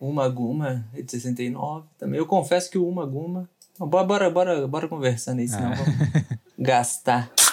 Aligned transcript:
Uma 0.00 0.28
Guma 0.28 0.84
é 0.94 1.02
de 1.02 1.10
69 1.10 1.86
também. 1.98 2.18
Eu 2.18 2.26
confesso 2.26 2.70
que 2.70 2.78
o 2.78 2.88
Uma 2.88 3.04
Guma. 3.06 3.48
Bora, 3.78 4.04
bora, 4.04 4.30
bora, 4.30 4.66
bora 4.68 4.88
conversando 4.88 5.38
aí, 5.40 5.48
senão 5.48 5.72
Ah. 5.72 5.74
vamos 5.74 6.38
gastar. 6.58 7.30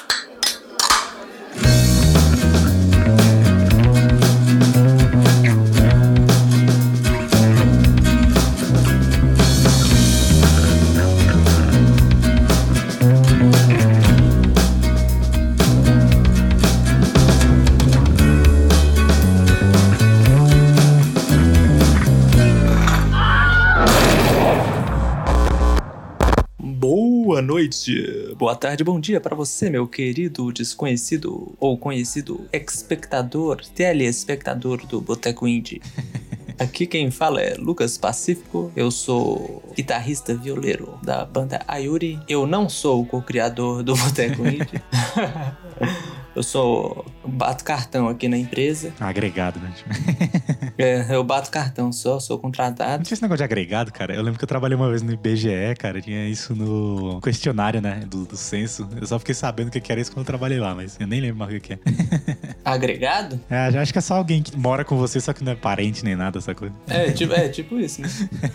noite, 27.65 28.35
boa 28.37 28.55
tarde, 28.55 28.83
bom 28.83 28.99
dia 28.99 29.19
para 29.19 29.35
você, 29.35 29.71
meu 29.71 29.87
querido 29.87 30.51
desconhecido 30.51 31.55
ou 31.59 31.75
conhecido 31.75 32.47
espectador, 32.53 33.59
telespectador 33.73 34.85
do 34.85 35.01
Boteco 35.01 35.47
Indie. 35.47 35.81
Aqui 36.59 36.85
quem 36.85 37.09
fala 37.09 37.41
é 37.41 37.55
Lucas 37.55 37.97
Pacífico, 37.97 38.71
eu 38.75 38.91
sou 38.91 39.63
guitarrista 39.75 40.35
violeiro 40.35 40.97
da 41.03 41.25
banda 41.25 41.61
Ayuri. 41.67 42.19
Eu 42.29 42.45
não 42.45 42.69
sou 42.69 43.01
o 43.01 43.05
co-criador 43.05 43.81
do 43.83 43.95
Boteco 43.95 44.47
Indie. 44.47 44.81
eu 46.35 46.43
sou 46.43 47.05
bato 47.25 47.63
cartão 47.63 48.09
aqui 48.09 48.27
na 48.27 48.37
empresa. 48.37 48.93
Agregado, 48.99 49.59
né? 49.59 49.73
É, 50.77 51.15
eu 51.15 51.23
bato 51.23 51.49
cartão 51.49 51.89
só, 51.89 52.19
sou 52.19 52.37
contratado. 52.37 52.97
Não 52.97 53.03
tinha 53.03 53.13
esse 53.15 53.21
negócio 53.21 53.37
de 53.37 53.43
agregado, 53.45 53.93
cara. 53.93 54.13
Eu 54.13 54.21
lembro 54.21 54.37
que 54.37 54.43
eu 54.43 54.47
trabalhei 54.47 54.75
uma 54.75 54.89
vez 54.89 55.01
no 55.01 55.13
IBGE, 55.13 55.73
cara. 55.79 56.01
Tinha 56.01 56.27
isso 56.27 56.53
no 56.53 57.21
questionário, 57.21 57.79
né? 57.79 58.03
Do, 58.05 58.25
do 58.25 58.35
censo. 58.35 58.85
Eu 58.99 59.07
só 59.07 59.17
fiquei 59.17 59.33
sabendo 59.33 59.69
o 59.69 59.71
que 59.71 59.89
era 59.89 60.01
isso 60.01 60.11
quando 60.11 60.19
eu 60.19 60.25
trabalhei 60.25 60.59
lá, 60.59 60.75
mas 60.75 60.97
eu 60.99 61.07
nem 61.07 61.21
lembro 61.21 61.37
mais 61.37 61.55
o 61.55 61.61
que 61.61 61.73
é. 61.73 61.79
Agregado? 62.65 63.39
É, 63.49 63.67
acho 63.67 63.93
que 63.93 63.99
é 63.99 64.01
só 64.01 64.15
alguém 64.15 64.43
que 64.43 64.57
mora 64.57 64.83
com 64.83 64.97
você, 64.97 65.21
só 65.21 65.31
que 65.31 65.45
não 65.45 65.53
é 65.53 65.55
parente 65.55 66.03
nem 66.03 66.13
nada, 66.13 66.39
essa 66.39 66.53
coisa. 66.53 66.75
É, 66.89 67.09
tipo, 67.09 67.33
é, 67.33 67.47
tipo 67.47 67.79
isso, 67.79 68.01
né? 68.01 68.09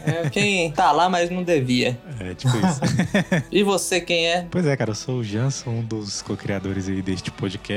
É 0.04 0.28
quem 0.28 0.70
tá 0.72 0.92
lá, 0.92 1.08
mas 1.08 1.30
não 1.30 1.42
devia. 1.42 1.98
É, 2.18 2.34
tipo 2.34 2.54
isso. 2.58 2.80
E 3.50 3.62
você, 3.62 4.00
quem 4.00 4.26
é? 4.26 4.46
Pois 4.50 4.66
é, 4.66 4.76
cara, 4.76 4.90
eu 4.90 4.94
sou 4.94 5.18
o 5.20 5.24
Janson, 5.24 5.70
um 5.70 5.82
dos 5.82 6.20
co-criadores 6.20 6.86
aí 6.88 7.00
deste 7.00 7.30
podcast. 7.30 7.69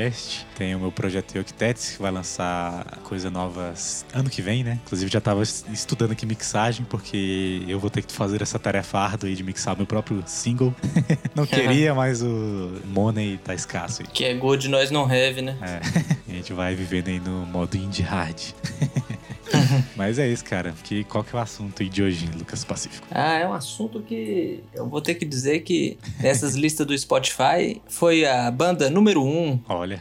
Tem 0.56 0.74
o 0.74 0.80
meu 0.80 0.90
projeto 0.92 1.36
Yoctets, 1.36 1.92
que 1.96 2.02
vai 2.02 2.10
lançar 2.10 2.84
coisa 3.04 3.30
nova 3.30 3.72
ano 4.12 4.28
que 4.30 4.42
vem, 4.42 4.64
né? 4.64 4.78
Inclusive 4.84 5.10
já 5.10 5.20
tava 5.20 5.42
es- 5.42 5.64
estudando 5.72 6.12
aqui 6.12 6.26
mixagem, 6.26 6.84
porque 6.88 7.62
eu 7.68 7.78
vou 7.78 7.90
ter 7.90 8.02
que 8.02 8.12
fazer 8.12 8.42
essa 8.42 8.58
tarefa 8.58 8.98
árdua 8.98 9.28
aí 9.28 9.34
de 9.36 9.42
mixar 9.42 9.76
meu 9.76 9.86
próprio 9.86 10.22
single. 10.26 10.74
Não 11.34 11.46
queria, 11.46 11.94
mas 11.96 12.22
o 12.22 12.72
money 12.86 13.38
tá 13.38 13.54
escasso 13.54 14.02
aí. 14.02 14.08
Que 14.12 14.24
é 14.24 14.34
good, 14.34 14.68
nós 14.68 14.90
não 14.90 15.04
have, 15.04 15.40
né? 15.42 15.56
É, 15.62 15.80
a 16.32 16.34
gente 16.34 16.52
vai 16.52 16.74
vivendo 16.74 17.08
aí 17.08 17.20
no 17.20 17.44
modo 17.46 17.76
indie 17.76 18.02
hard. 18.02 18.40
Mas 19.96 20.18
é 20.18 20.28
isso, 20.28 20.44
cara. 20.44 20.74
Que, 20.82 21.04
qual 21.04 21.22
que 21.22 21.34
é 21.34 21.38
o 21.38 21.42
assunto 21.42 21.82
aí 21.82 21.88
de 21.88 22.02
hoje, 22.02 22.28
Lucas 22.36 22.64
Pacífico? 22.64 23.06
Ah, 23.10 23.38
é 23.38 23.46
um 23.46 23.52
assunto 23.52 24.00
que 24.00 24.62
eu 24.74 24.88
vou 24.88 25.00
ter 25.00 25.14
que 25.14 25.24
dizer 25.24 25.60
que 25.60 25.98
nessas 26.20 26.54
listas 26.56 26.86
do 26.86 26.96
Spotify 26.96 27.80
foi 27.88 28.24
a 28.24 28.50
banda 28.50 28.90
número 28.90 29.22
um 29.22 29.58
Olha, 29.68 30.00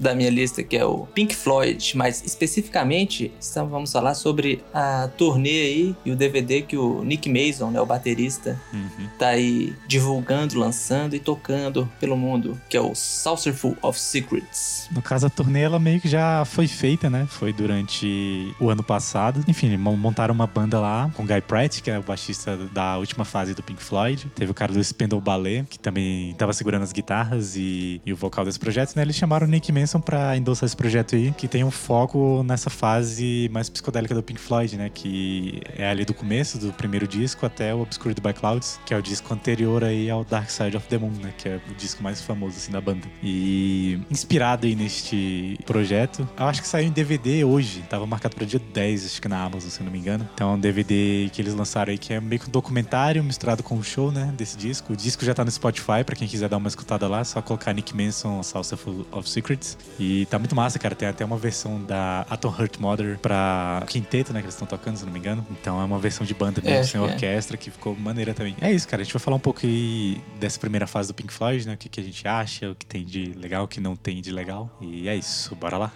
da 0.00 0.14
minha 0.14 0.30
lista, 0.30 0.62
que 0.62 0.76
é 0.76 0.84
o 0.84 1.06
Pink 1.06 1.36
Floyd. 1.36 1.96
Mas 1.96 2.22
especificamente, 2.24 3.32
então 3.38 3.68
vamos 3.68 3.92
falar 3.92 4.14
sobre 4.14 4.62
a 4.72 5.08
turnê 5.16 5.50
aí 5.50 5.96
e 6.04 6.10
o 6.10 6.16
DVD 6.16 6.62
que 6.62 6.76
o 6.76 7.04
Nick 7.04 7.28
Mason, 7.28 7.70
né, 7.70 7.80
o 7.80 7.86
baterista, 7.86 8.58
uhum. 8.72 9.08
tá 9.18 9.28
aí 9.28 9.74
divulgando, 9.86 10.58
lançando 10.58 11.14
e 11.14 11.20
tocando 11.20 11.88
pelo 12.00 12.16
mundo, 12.16 12.60
que 12.68 12.76
é 12.76 12.80
o 12.80 12.94
Saucerful 12.94 13.76
of 13.82 13.98
Secrets. 14.00 14.88
No 14.90 15.02
caso, 15.02 15.26
a 15.26 15.30
turnê 15.30 15.60
ela 15.60 15.78
meio 15.78 16.00
que 16.00 16.08
já 16.08 16.44
foi 16.44 16.66
feita, 16.66 17.10
né? 17.10 17.26
Foi 17.28 17.52
durante 17.52 18.54
o 18.58 18.70
ano 18.70 18.82
passado. 18.82 19.44
Enfim, 19.46 19.76
mon- 19.76 19.96
montaram 19.96 20.34
uma 20.34 20.46
banda 20.46 20.80
lá 20.80 21.10
com 21.14 21.22
o 21.22 21.26
Guy 21.26 21.40
Pratt, 21.42 21.80
que 21.80 21.90
é 21.90 21.98
o 21.98 22.02
baixista 22.02 22.56
da 22.72 22.98
última 22.98 23.24
fase 23.24 23.54
do 23.54 23.62
Pink 23.62 23.82
Floyd. 23.82 24.26
Teve 24.34 24.50
o 24.50 24.54
cara 24.54 24.72
do 24.72 24.80
Spindle 24.80 25.20
Ballet, 25.20 25.64
que 25.68 25.78
também 25.78 26.34
tava 26.34 26.52
segurando 26.52 26.82
as 26.82 26.92
guitarras 26.92 27.56
e, 27.56 28.00
e 28.04 28.12
o 28.12 28.16
vocal 28.16 28.44
desse 28.44 28.58
projeto, 28.58 28.96
né? 28.96 29.02
Eles 29.02 29.16
chamaram 29.16 29.46
o 29.46 29.50
Nick 29.50 29.70
Manson 29.90 30.00
pra 30.00 30.36
endossar 30.36 30.66
esse 30.66 30.76
projeto 30.76 31.16
aí, 31.16 31.32
que 31.32 31.48
tem 31.48 31.64
um 31.64 31.70
foco 31.70 32.44
nessa 32.44 32.70
fase 32.70 33.48
mais 33.52 33.68
psicodélica 33.68 34.14
do 34.14 34.22
Pink 34.22 34.40
Floyd, 34.40 34.76
né? 34.76 34.88
Que 34.92 35.60
é 35.76 35.88
ali 35.88 36.04
do 36.04 36.14
começo 36.14 36.58
do 36.58 36.72
primeiro 36.72 37.08
disco 37.08 37.44
até 37.44 37.74
o 37.74 37.80
Obscured 37.82 38.20
by 38.20 38.32
Clouds, 38.32 38.78
que 38.86 38.94
é 38.94 38.96
o 38.96 39.02
disco 39.02 39.32
anterior 39.34 39.82
aí 39.82 40.08
ao 40.08 40.24
Dark 40.24 40.48
Side 40.48 40.76
of 40.76 40.86
the 40.86 40.98
Moon, 40.98 41.10
né? 41.20 41.32
Que 41.36 41.48
é 41.48 41.60
o 41.68 41.74
disco 41.74 42.02
mais 42.02 42.20
famoso, 42.20 42.56
assim, 42.56 42.70
da 42.70 42.80
banda. 42.80 43.06
E 43.22 43.98
inspirado 44.10 44.66
aí 44.66 44.76
neste 44.76 45.58
projeto, 45.66 46.28
eu 46.38 46.46
acho 46.46 46.62
que 46.62 46.68
saiu 46.68 46.86
em 46.86 46.92
DVD 46.92 47.44
hoje, 47.44 47.82
tava 47.88 48.06
marcado 48.06 48.36
para 48.36 48.46
dia 48.46 48.60
10, 48.60 49.06
acho 49.06 49.22
que 49.22 49.28
na 49.28 49.42
Amazon, 49.42 49.70
se 49.70 49.82
não 49.82 49.90
me 49.90 49.98
engano. 49.98 50.28
Então 50.34 50.52
é 50.52 50.54
um 50.54 50.60
DVD 50.60 51.28
que 51.32 51.42
eles 51.42 51.54
lançaram 51.54 51.90
aí 51.90 51.98
que 51.98 52.12
é 52.12 52.20
meio 52.20 52.40
que 52.40 52.48
um 52.48 52.52
documentário 52.52 53.24
misturado 53.24 53.62
com 53.62 53.76
o 53.76 53.82
show, 53.82 54.12
né, 54.12 54.32
desse 54.36 54.56
disco. 54.56 54.92
O 54.92 54.96
disco 54.96 55.24
já 55.24 55.34
tá 55.34 55.44
no 55.44 55.50
Spotify, 55.50 56.04
pra 56.04 56.14
quem 56.14 56.28
quiser 56.28 56.48
dar 56.48 56.58
uma 56.58 56.68
escutada 56.68 57.08
lá, 57.08 57.24
só 57.24 57.42
colocar 57.42 57.72
Nick 57.72 57.96
Manson, 57.96 58.42
Salsa 58.42 58.78
of 59.12 59.28
Secrets. 59.28 59.79
E 59.98 60.24
tá 60.26 60.38
muito 60.38 60.56
massa, 60.56 60.78
cara. 60.78 60.94
Tem 60.94 61.06
até 61.08 61.24
uma 61.24 61.36
versão 61.36 61.82
da 61.82 62.22
Atom 62.30 62.54
Heart 62.58 62.78
Mother 62.78 63.18
pra 63.18 63.84
quinteto, 63.86 64.32
né, 64.32 64.40
que 64.40 64.46
eles 64.46 64.54
estão 64.54 64.66
tocando, 64.66 64.96
se 64.96 65.04
não 65.04 65.12
me 65.12 65.18
engano. 65.18 65.46
Então 65.50 65.80
é 65.80 65.84
uma 65.84 65.98
versão 65.98 66.26
de 66.26 66.32
banda 66.32 66.60
mesmo, 66.62 66.78
É, 66.78 66.82
sem 66.84 66.98
é. 67.00 67.04
orquestra, 67.04 67.56
que 67.58 67.70
ficou 67.70 67.94
maneira 67.94 68.32
também. 68.32 68.56
É 68.60 68.72
isso, 68.72 68.88
cara. 68.88 69.02
A 69.02 69.04
gente 69.04 69.12
vai 69.12 69.20
falar 69.20 69.36
um 69.36 69.40
pouco 69.40 69.60
aí 69.64 70.20
dessa 70.38 70.58
primeira 70.58 70.86
fase 70.86 71.08
do 71.08 71.14
Pink 71.14 71.32
Floyd, 71.32 71.66
né, 71.66 71.74
o 71.74 71.76
que, 71.76 71.88
que 71.88 72.00
a 72.00 72.02
gente 72.02 72.26
acha, 72.26 72.70
o 72.70 72.74
que 72.74 72.86
tem 72.86 73.04
de 73.04 73.32
legal, 73.36 73.64
o 73.64 73.68
que 73.68 73.80
não 73.80 73.94
tem 73.94 74.22
de 74.22 74.30
legal. 74.30 74.70
E 74.80 75.06
é 75.06 75.14
isso, 75.14 75.54
bora 75.54 75.76
lá. 75.76 75.92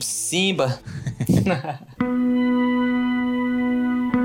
Simba! 0.00 0.80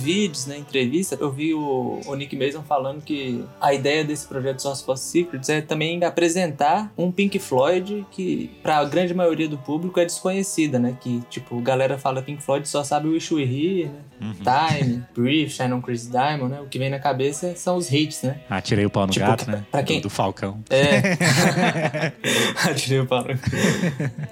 vídeos, 0.00 0.46
na 0.46 0.56
entrevista, 0.56 1.16
eu 1.20 1.30
vi 1.30 1.54
o, 1.54 2.00
o 2.06 2.14
Nick 2.14 2.34
Mason 2.36 2.62
falando 2.62 3.02
que 3.02 3.44
a 3.60 3.72
ideia 3.74 4.04
desse 4.04 4.26
projeto 4.26 4.60
Source 4.62 4.84
for 4.84 4.96
Secrets 4.96 5.48
é 5.48 5.60
também 5.60 6.02
apresentar 6.04 6.92
um 6.96 7.10
Pink 7.12 7.38
Floyd 7.38 8.04
que, 8.10 8.50
pra 8.62 8.82
grande 8.84 9.14
maioria 9.14 9.48
do 9.48 9.58
público, 9.58 10.00
é 10.00 10.04
desconhecida, 10.04 10.78
né? 10.78 10.96
Que, 11.00 11.22
tipo, 11.30 11.58
a 11.58 11.62
galera 11.62 11.98
fala 11.98 12.22
Pink 12.22 12.42
Floyd 12.42 12.68
só 12.68 12.82
sabe 12.82 13.08
Wish 13.08 13.32
We 13.34 13.42
Here, 13.42 13.84
né? 13.86 14.00
Uhum. 14.20 14.34
Time, 14.34 15.04
Brief, 15.16 15.52
Shine 15.54 15.72
on 15.72 15.80
Chris 15.80 16.06
Diamond, 16.10 16.52
né? 16.54 16.60
O 16.60 16.66
que 16.66 16.78
vem 16.78 16.90
na 16.90 16.98
cabeça 16.98 17.54
são 17.56 17.76
os 17.76 17.90
hits, 17.90 18.22
né? 18.22 18.40
Ah, 18.50 18.60
tirei 18.60 18.84
o 18.84 18.90
pau 18.90 19.06
no 19.06 19.12
Tipo, 19.12 19.26
gato, 19.26 19.50
né? 19.50 19.64
pra 19.70 19.82
quem- 19.82 19.98
Do, 20.00 20.04
do 20.04 20.10
Falcão. 20.10 20.62
É. 20.68 21.00
Atirei 22.70 23.00
o 23.00 23.06
pau 23.06 23.24
no- 23.24 23.38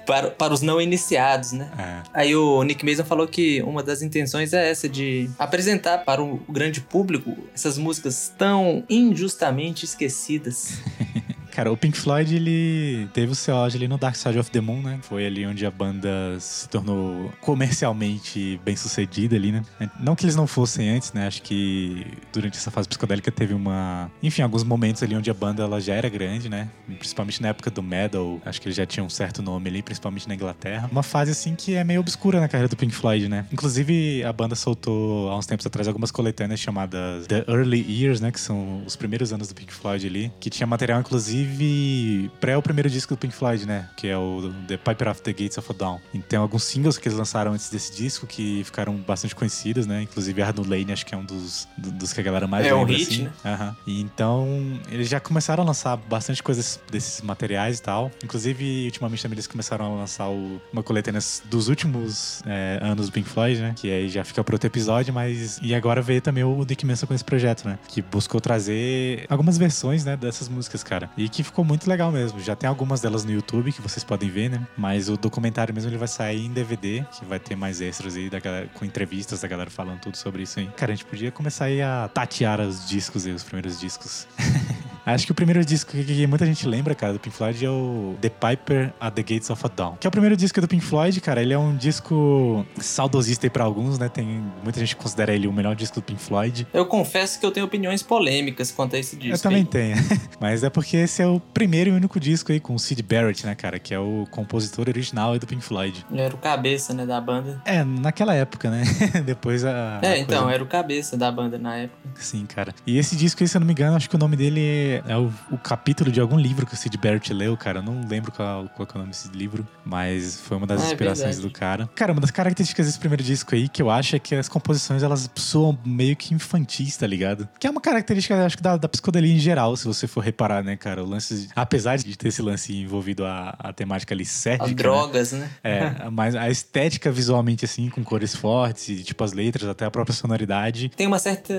para, 0.05 0.29
para 0.31 0.53
os 0.53 0.61
não 0.61 0.79
iniciados, 0.81 1.51
né? 1.53 1.69
É. 1.77 2.09
Aí 2.13 2.35
o 2.35 2.61
Nick 2.63 2.85
Mason 2.85 3.03
falou 3.03 3.27
que 3.27 3.61
uma 3.63 3.81
das 3.83 4.01
intenções 4.01 4.53
é 4.53 4.69
essa, 4.69 4.87
de 4.87 5.29
apresentar 5.37 5.58
para 6.05 6.23
o 6.23 6.37
grande 6.49 6.81
público 6.81 7.35
essas 7.53 7.77
músicas 7.77 8.31
tão 8.37 8.83
injustamente 8.89 9.85
esquecidas. 9.85 10.79
Cara, 11.51 11.71
o 11.71 11.77
Pink 11.77 11.97
Floyd, 11.97 12.35
ele 12.35 13.07
teve 13.13 13.31
o 13.31 13.35
seu 13.35 13.55
auge 13.55 13.77
ali 13.77 13.87
no 13.87 13.97
Dark 13.97 14.15
Side 14.15 14.37
of 14.39 14.49
the 14.51 14.61
Moon, 14.61 14.81
né? 14.81 14.99
Foi 15.01 15.25
ali 15.25 15.45
onde 15.45 15.65
a 15.65 15.71
banda 15.71 16.37
se 16.39 16.67
tornou 16.69 17.31
comercialmente 17.41 18.59
bem 18.63 18.75
sucedida 18.75 19.35
ali, 19.35 19.51
né? 19.51 19.63
Não 19.99 20.15
que 20.15 20.25
eles 20.25 20.35
não 20.35 20.47
fossem 20.47 20.89
antes, 20.89 21.13
né? 21.13 21.27
Acho 21.27 21.41
que 21.41 22.05
durante 22.31 22.57
essa 22.57 22.71
fase 22.71 22.87
psicodélica 22.87 23.31
teve 23.31 23.53
uma... 23.53 24.09
Enfim, 24.21 24.41
alguns 24.41 24.63
momentos 24.63 25.03
ali 25.03 25.15
onde 25.15 25.29
a 25.29 25.33
banda 25.33 25.63
ela 25.63 25.81
já 25.81 25.93
era 25.93 26.07
grande, 26.09 26.49
né? 26.49 26.69
Principalmente 26.97 27.41
na 27.41 27.49
época 27.49 27.69
do 27.69 27.81
metal. 27.81 28.39
Acho 28.45 28.61
que 28.61 28.67
eles 28.67 28.75
já 28.77 28.85
tinham 28.85 29.07
um 29.07 29.09
certo 29.09 29.41
nome 29.41 29.69
ali, 29.69 29.81
principalmente 29.81 30.27
na 30.27 30.35
Inglaterra. 30.35 30.89
Uma 30.91 31.03
fase, 31.03 31.31
assim, 31.31 31.55
que 31.55 31.75
é 31.75 31.83
meio 31.83 31.99
obscura 31.99 32.39
na 32.39 32.47
carreira 32.47 32.69
do 32.69 32.77
Pink 32.77 32.93
Floyd, 32.93 33.27
né? 33.27 33.45
Inclusive, 33.51 34.23
a 34.23 34.31
banda 34.31 34.55
soltou 34.55 35.29
há 35.29 35.37
uns 35.37 35.45
tempos 35.45 35.65
atrás 35.65 35.87
algumas 35.87 36.11
coletâneas 36.11 36.59
chamadas 36.59 37.27
The 37.27 37.45
Early 37.47 37.85
Years, 37.89 38.21
né? 38.21 38.31
Que 38.31 38.39
são 38.39 38.83
os 38.85 38.95
primeiros 38.95 39.33
anos 39.33 39.47
do 39.47 39.55
Pink 39.55 39.73
Floyd 39.73 40.05
ali. 40.05 40.31
Que 40.39 40.49
tinha 40.49 40.67
material, 40.67 40.99
inclusive, 40.99 41.38
inclusive, 41.43 42.31
pré 42.39 42.57
o 42.57 42.61
primeiro 42.61 42.89
disco 42.89 43.13
do 43.15 43.17
Pink 43.17 43.33
Floyd, 43.33 43.65
né? 43.65 43.87
Que 43.95 44.07
é 44.07 44.17
o 44.17 44.51
The 44.67 44.77
Piper 44.77 45.09
of 45.09 45.21
the 45.21 45.31
Gates 45.31 45.57
of 45.57 45.73
Dawn. 45.73 45.99
Então, 46.13 46.41
alguns 46.41 46.63
singles 46.63 46.97
que 46.97 47.07
eles 47.07 47.17
lançaram 47.17 47.53
antes 47.53 47.69
desse 47.69 47.95
disco 47.95 48.27
que 48.27 48.63
ficaram 48.63 48.95
bastante 48.95 49.35
conhecidos, 49.35 49.85
né? 49.85 50.01
Inclusive, 50.03 50.41
Hard 50.41 50.59
Lane, 50.59 50.91
acho 50.91 51.05
que 51.05 51.13
é 51.13 51.17
um 51.17 51.23
dos, 51.25 51.67
do- 51.77 51.91
dos 51.91 52.13
que 52.13 52.19
a 52.19 52.23
galera 52.23 52.47
mais 52.47 52.65
É 52.65 52.73
um 52.73 52.79
lembra, 52.79 52.97
hit, 52.97 53.11
assim. 53.13 53.23
né? 53.23 53.31
Aham. 53.45 53.75
E 53.87 54.01
então, 54.01 54.79
eles 54.91 55.07
já 55.09 55.19
começaram 55.19 55.63
a 55.63 55.65
lançar 55.65 55.97
bastante 55.97 56.41
coisas 56.43 56.79
desses 56.91 57.21
materiais 57.21 57.79
e 57.79 57.81
tal. 57.81 58.11
Inclusive, 58.23 58.85
ultimamente 58.85 59.21
também 59.21 59.35
eles 59.35 59.47
começaram 59.47 59.85
a 59.85 59.95
lançar 59.99 60.27
o- 60.29 60.61
uma 60.71 60.83
coletânea 60.83 61.19
dos 61.45 61.67
últimos 61.67 62.41
é, 62.45 62.79
anos 62.81 63.07
do 63.07 63.11
Pink 63.11 63.29
Floyd, 63.29 63.59
né? 63.61 63.73
Que 63.75 63.91
aí 63.91 64.09
já 64.09 64.23
fica 64.23 64.43
pro 64.43 64.55
outro 64.55 64.67
episódio, 64.67 65.13
mas... 65.13 65.59
E 65.61 65.73
agora 65.75 66.01
veio 66.01 66.21
também 66.21 66.43
o 66.43 66.65
Dick 66.65 66.85
Manson 66.85 67.07
com 67.07 67.13
esse 67.13 67.23
projeto, 67.23 67.65
né? 67.67 67.77
Que 67.87 68.01
buscou 68.01 68.39
trazer 68.41 69.25
algumas 69.29 69.57
versões, 69.57 70.03
né, 70.05 70.15
dessas 70.17 70.47
músicas, 70.49 70.83
cara. 70.83 71.09
E 71.17 71.28
que 71.29 71.43
ficou 71.43 71.63
muito 71.63 71.89
legal 71.89 72.11
mesmo. 72.11 72.39
Já 72.39 72.55
tem 72.55 72.67
algumas 72.67 73.01
delas 73.01 73.23
no 73.23 73.31
YouTube 73.31 73.71
que 73.71 73.81
vocês 73.81 74.03
podem 74.03 74.29
ver, 74.29 74.49
né? 74.49 74.65
Mas 74.77 75.09
o 75.09 75.17
documentário 75.17 75.73
mesmo 75.73 75.89
ele 75.89 75.97
vai 75.97 76.07
sair 76.07 76.45
em 76.45 76.51
DVD, 76.51 77.05
que 77.11 77.25
vai 77.25 77.39
ter 77.39 77.55
mais 77.55 77.81
extras 77.81 78.15
aí 78.15 78.29
da 78.29 78.39
galera, 78.39 78.67
com 78.73 78.85
entrevistas 78.85 79.41
da 79.41 79.47
galera 79.47 79.69
falando 79.69 79.99
tudo 79.99 80.17
sobre 80.17 80.43
isso 80.43 80.59
aí. 80.59 80.67
Cara, 80.75 80.91
a 80.91 80.95
gente 80.95 81.05
podia 81.05 81.31
começar 81.31 81.65
aí 81.65 81.81
a 81.81 82.09
tatear 82.13 82.61
os 82.61 82.87
discos 82.87 83.25
aí, 83.25 83.33
os 83.33 83.43
primeiros 83.43 83.79
discos. 83.79 84.27
Acho 85.05 85.25
que 85.25 85.31
o 85.31 85.35
primeiro 85.35 85.63
disco 85.65 85.91
que, 85.91 86.27
muita 86.27 86.45
gente 86.45 86.67
lembra, 86.67 86.93
cara, 86.93 87.13
do 87.13 87.19
Pink 87.19 87.35
Floyd 87.35 87.65
é 87.65 87.69
o 87.69 88.15
The 88.21 88.29
Piper 88.29 88.93
at 88.99 89.13
the 89.13 89.23
Gates 89.23 89.49
of 89.49 89.61
a 89.65 89.67
Dawn. 89.67 89.95
Que 89.99 90.05
é 90.05 90.09
o 90.09 90.11
primeiro 90.11 90.37
disco 90.37 90.61
do 90.61 90.67
Pink 90.67 90.85
Floyd, 90.85 91.19
cara. 91.21 91.41
Ele 91.41 91.53
é 91.53 91.57
um 91.57 91.75
disco 91.75 92.65
saudosista 92.77 93.47
aí 93.47 93.49
pra 93.49 93.63
alguns, 93.63 93.97
né? 93.97 94.07
Tem 94.07 94.43
muita 94.63 94.79
gente 94.79 94.95
considera 94.95 95.33
ele 95.33 95.47
o 95.47 95.53
melhor 95.53 95.75
disco 95.75 95.95
do 95.99 96.03
Pink 96.03 96.21
Floyd. 96.21 96.67
Eu 96.71 96.85
confesso 96.85 97.39
que 97.39 97.45
eu 97.45 97.51
tenho 97.51 97.65
opiniões 97.65 98.03
polêmicas 98.03 98.71
quanto 98.71 98.95
a 98.95 98.99
esse 98.99 99.15
disco. 99.15 99.35
Eu 99.35 99.39
também 99.39 99.61
aí. 99.61 99.65
tenho. 99.65 99.95
Mas 100.39 100.63
é 100.63 100.69
porque 100.69 100.97
esse 100.97 101.18
é 101.21 101.27
o 101.27 101.39
primeiro 101.39 101.89
e 101.89 101.93
único 101.93 102.19
disco 102.19 102.51
aí 102.51 102.59
com 102.59 102.73
o 102.75 102.79
Sid 102.79 103.01
Barrett, 103.03 103.45
né, 103.45 103.55
cara? 103.55 103.79
Que 103.79 103.93
é 103.93 103.99
o 103.99 104.27
compositor 104.31 104.87
original 104.87 105.33
aí 105.33 105.39
do 105.39 105.47
Pink 105.47 105.63
Floyd. 105.63 106.05
Ele 106.11 106.21
era 106.21 106.33
o 106.33 106.37
cabeça, 106.37 106.93
né, 106.93 107.05
da 107.05 107.19
banda. 107.19 107.61
É, 107.65 107.83
naquela 107.83 108.33
época, 108.33 108.69
né? 108.69 108.83
Depois 109.25 109.63
a. 109.65 109.99
É, 110.01 110.07
a 110.13 110.17
então, 110.17 110.39
coisa- 110.43 110.53
era 110.55 110.63
o 110.63 110.67
cabeça 110.67 111.17
da 111.17 111.31
banda 111.31 111.57
na 111.57 111.75
época. 111.75 111.97
Sim, 112.15 112.45
cara. 112.45 112.73
E 112.85 112.97
esse 112.97 113.15
disco 113.15 113.43
aí, 113.43 113.47
se 113.47 113.55
eu 113.57 113.59
não 113.59 113.67
me 113.67 113.73
engano, 113.73 113.95
acho 113.95 114.09
que 114.09 114.15
o 114.15 114.19
nome 114.19 114.35
dele 114.35 115.01
é, 115.07 115.17
o, 115.17 115.31
o 115.51 115.57
capítulo 115.57 116.11
de 116.11 116.19
algum 116.19 116.37
livro 116.37 116.65
que 116.65 116.73
o 116.73 116.77
Sid 116.77 116.97
Barrett 116.97 117.33
leu, 117.33 117.55
cara. 117.57 117.79
Eu 117.79 117.83
não 117.83 118.01
lembro 118.07 118.31
qual, 118.31 118.67
qual 118.69 118.87
é 118.87 118.95
o 118.95 118.97
nome 118.99 119.09
desse 119.11 119.29
livro, 119.29 119.67
mas 119.85 120.39
foi 120.41 120.57
uma 120.57 120.67
das 120.67 120.81
Ah, 120.81 120.85
é 120.85 120.87
inspirações 120.87 121.39
do 121.39 121.49
cara. 121.49 121.89
Cara, 121.95 122.11
uma 122.11 122.21
das 122.21 122.31
características 122.31 122.85
desse 122.85 122.99
primeiro 122.99 123.23
disco 123.23 123.53
aí 123.55 123.67
que 123.67 123.81
eu 123.81 123.89
acho 123.89 124.15
é 124.15 124.19
que 124.19 124.35
as 124.35 124.47
composições 124.49 125.03
elas 125.03 125.29
soam 125.35 125.77
meio 125.85 126.15
que 126.15 126.33
infantis, 126.33 126.95
tá 126.97 127.07
ligado? 127.07 127.47
Que 127.59 127.67
é 127.67 127.69
uma 127.69 127.81
característica, 127.81 128.45
acho 128.45 128.57
que 128.57 128.63
da, 128.63 128.77
da 128.77 128.87
psicodelia 128.89 129.33
em 129.33 129.39
geral, 129.39 129.75
se 129.75 129.85
você 129.85 130.07
for 130.07 130.21
reparar, 130.23 130.63
né, 130.63 130.75
cara? 130.75 131.03
O 131.09 131.11
lance, 131.11 131.47
de- 131.47 131.49
apesar 131.55 131.97
de 131.97 132.15
ter 132.17 132.27
esse 132.27 132.41
lance 132.41 132.71
envolvido 132.75 133.25
a, 133.25 133.55
a 133.57 133.73
temática 133.73 134.13
ali 134.13 134.23
cética, 134.25 134.63
As 134.65 134.69
né? 134.69 134.75
drogas, 134.75 135.31
né? 135.31 135.49
É, 135.63 136.09
mas 136.11 136.35
a 136.35 136.49
estética 136.49 137.11
visualmente, 137.11 137.65
assim, 137.65 137.89
com 137.89 138.03
cores 138.03 138.35
fortes, 138.35 138.87
e, 138.89 139.03
tipo 139.03 139.23
as 139.23 139.33
letras, 139.33 139.67
até 139.67 139.85
a 139.85 139.91
própria 139.91 140.15
sonoridade, 140.15 140.89
Tem 140.95 141.07
uma 141.07 141.17
certa 141.19 141.53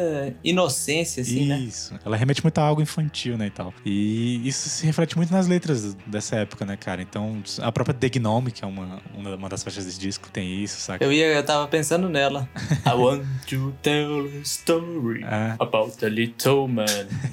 inocência, 0.44 1.22
assim, 1.22 1.46
né? 1.48 1.58
isso. 1.58 1.94
Ela 2.04 2.16
remete 2.16 2.42
muito 2.42 2.58
a 2.58 2.62
algo 2.62 2.80
infantil, 2.80 3.36
né, 3.36 3.46
e 3.46 3.50
tal. 3.50 3.74
E 3.84 4.46
isso 4.46 4.68
se 4.68 4.86
reflete 4.86 5.16
muito 5.16 5.32
nas 5.32 5.46
letras 5.48 5.94
dessa 6.06 6.36
época, 6.36 6.64
né, 6.64 6.76
cara? 6.76 7.02
Então, 7.02 7.42
a 7.60 7.72
própria 7.72 7.94
The 7.94 8.08
Gnome, 8.08 8.50
que 8.52 8.64
é 8.64 8.66
uma, 8.68 9.00
uma 9.16 9.48
das 9.48 9.62
faixas 9.62 9.84
desse 9.84 9.98
disco, 9.98 10.30
tem 10.30 10.62
isso, 10.62 10.80
saca? 10.80 11.04
Eu 11.04 11.12
ia, 11.12 11.26
eu 11.26 11.42
tava 11.44 11.66
pensando 11.66 12.08
nela. 12.08 12.48
I 12.86 12.90
want 12.94 13.24
to 13.48 13.72
tell 13.82 14.26
a 14.26 14.42
story 14.42 15.24
É. 15.24 15.54
about 15.58 16.04
a 16.04 16.08
little 16.08 16.68
man, 16.68 16.84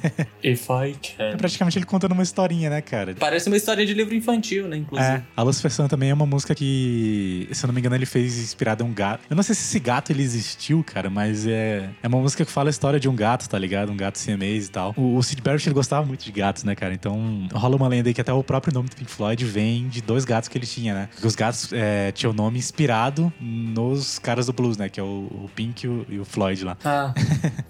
if 0.43 0.67
I 0.69 0.95
É 1.19 1.31
can. 1.31 1.37
praticamente 1.37 1.77
ele 1.77 1.85
contando 2.07 2.13
uma 2.13 2.23
historinha, 2.23 2.69
né, 2.69 2.81
cara? 2.81 3.13
Parece 3.19 3.47
uma 3.47 3.57
história 3.57 3.85
de 3.85 3.93
livro 3.93 4.15
infantil, 4.15 4.67
né, 4.67 4.77
inclusive. 4.77 5.09
É, 5.09 5.23
a 5.35 5.43
Lucifer 5.43 5.71
Sun 5.71 5.87
também 5.87 6.09
é 6.09 6.13
uma 6.13 6.25
música 6.25 6.55
que, 6.55 7.47
se 7.51 7.65
eu 7.65 7.67
não 7.67 7.73
me 7.73 7.81
engano, 7.81 7.95
ele 7.95 8.05
fez 8.05 8.37
inspirada 8.37 8.83
em 8.83 8.87
um 8.87 8.93
gato. 8.93 9.25
Eu 9.29 9.35
não 9.35 9.43
sei 9.43 9.53
se 9.53 9.61
esse 9.63 9.79
gato 9.79 10.11
ele 10.11 10.23
existiu, 10.23 10.83
cara, 10.83 11.09
mas 11.09 11.45
é, 11.45 11.89
é 12.01 12.07
uma 12.07 12.19
música 12.19 12.45
que 12.45 12.51
fala 12.51 12.69
a 12.69 12.71
história 12.71 12.99
de 12.99 13.09
um 13.09 13.15
gato, 13.15 13.47
tá 13.49 13.59
ligado? 13.59 13.91
Um 13.91 13.97
gato 13.97 14.17
siamês 14.17 14.67
e 14.67 14.71
tal. 14.71 14.93
O, 14.95 15.17
o 15.17 15.23
Sid 15.23 15.41
Barrett 15.41 15.67
ele 15.67 15.73
gostava 15.73 16.05
muito 16.05 16.23
de 16.23 16.31
gatos, 16.31 16.63
né, 16.63 16.75
cara? 16.75 16.93
Então 16.93 17.47
rola 17.53 17.75
uma 17.75 17.87
lenda 17.87 18.09
aí 18.09 18.13
que 18.13 18.21
até 18.21 18.31
o 18.31 18.43
próprio 18.43 18.73
nome 18.73 18.89
do 18.89 18.95
Pink 18.95 19.11
Floyd 19.11 19.43
vem 19.45 19.87
de 19.89 20.01
dois 20.01 20.23
gatos 20.23 20.47
que 20.47 20.57
ele 20.57 20.65
tinha, 20.65 20.93
né? 20.93 21.09
Porque 21.11 21.27
os 21.27 21.35
gatos 21.35 21.71
é, 21.73 22.11
tinham 22.11 22.31
o 22.31 22.35
nome 22.35 22.57
inspirado 22.57 23.31
nos 23.39 24.17
caras 24.19 24.45
do 24.45 24.53
blues, 24.53 24.77
né? 24.77 24.87
Que 24.87 24.99
é 24.99 25.03
o, 25.03 25.27
o 25.45 25.49
Pink 25.55 25.85
e 25.85 25.89
o, 25.89 26.05
e 26.09 26.19
o 26.19 26.25
Floyd 26.25 26.63
lá. 26.63 26.77
Ah, 26.83 27.13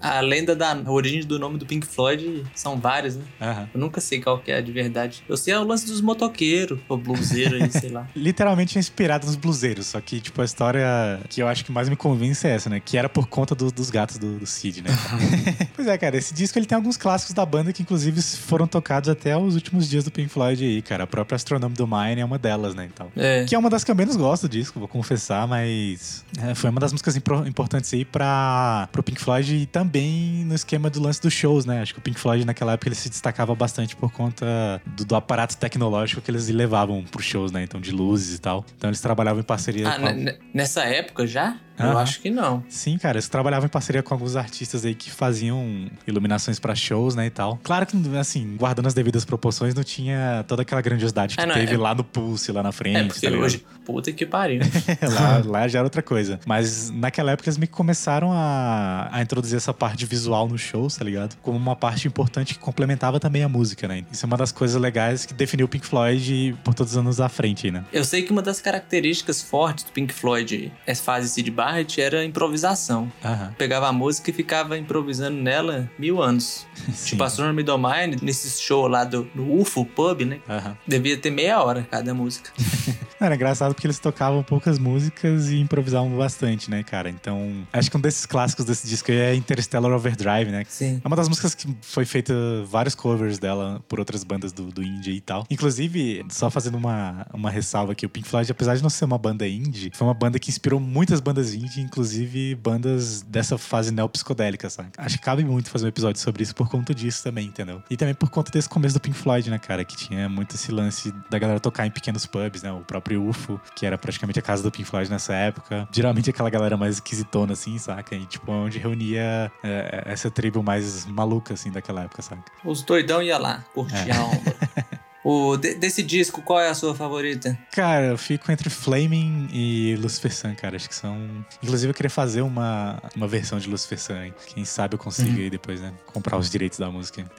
a 0.00 0.20
lenda 0.20 0.54
da 0.54 0.68
a 0.72 0.90
origem 0.92 1.22
do 1.22 1.38
nome 1.38 1.58
do 1.58 1.66
Pink 1.66 1.86
Floyd 1.86 2.44
são 2.54 2.78
várias, 2.78 3.16
né? 3.16 3.24
Aham. 3.40 3.68
Eu 3.74 3.80
nunca 3.80 4.00
sei 4.00 4.20
que 4.36 4.50
é 4.52 4.60
de 4.60 4.70
verdade. 4.70 5.22
Eu 5.26 5.36
sei 5.36 5.54
é 5.54 5.58
o 5.58 5.64
lance 5.64 5.86
dos 5.86 6.02
motoqueiros, 6.02 6.78
ou 6.88 6.98
bluseiro 6.98 7.56
aí, 7.56 7.70
sei 7.70 7.88
lá. 7.88 8.06
literalmente 8.14 8.76
é 8.76 8.80
inspirado 8.80 9.26
nos 9.26 9.36
bluseiros. 9.36 9.86
Só 9.86 10.00
que, 10.00 10.20
tipo, 10.20 10.42
a 10.42 10.44
história 10.44 11.20
que 11.30 11.40
eu 11.40 11.48
acho 11.48 11.64
que 11.64 11.72
mais 11.72 11.88
me 11.88 11.96
convence 11.96 12.46
é 12.46 12.50
essa, 12.50 12.68
né? 12.68 12.80
Que 12.84 12.98
era 12.98 13.08
por 13.08 13.26
conta 13.26 13.54
do- 13.54 13.72
dos 13.72 13.88
gatos 13.88 14.18
do, 14.18 14.38
do 14.38 14.46
Cid, 14.46 14.82
né? 14.82 14.90
pois 15.74 15.88
é, 15.88 15.96
cara, 15.96 16.16
esse 16.18 16.34
disco 16.34 16.58
ele 16.58 16.66
tem 16.66 16.76
alguns 16.76 16.96
clássicos 16.98 17.34
da 17.34 17.46
banda 17.46 17.72
que, 17.72 17.82
inclusive, 17.82 18.20
foram 18.20 18.66
tocados 18.66 19.08
até 19.08 19.36
os 19.36 19.54
últimos 19.54 19.88
dias 19.88 20.04
do 20.04 20.10
Pink 20.10 20.28
Floyd 20.28 20.62
aí, 20.62 20.82
cara. 20.82 21.04
A 21.04 21.06
própria 21.06 21.36
Astronome 21.36 21.74
do 21.74 21.86
Mine 21.86 22.20
é 22.20 22.24
uma 22.24 22.38
delas, 22.38 22.74
né? 22.74 22.88
Então. 22.92 23.08
É. 23.16 23.44
Que 23.44 23.54
é 23.54 23.58
uma 23.58 23.70
das 23.70 23.84
que 23.84 23.90
eu 23.90 23.94
menos 23.94 24.16
gosto 24.16 24.42
do 24.42 24.48
disco, 24.50 24.78
vou 24.78 24.88
confessar, 24.88 25.46
mas 25.46 26.24
é, 26.42 26.54
foi 26.54 26.68
uma 26.70 26.80
das 26.80 26.92
músicas 26.92 27.16
importantes 27.16 27.92
aí 27.94 28.04
pra, 28.04 28.88
pro 28.92 29.02
Pink 29.02 29.20
Floyd 29.20 29.54
e 29.56 29.66
também 29.66 30.44
no 30.44 30.54
esquema 30.54 30.90
do 30.90 31.00
lance 31.00 31.20
dos 31.20 31.32
shows, 31.32 31.64
né? 31.64 31.80
Acho 31.82 31.92
que 31.94 32.00
o 32.00 32.02
Pink 32.02 32.18
Floyd 32.18 32.44
naquela 32.44 32.72
época 32.72 32.88
ele 32.88 32.94
se 32.96 33.08
destacava 33.08 33.54
bastante 33.54 33.94
por 33.96 34.10
conta 34.18 34.82
do, 34.84 35.04
do 35.04 35.14
aparato 35.16 35.56
tecnológico 35.56 36.20
que 36.20 36.30
eles 36.30 36.48
levavam 36.48 37.04
pros 37.04 37.24
shows, 37.24 37.52
né? 37.52 37.62
Então, 37.62 37.80
de 37.80 37.92
luzes 37.92 38.36
e 38.36 38.40
tal. 38.40 38.64
Então, 38.76 38.90
eles 38.90 39.00
trabalhavam 39.00 39.40
em 39.40 39.44
parceria 39.44 39.88
Ah, 39.88 39.98
com. 39.98 40.06
a- 40.06 40.34
nessa 40.52 40.82
época 40.84 41.26
já? 41.26 41.56
Eu 41.78 41.98
acho 41.98 42.20
que 42.20 42.30
não. 42.30 42.62
Sim, 42.68 42.98
cara, 42.98 43.16
eles 43.16 43.28
trabalhavam 43.28 43.66
em 43.66 43.70
parceria 43.70 44.02
com 44.02 44.14
alguns 44.14 44.36
artistas 44.36 44.84
aí 44.84 44.94
que 44.94 45.10
faziam 45.10 45.88
iluminações 46.06 46.58
pra 46.58 46.74
shows, 46.74 47.14
né, 47.14 47.26
e 47.26 47.30
tal. 47.30 47.58
Claro 47.62 47.86
que, 47.86 47.96
assim, 48.18 48.56
guardando 48.56 48.86
as 48.86 48.94
devidas 48.94 49.24
proporções, 49.24 49.74
não 49.74 49.84
tinha 49.84 50.44
toda 50.48 50.62
aquela 50.62 50.80
grandiosidade 50.80 51.36
que 51.36 51.42
Ah, 51.42 51.46
não, 51.46 51.54
teve 51.54 51.74
é- 51.74 51.78
lá 51.78 51.94
no 51.94 52.04
Pulse, 52.04 52.50
lá 52.52 52.62
na 52.62 52.72
frente, 52.72 52.96
É, 52.98 53.04
porque 53.04 53.30
tá 53.30 53.36
hoje. 53.36 53.64
Puta 53.84 54.12
que 54.12 54.26
pariu. 54.26 54.60
lá, 55.02 55.42
lá 55.44 55.68
já 55.68 55.78
era 55.78 55.86
outra 55.86 56.02
coisa. 56.02 56.38
Mas 56.46 56.90
naquela 56.90 57.32
época 57.32 57.48
eles 57.48 57.56
meio 57.58 57.68
que 57.68 57.74
começaram 57.74 58.32
a, 58.32 59.08
a 59.10 59.22
introduzir 59.22 59.56
essa 59.56 59.72
parte 59.72 60.04
visual 60.04 60.48
nos 60.48 60.60
shows, 60.60 60.96
tá 60.96 61.04
ligado? 61.04 61.36
Como 61.42 61.56
uma 61.56 61.74
parte 61.76 62.06
importante 62.06 62.54
que 62.54 62.60
complementava 62.60 63.18
também 63.18 63.42
a 63.42 63.48
música, 63.48 63.88
né? 63.88 64.04
Isso 64.12 64.24
é 64.24 64.26
uma 64.26 64.36
das 64.36 64.52
coisas 64.52 64.80
legais 64.80 65.24
que 65.24 65.32
definiu 65.34 65.66
o 65.66 65.68
Pink 65.68 65.86
Floyd 65.86 66.56
por 66.64 66.74
todos 66.74 66.92
os 66.92 66.98
anos 66.98 67.20
à 67.20 67.28
frente, 67.28 67.70
né? 67.70 67.84
Eu 67.92 68.04
sei 68.04 68.22
que 68.22 68.30
uma 68.32 68.42
das 68.42 68.60
características 68.60 69.42
fortes 69.42 69.84
do 69.84 69.92
Pink 69.92 70.12
Floyd, 70.12 70.72
essa 70.86 71.02
fase 71.02 71.28
Sid 71.28 71.50
Barrett, 71.50 71.67
era 72.00 72.20
a 72.20 72.24
improvisação. 72.24 73.10
Aham. 73.24 73.54
Pegava 73.56 73.88
a 73.88 73.92
música 73.92 74.30
e 74.30 74.32
ficava 74.32 74.76
improvisando 74.78 75.36
nela 75.36 75.90
mil 75.98 76.22
anos. 76.22 76.66
Sim. 76.92 77.10
Tipo, 77.10 77.24
a 77.24 77.26
Storm 77.26 77.54
Middlemine, 77.54 78.18
nesse 78.22 78.60
show 78.60 78.86
lá 78.86 79.04
do, 79.04 79.28
UFO 79.36 79.84
Pub, 79.84 80.22
né? 80.22 80.40
Aham. 80.48 80.76
Devia 80.86 81.16
ter 81.16 81.30
meia 81.30 81.62
hora 81.62 81.86
cada 81.90 82.14
música. 82.14 82.50
Era 83.20 83.34
engraçado 83.34 83.74
porque 83.74 83.86
eles 83.86 83.98
tocavam 83.98 84.42
poucas 84.42 84.78
músicas 84.78 85.48
e 85.48 85.58
improvisavam 85.58 86.16
bastante, 86.16 86.70
né, 86.70 86.82
cara? 86.82 87.10
Então, 87.10 87.66
acho 87.72 87.90
que 87.90 87.96
um 87.96 88.00
desses 88.00 88.24
clássicos 88.24 88.64
desse 88.64 88.86
disco 88.86 89.10
aí 89.10 89.18
é 89.18 89.34
Interstellar 89.34 89.92
Overdrive, 89.92 90.50
né? 90.50 90.64
Sim. 90.68 91.00
É 91.04 91.06
uma 91.06 91.16
das 91.16 91.28
músicas 91.28 91.54
que 91.54 91.68
foi 91.82 92.04
feita 92.04 92.32
vários 92.66 92.94
covers 92.94 93.38
dela 93.38 93.82
por 93.88 93.98
outras 93.98 94.22
bandas 94.22 94.52
do, 94.52 94.66
do 94.66 94.82
indie 94.82 95.12
e 95.12 95.20
tal. 95.20 95.44
Inclusive, 95.50 96.24
só 96.30 96.48
fazendo 96.50 96.76
uma, 96.76 97.26
uma 97.34 97.50
ressalva 97.50 97.92
aqui, 97.92 98.06
o 98.06 98.08
Pink 98.08 98.28
Floyd, 98.28 98.50
apesar 98.50 98.76
de 98.76 98.82
não 98.82 98.90
ser 98.90 99.04
uma 99.04 99.18
banda 99.18 99.46
indie, 99.48 99.90
foi 99.94 100.06
uma 100.06 100.14
banda 100.14 100.38
que 100.38 100.50
inspirou 100.50 100.78
muitas 100.78 101.20
bandas 101.20 101.54
indie, 101.54 101.80
inclusive 101.80 102.54
bandas 102.54 103.22
dessa 103.22 103.58
fase 103.58 103.90
neopsicodélica, 103.90 104.70
sabe? 104.70 104.90
Acho 104.96 105.18
que 105.18 105.24
cabe 105.24 105.44
muito 105.44 105.70
fazer 105.70 105.86
um 105.86 105.88
episódio 105.88 106.20
sobre 106.20 106.44
isso 106.44 106.54
por 106.54 106.68
conta 106.68 106.94
disso 106.94 107.22
também, 107.24 107.46
entendeu? 107.46 107.82
E 107.90 107.96
também 107.96 108.14
por 108.14 108.30
conta 108.30 108.52
desse 108.52 108.68
começo 108.68 108.94
do 108.94 109.00
Pink 109.00 109.16
Floyd, 109.16 109.50
né, 109.50 109.58
cara? 109.58 109.84
Que 109.84 109.96
tinha 109.96 110.28
muito 110.28 110.54
esse 110.54 110.70
lance 110.70 111.12
da 111.28 111.38
galera 111.38 111.58
tocar 111.58 111.86
em 111.86 111.90
pequenos 111.90 112.24
pubs, 112.26 112.62
né? 112.62 112.70
O 112.70 112.80
próprio 112.80 113.07
UFO, 113.16 113.60
que 113.74 113.86
era 113.86 113.96
praticamente 113.96 114.38
a 114.38 114.42
casa 114.42 114.62
do 114.62 114.70
Pink 114.70 114.84
Floyd 114.84 115.10
nessa 115.10 115.34
época. 115.34 115.88
Geralmente 115.92 116.30
aquela 116.30 116.50
galera 116.50 116.76
mais 116.76 116.96
esquisitona, 116.96 117.52
assim, 117.52 117.78
saca? 117.78 118.14
E, 118.14 118.26
tipo, 118.26 118.50
onde 118.52 118.78
reunia 118.78 119.50
é, 119.62 120.02
essa 120.06 120.30
tribo 120.30 120.62
mais 120.62 121.06
maluca, 121.06 121.54
assim, 121.54 121.70
daquela 121.70 122.02
época, 122.04 122.22
saca? 122.22 122.42
Os 122.64 122.82
doidão 122.82 123.22
ia 123.22 123.38
lá, 123.38 123.64
curtir 123.74 124.10
É. 124.10 124.12
a 124.16 124.24
onda. 124.24 124.56
O, 125.30 125.58
de- 125.58 125.74
desse 125.74 126.02
disco, 126.02 126.40
qual 126.40 126.58
é 126.58 126.70
a 126.70 126.74
sua 126.74 126.94
favorita? 126.94 127.58
Cara, 127.72 128.06
eu 128.06 128.16
fico 128.16 128.50
entre 128.50 128.70
Flaming 128.70 129.46
e 129.52 129.94
Lucifer 130.00 130.34
Sun, 130.34 130.54
cara. 130.54 130.76
Acho 130.76 130.88
que 130.88 130.94
são. 130.94 131.44
Inclusive, 131.62 131.90
eu 131.90 131.94
queria 131.94 132.08
fazer 132.08 132.40
uma, 132.40 132.98
uma 133.14 133.28
versão 133.28 133.58
de 133.58 133.68
Lucifer 133.68 134.00
Sun. 134.00 134.14
hein? 134.22 134.34
Quem 134.46 134.64
sabe 134.64 134.94
eu 134.94 134.98
consigo 134.98 135.38
aí 135.38 135.50
depois, 135.50 135.82
né? 135.82 135.92
Comprar 136.06 136.38
os 136.38 136.48
direitos 136.48 136.78
da 136.78 136.90
música. 136.90 137.30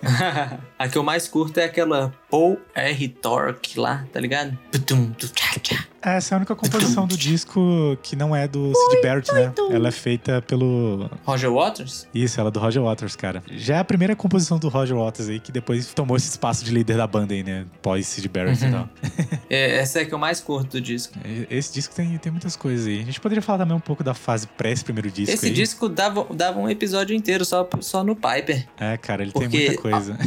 a 0.78 0.88
que 0.88 0.96
eu 0.96 1.02
mais 1.02 1.28
curto 1.28 1.58
é 1.58 1.64
aquela 1.64 2.10
Paul 2.30 2.58
R. 2.74 3.08
Torque 3.08 3.78
lá, 3.78 4.06
tá 4.12 4.18
ligado? 4.18 4.58
Putum, 4.72 5.10
tu, 5.12 5.28
tchá, 5.28 5.58
tchá. 5.60 5.84
Essa 6.06 6.34
é 6.34 6.36
a 6.36 6.38
única 6.38 6.54
composição 6.56 7.06
do 7.06 7.16
disco 7.16 7.98
que 8.02 8.14
não 8.14 8.34
é 8.34 8.46
do 8.46 8.72
Sid 8.74 9.02
Barrett, 9.02 9.32
né? 9.32 9.52
Ela 9.70 9.88
é 9.88 9.92
feita 9.92 10.40
pelo. 10.42 11.10
Roger 11.24 11.52
Waters? 11.52 12.06
Isso, 12.14 12.38
ela 12.40 12.48
é 12.48 12.52
do 12.52 12.60
Roger 12.60 12.82
Waters, 12.82 13.16
cara. 13.16 13.42
Já 13.50 13.76
é 13.76 13.78
a 13.80 13.84
primeira 13.84 14.14
composição 14.14 14.58
do 14.58 14.68
Roger 14.68 14.96
Waters 14.96 15.28
aí, 15.28 15.40
que 15.40 15.50
depois 15.50 15.92
tomou 15.92 16.16
esse 16.16 16.30
espaço 16.30 16.64
de 16.64 16.70
líder 16.70 16.96
da 16.96 17.06
banda 17.06 17.34
aí, 17.34 17.42
né? 17.42 17.66
Pós 17.82 18.06
Sid 18.06 18.28
Barrett 18.28 18.64
e 18.64 18.70
tal. 18.70 18.88
É, 19.48 19.76
essa 19.76 20.00
é 20.00 20.02
a 20.02 20.04
que 20.06 20.12
eu 20.12 20.18
mais 20.18 20.40
curto 20.40 20.70
do 20.72 20.80
disco. 20.80 21.14
Esse 21.48 21.72
disco 21.72 21.94
tem, 21.94 22.18
tem 22.18 22.32
muitas 22.32 22.56
coisas 22.56 22.86
aí. 22.88 23.00
A 23.00 23.04
gente 23.04 23.20
poderia 23.20 23.40
falar 23.40 23.58
também 23.58 23.76
um 23.76 23.80
pouco 23.80 24.02
da 24.02 24.12
fase 24.12 24.44
pré 24.48 24.72
esse 24.72 24.82
primeiro 24.82 25.08
disco 25.08 25.32
Esse 25.32 25.46
aí. 25.46 25.52
disco 25.52 25.88
dava, 25.88 26.26
dava 26.34 26.58
um 26.58 26.68
episódio 26.68 27.14
inteiro 27.14 27.44
só, 27.44 27.68
só 27.80 28.02
no 28.02 28.16
Piper. 28.16 28.66
É, 28.76 28.96
cara, 28.96 29.22
ele 29.22 29.30
Porque 29.30 29.48
tem 29.48 29.66
muita 29.68 29.80
coisa. 29.82 30.18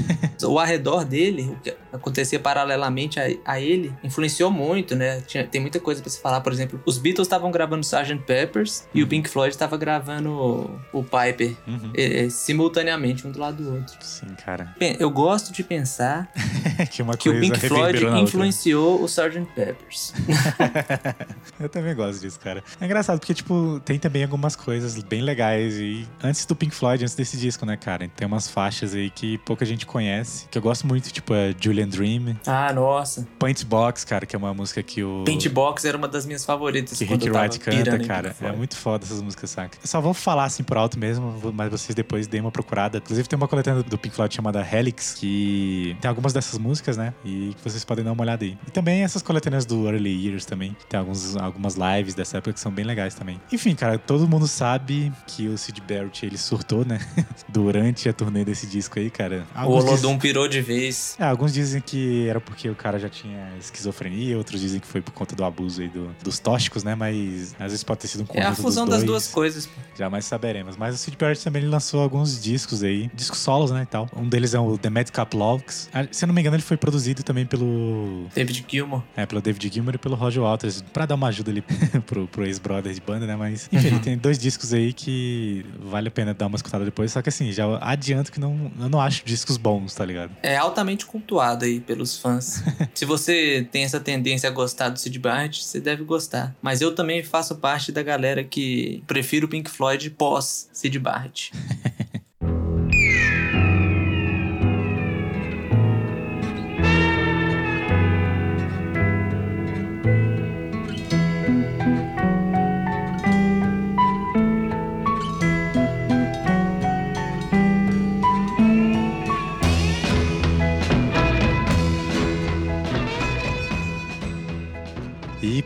O 0.46 0.58
arredor 0.58 1.04
dele, 1.04 1.52
o 1.52 1.56
que 1.62 1.76
acontecia 1.92 2.40
paralelamente 2.40 3.20
a, 3.20 3.26
a 3.46 3.60
ele, 3.60 3.94
influenciou 4.04 4.50
muito, 4.50 4.96
né? 4.96 5.20
Tinha- 5.28 5.46
tem 5.46 5.60
muita 5.70 5.80
coisa 5.80 6.02
pra 6.02 6.10
se 6.10 6.20
falar. 6.20 6.42
Por 6.42 6.52
exemplo, 6.52 6.82
os 6.86 6.98
Beatles 6.98 7.28
estavam 7.28 7.52
gravando 7.52 7.82
Sgt. 7.82 8.24
Peppers 8.26 8.88
e 8.94 9.04
o 9.04 9.08
Pink 9.08 9.30
Floyd 9.30 9.54
estava 9.54 9.78
gravando 9.78 10.80
o, 10.92 11.04
Piper 11.04 11.56
Uhum. 11.68 11.92
é, 11.96 12.26
é, 12.26 12.30
simultaneamente, 12.30 13.28
um 13.28 13.32
do 13.32 13.40
lado 13.40 13.64
do 13.64 13.76
outro. 13.76 13.96
Sim, 14.02 14.28
cara. 14.44 14.76
Bem, 14.80 14.96
eu 15.00 15.10
gosto 15.12 15.54
de 15.54 15.64
pensar 15.64 16.32
que 16.90 17.04
que 17.18 17.30
o 17.30 17.40
Pink 17.40 17.60
Floyd 17.60 18.04
influenciou 18.22 19.02
o 19.02 19.06
Sgt. 19.06 19.46
Peppers. 19.56 20.14
Eu 21.60 21.68
também 21.70 21.94
gosto 21.96 22.22
disso, 22.22 22.40
cara. 22.40 22.64
É 22.80 22.86
engraçado 22.86 23.20
porque, 23.20 23.34
tipo, 23.34 23.82
tem 23.84 24.00
também 24.00 24.24
algumas 24.24 24.56
coisas 24.56 25.02
bem 25.04 25.22
legais 25.22 25.78
e 25.78 26.08
antes 26.24 26.46
do 26.46 26.56
Pink 26.56 26.74
Floyd, 26.74 27.04
antes 27.04 27.16
desse 27.16 27.38
disco, 27.38 27.66
né, 27.66 27.76
cara? 27.76 28.10
Tem 28.16 28.26
umas 28.26 28.48
faixas 28.50 28.96
aí 28.96 29.10
que 29.10 29.38
pouca 29.40 29.66
gente 29.66 29.86
conhece, 29.86 30.48
que 30.50 30.58
eu 30.58 30.62
gosto 30.62 30.88
muito, 30.88 31.12
tipo, 31.12 31.34
é 31.34 31.54
Julian 31.60 31.88
Dream, 31.90 32.38
Ah, 32.48 32.72
nossa. 32.74 33.28
Paint 33.38 33.66
Box, 33.66 34.06
cara, 34.06 34.26
que 34.26 34.36
é 34.36 34.40
uma 34.40 34.54
música 34.54 34.82
que 34.82 35.04
o 35.04 35.24
Paint 35.26 35.48
Box 35.50 35.86
era 35.86 35.98
uma 35.98 36.08
das 36.08 36.26
minhas 36.26 36.46
favoritas. 36.46 36.98
que 36.98 37.06
Rick 37.06 37.30
Wright 37.30 37.60
canta, 37.60 38.00
cara. 38.00 38.36
É 38.42 38.52
muito 38.52 38.76
foda 38.76 39.06
essas 39.06 39.22
músicas, 39.22 39.50
saca? 39.50 39.78
Eu 39.82 39.88
só 39.88 40.00
vou 40.02 40.14
falar 40.14 40.46
assim 40.46 40.64
por 40.64 40.78
alto 40.78 40.98
mesmo, 41.00 41.40
mas 41.54 41.70
vocês 41.72 41.96
depois 41.96 42.28
deem 42.28 42.42
uma 42.42 42.52
procurada. 42.52 42.98
Inclusive 43.00 43.28
tem 43.28 43.38
uma 43.38 43.48
coletânea 43.48 43.84
do 43.84 43.98
Pink 43.98 44.16
Floyd 44.16 44.34
chamada 44.34 44.66
Helix, 44.66 45.14
que 45.14 45.96
tem 46.02 46.10
algumas 46.10 46.34
dessas 46.34 46.58
músicas, 46.60 46.98
né? 46.98 47.14
E 47.24 47.54
que 47.58 47.64
vocês 47.70 47.84
podem 47.86 48.04
dar 48.04 48.12
uma 48.12 48.22
olhada 48.22 48.44
aí. 48.46 48.58
E 48.68 48.72
também 48.72 49.04
essas 49.04 49.22
coletâneas 49.22 49.66
do 49.66 49.88
Early 49.88 50.26
Years 50.28 50.46
também. 50.46 50.76
Tem 50.88 51.00
alguns, 51.00 51.36
algumas 51.36 51.76
lives 51.76 52.14
dessa 52.14 52.38
época 52.38 52.54
que 52.54 52.60
são 52.60 52.72
bem 52.72 52.86
legais 52.86 53.14
também. 53.16 53.40
Enfim, 53.52 53.76
cara, 53.76 53.98
todo 53.98 54.28
mundo 54.28 54.48
sabe 54.48 55.12
que 55.28 55.48
o 55.48 55.58
Sid 55.58 55.82
Barrett, 55.82 56.26
ele 56.26 56.38
surtou, 56.38 56.86
né? 56.86 57.00
Durante 57.48 58.08
a 58.10 58.14
turnê 58.14 58.44
desse 58.46 58.68
disco 58.68 59.00
aí, 59.00 59.10
cara. 59.10 59.46
O 59.56 59.60
Alguns 59.60 59.86
dizem- 59.86 59.94
Olodum 60.06 60.18
pirou 60.20 60.48
de 60.48 60.62
vez. 60.62 61.16
é, 61.20 61.24
alguns 61.26 61.54
dizem 61.54 61.82
que 61.82 62.28
era 62.28 62.40
porque 62.40 62.70
o 62.70 62.76
cara 62.76 63.00
já 63.00 63.10
tinha 63.10 63.52
esquizofrenia, 63.60 64.38
outros 64.38 64.60
dizem 64.62 64.80
que 64.80 64.88
foi 64.88 65.02
por 65.02 65.12
conta 65.12 65.36
do 65.40 65.46
abuso 65.46 65.82
aí 65.82 65.88
do- 65.88 66.14
dos 66.24 66.38
tóxicos, 66.38 66.84
né? 66.84 66.96
Mas 66.96 67.54
às 67.60 67.72
vezes 67.72 67.84
pode 67.84 68.02
ter 68.02 68.08
sido 68.08 68.22
um 68.22 68.26
É 68.34 68.42
a 68.42 68.46
conjunto 68.50 68.62
fusão 68.62 68.86
das 68.88 69.04
duas 69.04 69.28
coisas. 69.28 69.70
Jamais 69.98 70.26
saberemos. 70.26 70.76
Mas 70.78 70.96
o 70.96 70.98
Sid 70.98 71.16
Barrett 71.18 71.42
também 71.44 71.64
lançou 71.66 72.02
alguns 72.02 72.42
discos 72.42 72.84
aí, 72.84 73.10
discos 73.14 73.40
solos, 73.40 73.72
né, 73.72 73.84
e 73.84 73.86
tal. 73.86 74.10
Um 74.16 74.28
deles 74.28 74.54
é 74.54 74.60
o 74.60 74.78
The 74.78 74.90
Madcap 74.90 75.36
Logs. 75.36 75.90
Ah, 75.94 76.06
Se 76.12 76.26
eu 76.26 76.28
não 76.28 76.34
me 76.36 76.42
engano, 76.42 76.56
ele 76.56 76.64
foi 76.64 76.76
produzido 76.78 77.24
também 77.24 77.46
pelo, 77.46 78.28
David 78.36 78.66
Gilmour. 78.68 79.02
é, 79.16 79.26
pelo 79.26 79.42
David 79.42 79.74
Gilmour 79.74 79.96
e 79.96 79.98
pelo 79.98 80.16
Roger 80.16 80.44
Waters, 80.44 80.82
pra 80.94 81.06
dar 81.06 81.16
uma 81.16 81.28
ajuda 81.28 81.52
ali 81.52 81.62
pro, 82.06 82.28
pro 82.28 82.46
ex-brother 82.46 82.94
de 82.94 83.02
banda, 83.02 83.26
né? 83.26 83.36
Mas, 83.36 83.70
enfim, 83.72 83.88
Uhum. 83.90 83.94
ele 83.96 84.00
tem 84.04 84.18
dois 84.18 84.38
discos 84.38 84.74
aí 84.74 84.92
que 84.94 85.66
vale 85.80 86.08
a 86.10 86.12
pena 86.12 86.34
dar 86.34 86.48
uma 86.48 86.56
escutada 86.58 86.84
depois. 86.84 87.12
Só 87.12 87.22
que 87.22 87.30
assim, 87.30 87.52
já 87.52 87.66
adianto 87.82 88.32
que 88.32 88.40
não, 88.40 88.72
eu 88.80 88.90
não 88.90 89.00
acho 89.00 89.24
discos 89.26 89.56
bons, 89.58 89.94
tá 89.96 90.04
ligado? 90.06 90.32
É 90.44 90.58
altamente 90.58 91.06
cultuado 91.06 91.64
aí 91.66 91.80
pelos 91.80 92.18
fãs. 92.18 92.64
Se 92.94 93.06
você 93.06 93.68
tem 93.72 93.84
essa 93.84 94.00
tendência 94.00 94.50
a 94.50 94.52
gostar 94.52 94.90
do 94.90 95.00
Sid 95.00 95.18
Barrett, 95.20 95.29
você 95.64 95.80
deve 95.80 96.04
gostar. 96.04 96.56
Mas 96.62 96.82
eu 96.82 96.94
também 96.94 97.24
faço 97.24 97.56
parte 97.56 97.92
da 97.92 98.04
galera 98.04 98.44
que 98.44 99.04
prefiro 99.08 99.48
Pink 99.48 99.70
Floyd 99.70 100.10
pós 100.12 100.70
Sid 100.74 100.98
Barrett. 101.00 101.52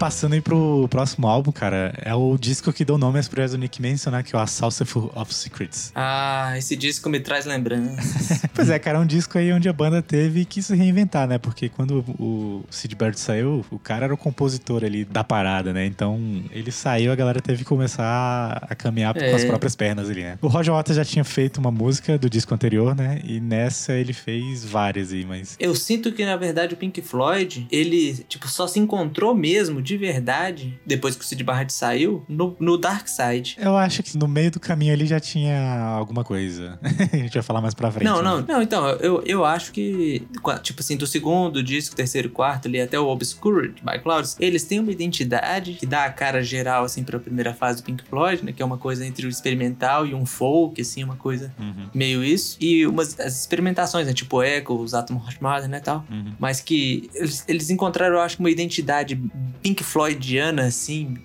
passando 0.04 0.34
aí 0.34 0.42
pro 0.42 0.86
próximo 0.90 1.26
álbum, 1.28 1.50
cara, 1.50 1.94
é 2.04 2.14
o 2.14 2.38
disco 2.38 2.74
que 2.74 2.84
deu 2.84 2.98
nome 2.98 3.20
às 3.20 3.30
projetos 3.30 3.54
do 3.54 3.58
Nick 3.58 3.82
Manson, 3.82 4.10
né? 4.10 4.22
Que 4.22 4.36
é 4.36 4.38
o 4.38 4.42
Assault 4.42 4.76
of 5.16 5.34
Secrets. 5.34 5.94
Ah, 5.96 6.56
esse 6.58 6.76
disco 6.76 7.10
me 7.10 7.22
traz 7.22 7.46
lembranças. 7.46 8.44
Pois 8.54 8.70
é, 8.70 8.78
cara, 8.78 9.00
é 9.00 9.02
um 9.02 9.06
disco 9.06 9.38
aí 9.38 9.52
onde 9.52 9.68
a 9.68 9.74
banda 9.74 10.00
teve 10.02 10.46
que 10.46 10.62
se 10.62 10.76
reinventar, 10.76 11.28
né? 11.28 11.40
Porque 11.40 11.70
quando 11.70 12.06
o 12.20 12.64
Sid 12.70 12.96
Barrett 12.96 13.20
saiu, 13.20 13.66
o 13.72 13.80
cara 13.80 14.06
era 14.06 14.14
o 14.14 14.18
compositor 14.18 14.84
ali 14.84 15.04
da 15.06 15.24
parada, 15.24 15.74
né? 15.74 15.86
Então, 15.88 16.44
ele 16.52 16.72
saiu, 16.72 17.12
a 17.12 17.16
galera 17.16 17.42
teve 17.42 17.60
que 17.60 17.66
começar 17.66 18.64
a 18.70 18.76
caminhar 18.76 19.18
É. 19.18 19.30
com 19.32 19.36
as 19.36 19.44
próprias 19.44 19.76
pernas 19.76 20.08
ali, 20.10 20.22
né? 20.22 20.38
O 20.42 20.48
Roger 20.48 20.72
Waters 20.74 20.98
já 20.98 21.04
tinha 21.06 21.24
feito 21.24 21.58
uma 21.58 21.72
música 21.72 22.16
do 22.18 22.30
disco 22.30 22.54
anterior, 22.54 22.96
né? 22.96 23.22
E 23.24 23.40
nessa 23.40 23.94
ele 23.94 24.14
fez 24.14 24.64
várias 24.64 25.12
aí, 25.12 25.26
mas... 25.26 25.56
Eu 25.60 25.74
sinto 25.74 26.12
que, 26.12 26.24
na 26.24 26.36
verdade, 26.38 26.76
o 26.76 26.78
Pink 26.78 27.02
Floyd, 27.02 27.66
ele, 27.72 28.14
tipo, 28.30 28.48
só 28.48 28.68
se 28.68 28.80
encontrou 28.80 29.34
mesmo, 29.34 29.82
de 29.82 29.93
verdade, 29.98 30.80
depois 30.86 31.16
que 31.16 31.24
o 31.24 31.28
Sid 31.28 31.44
Barrett 31.44 31.72
saiu, 31.72 32.24
no, 32.28 32.56
no 32.60 32.78
Dark 32.78 33.08
Side. 33.08 33.58
Eu 33.60 33.78
acho 33.78 34.04
que 34.04 34.18
no 34.18 34.28
meio 34.28 34.52
do 34.52 34.60
caminho 34.60 34.94
ali 34.94 35.06
já 35.06 35.20
tinha 35.20 35.96
alguma 35.96 36.24
coisa. 36.24 36.80
a 36.84 37.16
gente 37.16 37.34
vai 37.34 37.44
falar 37.44 37.62
mais 37.62 37.74
pra 37.74 37.92
frente. 37.92 38.06
Não, 38.06 38.18
né? 38.18 38.24
não, 38.24 38.42
não, 38.42 38.62
então, 38.62 38.88
eu, 38.88 39.24
eu 39.26 39.46
acho 39.46 39.72
que, 39.72 40.28
tipo 40.62 40.82
assim, 40.82 40.98
do 40.98 41.08
segundo 41.08 41.64
disco, 41.64 41.96
terceiro 41.96 42.28
e 42.28 42.32
quarto 42.32 42.68
ali, 42.68 42.80
até 42.82 43.00
o 43.00 43.08
Obscured 43.08 43.82
by 43.84 44.00
Clouds, 44.00 44.36
eles 44.40 44.64
têm 44.64 44.80
uma 44.80 44.92
identidade 44.92 45.74
que 45.74 45.86
dá 45.86 46.06
a 46.06 46.12
cara 46.12 46.42
geral, 46.44 46.84
assim, 46.84 47.04
pra 47.04 47.20
primeira 47.20 47.54
fase 47.54 47.82
do 47.82 47.86
Pink 47.86 48.04
Floyd, 48.04 48.44
né, 48.44 48.52
que 48.52 48.62
é 48.62 48.66
uma 48.66 48.78
coisa 48.78 49.06
entre 49.06 49.26
o 49.26 49.30
experimental 49.30 50.06
e 50.06 50.14
um 50.14 50.26
folk, 50.26 50.82
assim, 50.82 51.04
uma 51.04 51.16
coisa 51.16 51.54
Uhum, 51.60 51.90
meio 51.94 52.24
isso, 52.24 52.58
e 52.60 52.86
umas 52.86 53.20
as 53.20 53.40
experimentações, 53.40 54.08
né, 54.08 54.14
tipo 54.14 54.42
Echo, 54.44 54.76
os 54.76 54.94
Atom 54.94 55.16
Heart 55.16 55.42
Mother, 55.42 55.70
né, 55.70 55.80
tal, 55.80 56.06
uhum. 56.10 56.34
mas 56.40 56.60
que 56.60 57.10
eles, 57.14 57.44
eles 57.48 57.70
encontraram, 57.70 58.16
eu 58.16 58.22
acho, 58.22 58.40
uma 58.40 58.50
identidade 58.50 59.22
Pink 59.62 59.83
Floydiana, 59.84 60.66
assim, 60.66 61.18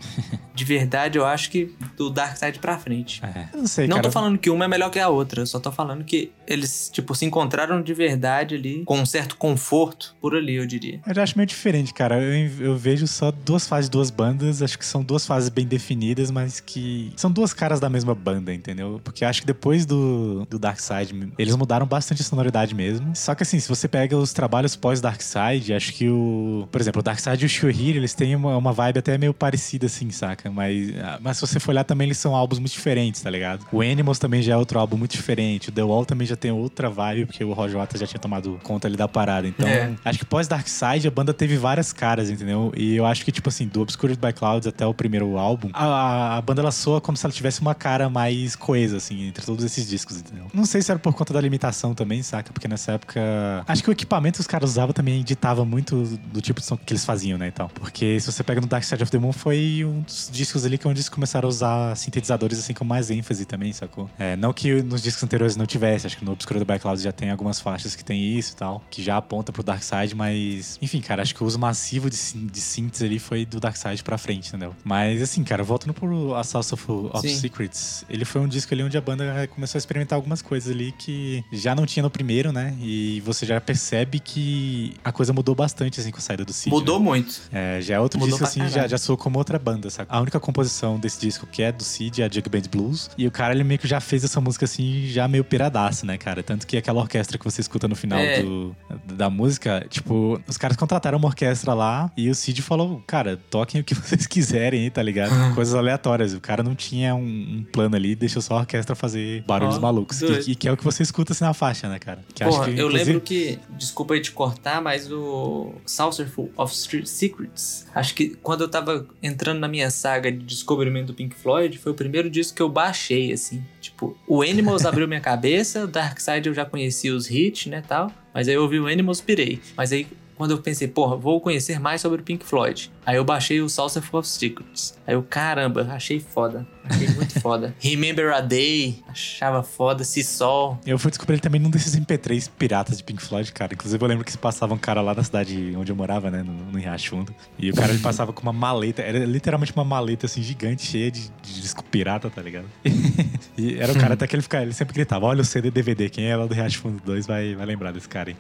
de 0.55 0.65
verdade, 0.65 1.17
eu 1.19 1.25
acho 1.25 1.50
que 1.50 1.75
do 1.99 2.09
Dark 2.11 2.37
Side 2.37 2.61
pra 2.61 2.78
frente. 2.78 3.21
É, 3.25 3.49
eu 3.52 3.59
não 3.59 3.67
sei, 3.67 3.88
Não 3.88 3.97
cara. 3.97 4.09
tô 4.09 4.12
falando 4.12 4.38
que 4.38 4.49
uma 4.49 4.64
é 4.64 4.69
melhor 4.69 4.88
que 4.88 5.00
a 5.00 5.09
outra, 5.09 5.43
eu 5.43 5.47
só 5.47 5.59
tô 5.59 5.73
falando 5.73 6.05
que 6.05 6.31
eles, 6.47 6.88
tipo, 6.93 7.12
se 7.14 7.25
encontraram 7.25 7.83
de 7.83 7.93
verdade 7.93 8.55
ali, 8.55 8.85
com 8.85 9.00
um 9.00 9.05
certo 9.05 9.37
conforto 9.37 10.14
por 10.21 10.35
ali, 10.37 10.55
eu 10.55 10.67
diria. 10.67 11.00
Eu 11.07 11.14
já 11.14 11.23
acho 11.25 11.37
meio 11.37 11.47
diferente, 11.47 11.93
cara. 11.93 12.23
Eu, 12.23 12.49
eu 12.67 12.76
vejo 12.76 13.07
só 13.07 13.33
duas 13.33 13.67
fases, 13.67 13.90
duas 13.90 14.11
bandas. 14.11 14.62
Acho 14.62 14.78
que 14.78 14.87
são 14.87 15.02
duas 15.02 15.26
fases 15.26 15.49
bem 15.49 15.67
definidas, 15.67 16.31
mas 16.31 16.61
que 16.61 17.12
são 17.17 17.31
duas 17.31 17.52
caras 17.52 17.81
da 17.81 17.90
mesma 17.90 18.14
banda, 18.14 18.55
entendeu? 18.55 19.00
Porque 19.02 19.25
eu 19.25 19.28
acho 19.28 19.40
que 19.40 19.47
depois 19.47 19.85
do, 19.85 20.47
do 20.49 20.59
Dark 20.59 20.78
Side, 20.78 21.33
eles 21.37 21.57
mudaram 21.57 21.87
bastante 21.87 22.23
a 22.23 22.25
sonoridade 22.25 22.75
mesmo. 22.75 23.14
Só 23.17 23.35
que 23.35 23.43
assim, 23.43 23.59
se 23.59 23.69
você 23.69 23.88
pega 23.88 24.17
os 24.17 24.33
trabalhos 24.33 24.76
pós 24.76 25.00
Dark 25.00 25.21
Side, 25.21 25.75
acho 25.75 25.93
que 25.93 26.09
o. 26.09 26.69
Por 26.71 26.81
exemplo, 26.81 27.00
o 27.00 27.02
Dark 27.02 27.19
Side 27.19 27.43
e 27.43 27.47
o 27.47 27.49
Shuhir, 27.49 27.97
eles 27.97 28.14
têm 28.14 28.37
uma, 28.37 28.57
uma 28.57 28.73
vibe 28.73 28.99
até 28.99 29.19
meio 29.19 29.35
parecida, 29.35 29.87
assim, 29.87 30.11
saca? 30.11 30.50
Mas, 30.50 30.93
ah, 30.99 31.19
mas 31.21 31.37
se 31.38 31.47
você 31.47 31.59
for 31.59 31.73
olhar 31.73 31.85
também, 31.88 32.07
eles 32.07 32.18
são 32.18 32.37
álbuns 32.37 32.59
muito 32.61 32.73
diferentes, 32.73 33.21
tá 33.21 33.30
ligado? 33.30 33.66
O 33.73 33.80
Animals 33.80 34.18
também 34.18 34.40
já 34.42 34.52
é 34.54 34.57
outro 34.57 34.78
álbum 34.78 34.97
muito 34.97 35.11
diferente. 35.12 35.71
O 35.71 35.73
The 35.73 35.83
Wall 35.83 36.04
também 36.04 36.26
já 36.26 36.37
tem 36.37 36.50
outra 36.52 36.88
vibe, 36.88 37.26
porque 37.26 37.42
o 37.42 37.52
Roger 37.52 37.78
Waters 37.78 38.00
já 38.00 38.07
tinha 38.07 38.21
tomado 38.21 38.61
conta 38.62 38.87
ali 38.87 38.97
da 38.97 39.09
parada. 39.09 39.49
Então, 39.49 39.66
É. 39.66 39.95
acho 40.04 40.18
que 40.21 40.25
pós 40.25 40.47
Dark 40.47 40.68
Side, 40.68 41.09
a 41.09 41.11
banda 41.11 41.35
teve 41.35 41.57
várias 41.57 41.92
caras, 41.92 42.30
entendeu? 42.30 42.73
E 42.76 42.95
eu 42.95 43.04
acho 43.07 43.25
que, 43.25 43.33
tipo 43.33 43.49
assim, 43.49 43.66
do 43.66 43.80
Obscured 43.80 44.18
by 44.21 44.33
Clouds 44.33 44.66
até 44.68 44.87
o 44.87 44.95
primeiro 44.95 45.37
álbum, 45.38 45.71
a, 45.73 46.37
a- 46.37 46.42
banda 46.42 46.61
ela 46.62 46.71
soa 46.73 47.00
como 47.00 47.16
se 47.16 47.25
ela 47.26 47.33
tivesse 47.33 47.61
uma 47.61 47.75
cara 47.75 48.09
mais 48.09 48.54
coesa, 48.54 48.99
assim, 48.99 49.26
entre 49.28 49.45
todos 49.45 49.64
esses 49.64 49.88
discos, 49.88 50.18
entendeu? 50.18 50.47
Não 50.54 50.64
sei 50.66 50.83
se 50.83 50.90
era 50.90 50.99
por 51.00 51.12
conta 51.14 51.33
da 51.33 51.40
limitação 51.40 51.95
também, 51.95 52.23
saca? 52.23 52.52
Porque 52.52 52.68
nessa 52.68 52.92
época. 52.92 53.64
Acho 53.66 53.83
que 53.83 53.90
o 53.90 53.92
equipamento 53.92 54.37
que 54.37 54.40
os 54.42 54.47
caras 54.47 54.71
usavam 54.71 54.92
também 54.92 55.23
ditava 55.23 55.64
muito 55.64 56.02
do 56.33 56.40
tipo 56.40 56.61
de 56.61 56.66
som 56.66 56.76
que 56.76 56.92
eles 56.92 57.04
faziam, 57.04 57.38
né? 57.38 57.49
Então. 57.49 57.68
Porque 57.75 58.18
se 58.21 58.30
você 58.30 58.42
pega 58.45 58.61
no 58.61 58.66
Dark 58.66 58.85
Side 58.85 59.02
of 59.02 59.11
the 59.11 59.18
Moon, 59.18 59.33
foi 59.33 59.85
um 59.85 60.00
dos 60.02 60.28
discos 60.33 60.64
ali 60.64 60.76
que 60.76 60.87
é 60.87 60.90
onde 60.90 60.99
eles 60.99 61.09
começaram 61.09 61.47
a 61.47 61.50
usar 61.50 61.78
sintetizadores 61.95 62.59
assim 62.59 62.75
com 62.75 62.85
mais 62.85 63.11
ênfase 63.11 63.45
também, 63.45 63.73
sacou? 63.73 64.09
É, 64.19 64.37
não 64.37 64.53
que 64.53 64.83
nos 64.83 65.03
discos 65.03 65.23
anteriores 65.23 65.57
não 65.57 65.67
tivesse, 65.67 66.07
acho 66.07 66.17
que 66.17 66.25
no 66.25 66.33
Obscuro 66.33 66.59
do 66.59 66.65
Black 66.65 66.83
Cloud 66.83 67.01
já 67.01 67.13
tem 67.13 67.31
algumas 67.31 67.61
faixas 67.61 67.95
que 67.95 68.05
tem 68.05 68.37
isso 68.37 68.53
e 68.53 68.57
tal, 68.57 68.83
que 68.91 69.03
já 69.03 69.17
aponta 69.17 69.53
pro 69.53 69.63
Dark 69.63 69.83
Side, 69.83 70.15
mas 70.15 70.79
enfim, 70.81 71.01
cara, 71.01 71.23
acho 71.23 71.35
que 71.35 71.43
o 71.43 71.47
uso 71.47 71.59
massivo 71.59 72.09
de, 72.11 72.17
de 72.17 72.61
synths 72.61 73.03
ali 73.03 73.19
foi 73.19 73.45
do 73.45 73.61
Dark 73.61 73.77
Side 73.77 74.03
pra 74.03 74.19
frente, 74.19 74.49
entendeu? 74.49 74.75
Mas 74.85 75.23
assim, 75.23 75.43
cara, 75.45 75.63
voltando 75.63 75.95
pro 75.95 76.35
Assault 76.35 76.75
of, 76.75 76.85
of. 76.91 77.29
Secrets, 77.29 78.05
ele 78.09 78.25
foi 78.25 78.41
um 78.41 78.49
disco 78.49 78.73
ali 78.75 78.83
onde 78.83 78.97
a 78.97 79.01
banda 79.01 79.49
começou 79.55 79.79
a 79.79 79.81
experimentar 79.81 80.17
algumas 80.17 80.43
coisas 80.43 80.73
ali 80.73 80.93
que 80.93 81.45
já 81.53 81.75
não 81.75 81.87
tinha 81.87 82.03
no 82.03 82.11
primeiro, 82.11 82.53
né? 82.53 82.77
E 82.81 83.21
você 83.25 83.45
já 83.45 83.61
percebe 83.61 84.19
que 84.19 84.95
a 85.05 85.13
coisa 85.13 85.33
mudou 85.33 85.55
bastante 85.55 86.01
assim 86.01 86.11
com 86.11 86.19
a 86.19 86.21
saída 86.21 86.45
do 86.45 86.53
Cid. 86.53 86.71
Mudou 86.71 86.99
né? 86.99 87.05
muito. 87.05 87.41
É, 87.53 87.81
já 87.81 87.95
é 87.95 88.01
outro 88.01 88.19
Mudou 88.19 88.39
disco, 88.39 88.45
assim, 88.45 88.69
já, 88.69 88.87
já 88.87 88.99
soou 88.99 89.17
como 89.17 89.39
outra 89.39 89.59
banda, 89.59 89.91
sabe? 89.91 90.09
A 90.11 90.21
única 90.21 90.41
composição 90.41 90.99
desse 90.99 91.21
disco 91.21 91.47
que 91.47 91.63
é 91.63 91.68
do 91.73 91.85
Cid 91.85 92.23
é 92.23 92.27
a 92.27 92.29
Jug 92.31 92.49
Band 92.49 92.63
Blues. 92.71 93.11
E 93.19 93.27
o 93.27 93.31
cara, 93.31 93.55
ele 93.55 93.65
meio 93.65 93.79
que 93.79 93.87
já 93.89 94.01
fez 94.01 94.25
essa 94.25 94.41
música, 94.41 94.65
assim, 94.65 95.07
já 95.09 95.27
meio 95.29 95.45
piradaço, 95.45 96.05
né, 96.07 96.17
cara? 96.19 96.43
Tanto 96.43 96.67
que 96.67 96.77
aquela 96.77 97.01
orquestra 97.01 97.39
que 97.39 97.45
você 97.45 97.61
escuta 97.61 97.87
no 97.89 97.95
final 97.97 98.19
É. 98.19 98.43
do, 98.43 98.75
da 99.05 99.29
música, 99.31 99.87
tipo, 99.89 100.41
os 100.47 100.57
caras 100.57 100.77
contrataram 100.77 101.19
uma 101.19 101.29
orquestra 101.29 101.75
lá 101.75 102.11
e 102.17 102.29
o 102.31 102.35
Cid 102.35 102.63
falou, 102.63 103.03
cara, 103.07 103.39
toquem 103.51 103.81
o 103.81 103.85
que 103.85 103.95
vocês 103.95 104.27
quiserem 104.27 104.89
tá 104.91 105.03
ligado? 105.03 105.31
Coisas 105.55 105.75
aleatórias. 105.75 106.35
O 106.35 106.41
cara 106.41 106.63
não 106.63 106.75
tinha 106.75 107.15
um, 107.15 107.21
um 107.59 107.67
plano 107.73 107.97
ali, 107.97 108.15
deixou 108.15 108.41
só 108.43 108.55
a 108.57 108.61
orquestra 108.61 108.95
fazer 108.95 109.43
barulhos 109.47 109.77
Ó, 109.77 109.81
malucos. 109.81 110.19
doido. 110.21 110.57
Que, 110.57 110.69
é 110.69 110.73
o 110.73 110.77
que 110.77 110.85
você 110.85 111.03
escuta 111.03 111.33
assim 111.33 111.45
na 111.45 111.55
faixa, 111.55 111.89
né, 111.89 111.99
cara? 111.99 112.21
Que 112.35 112.45
Porra, 112.45 112.65
que, 112.65 112.71
eu 112.71 112.87
inclusive- 112.87 113.05
lembro 113.05 113.21
que. 113.21 113.59
Desculpa 113.77 114.15
aí 114.15 114.21
te 114.21 114.31
cortar, 114.33 114.81
mas 114.83 115.11
o 115.11 115.73
Saucerful 115.87 116.51
of 116.57 116.73
Street 116.75 117.07
Secrets. 117.07 117.87
Acho 117.95 118.15
que 118.15 118.31
quando 118.43 118.63
eu 118.63 118.69
tava 118.69 119.07
entrando 119.23 119.59
na 119.59 119.69
minha 119.69 119.91
saga 119.91 120.31
de 120.31 120.39
descobrimento 120.39 121.09
do 121.09 121.15
Pink 121.15 121.35
Floyd, 121.35 121.48
foi 121.78 121.93
o 121.93 121.95
primeiro 121.95 122.28
disco 122.31 122.57
que 122.57 122.62
eu 122.62 122.69
baixei, 122.69 123.33
assim. 123.33 123.62
Tipo, 123.81 124.17
o 124.26 124.43
Animals 124.43 124.85
abriu 124.87 125.09
minha 125.09 125.21
cabeça, 125.21 125.85
o 125.85 125.87
Dark 125.87 126.19
Side 126.21 126.49
eu 126.49 126.55
já 126.55 126.64
conhecia 126.64 127.14
os 127.14 127.31
hits, 127.31 127.67
né, 127.67 127.83
tal. 127.87 128.12
Mas 128.33 128.49
aí 128.49 128.55
eu 128.55 128.62
ouvi 128.62 128.78
o 128.78 128.87
Animals, 128.87 129.21
pirei. 129.21 129.61
Mas 129.76 129.93
aí. 129.93 130.07
Quando 130.38 130.52
eu 130.52 130.59
pensei, 130.59 130.87
porra, 130.87 131.16
vou 131.16 131.40
conhecer 131.40 131.80
mais 131.80 132.00
sobre 132.00 132.21
o 132.21 132.25
Pink 132.25 132.47
Floyd. 132.47 132.92
Aí 133.04 133.16
eu 133.16 133.25
baixei 133.25 133.61
o 133.61 133.68
Saucerful 133.68 134.21
of 134.21 134.28
Secrets. 134.28 134.97
Aí 135.04 135.14
eu, 135.14 135.23
caramba, 135.23 135.88
achei 135.90 136.21
foda. 136.21 136.64
Achei 136.85 137.09
muito 137.09 137.38
foda. 137.42 137.75
Remember 137.80 138.33
a 138.33 138.40
Day, 138.40 139.02
achava 139.09 139.64
foda. 139.64 140.04
Se 140.04 140.23
Sol. 140.23 140.78
Eu 140.87 140.97
fui 140.97 141.11
descobrir 141.11 141.35
ele 141.35 141.40
também 141.40 141.61
num 141.61 141.71
desses 141.71 141.97
MP3 141.99 142.49
piratas 142.57 142.99
de 142.99 143.02
Pink 143.02 143.21
Floyd, 143.21 143.50
cara. 143.52 143.75
Inclusive, 143.75 144.00
eu 144.00 144.09
lembro 144.09 144.25
que 144.25 144.30
se 144.30 144.38
passava 144.38 144.73
um 144.73 144.78
cara 144.78 145.00
lá 145.00 145.12
na 145.12 145.25
cidade 145.25 145.75
onde 145.76 145.90
eu 145.90 145.97
morava, 145.97 146.30
né? 146.30 146.45
No, 146.45 146.52
no 146.52 146.78
Riacho 146.78 147.11
Fundo. 147.11 147.35
E 147.59 147.68
o 147.71 147.75
cara 147.75 147.92
ele 147.92 148.00
passava 148.00 148.33
com 148.33 148.42
uma 148.42 148.52
maleta. 148.52 149.02
Era 149.02 149.18
literalmente 149.25 149.73
uma 149.75 149.85
maleta, 149.85 150.26
assim, 150.26 150.40
gigante, 150.40 150.87
cheia 150.87 151.11
de, 151.11 151.33
de 151.42 151.61
disco 151.61 151.83
pirata, 151.83 152.30
tá 152.30 152.40
ligado? 152.40 152.66
e 153.59 153.79
era 153.79 153.93
o 153.93 153.99
cara 153.99 154.15
até 154.15 154.27
que 154.27 154.35
ele 154.35 154.43
ficava... 154.43 154.65
Ele 154.65 154.73
sempre 154.73 154.95
gritava, 154.95 155.27
olha 155.27 155.43
o 155.43 155.45
CD 155.45 155.71
DVD. 155.71 156.09
Quem 156.09 156.27
é 156.27 156.37
lá 156.37 156.47
do 156.47 156.55
Riacho 156.55 156.79
Fundo 156.79 157.03
2 157.05 157.27
vai, 157.27 157.55
vai 157.55 157.67
lembrar 157.67 157.93
desse 157.93 158.09
cara, 158.09 158.31
hein? 158.31 158.37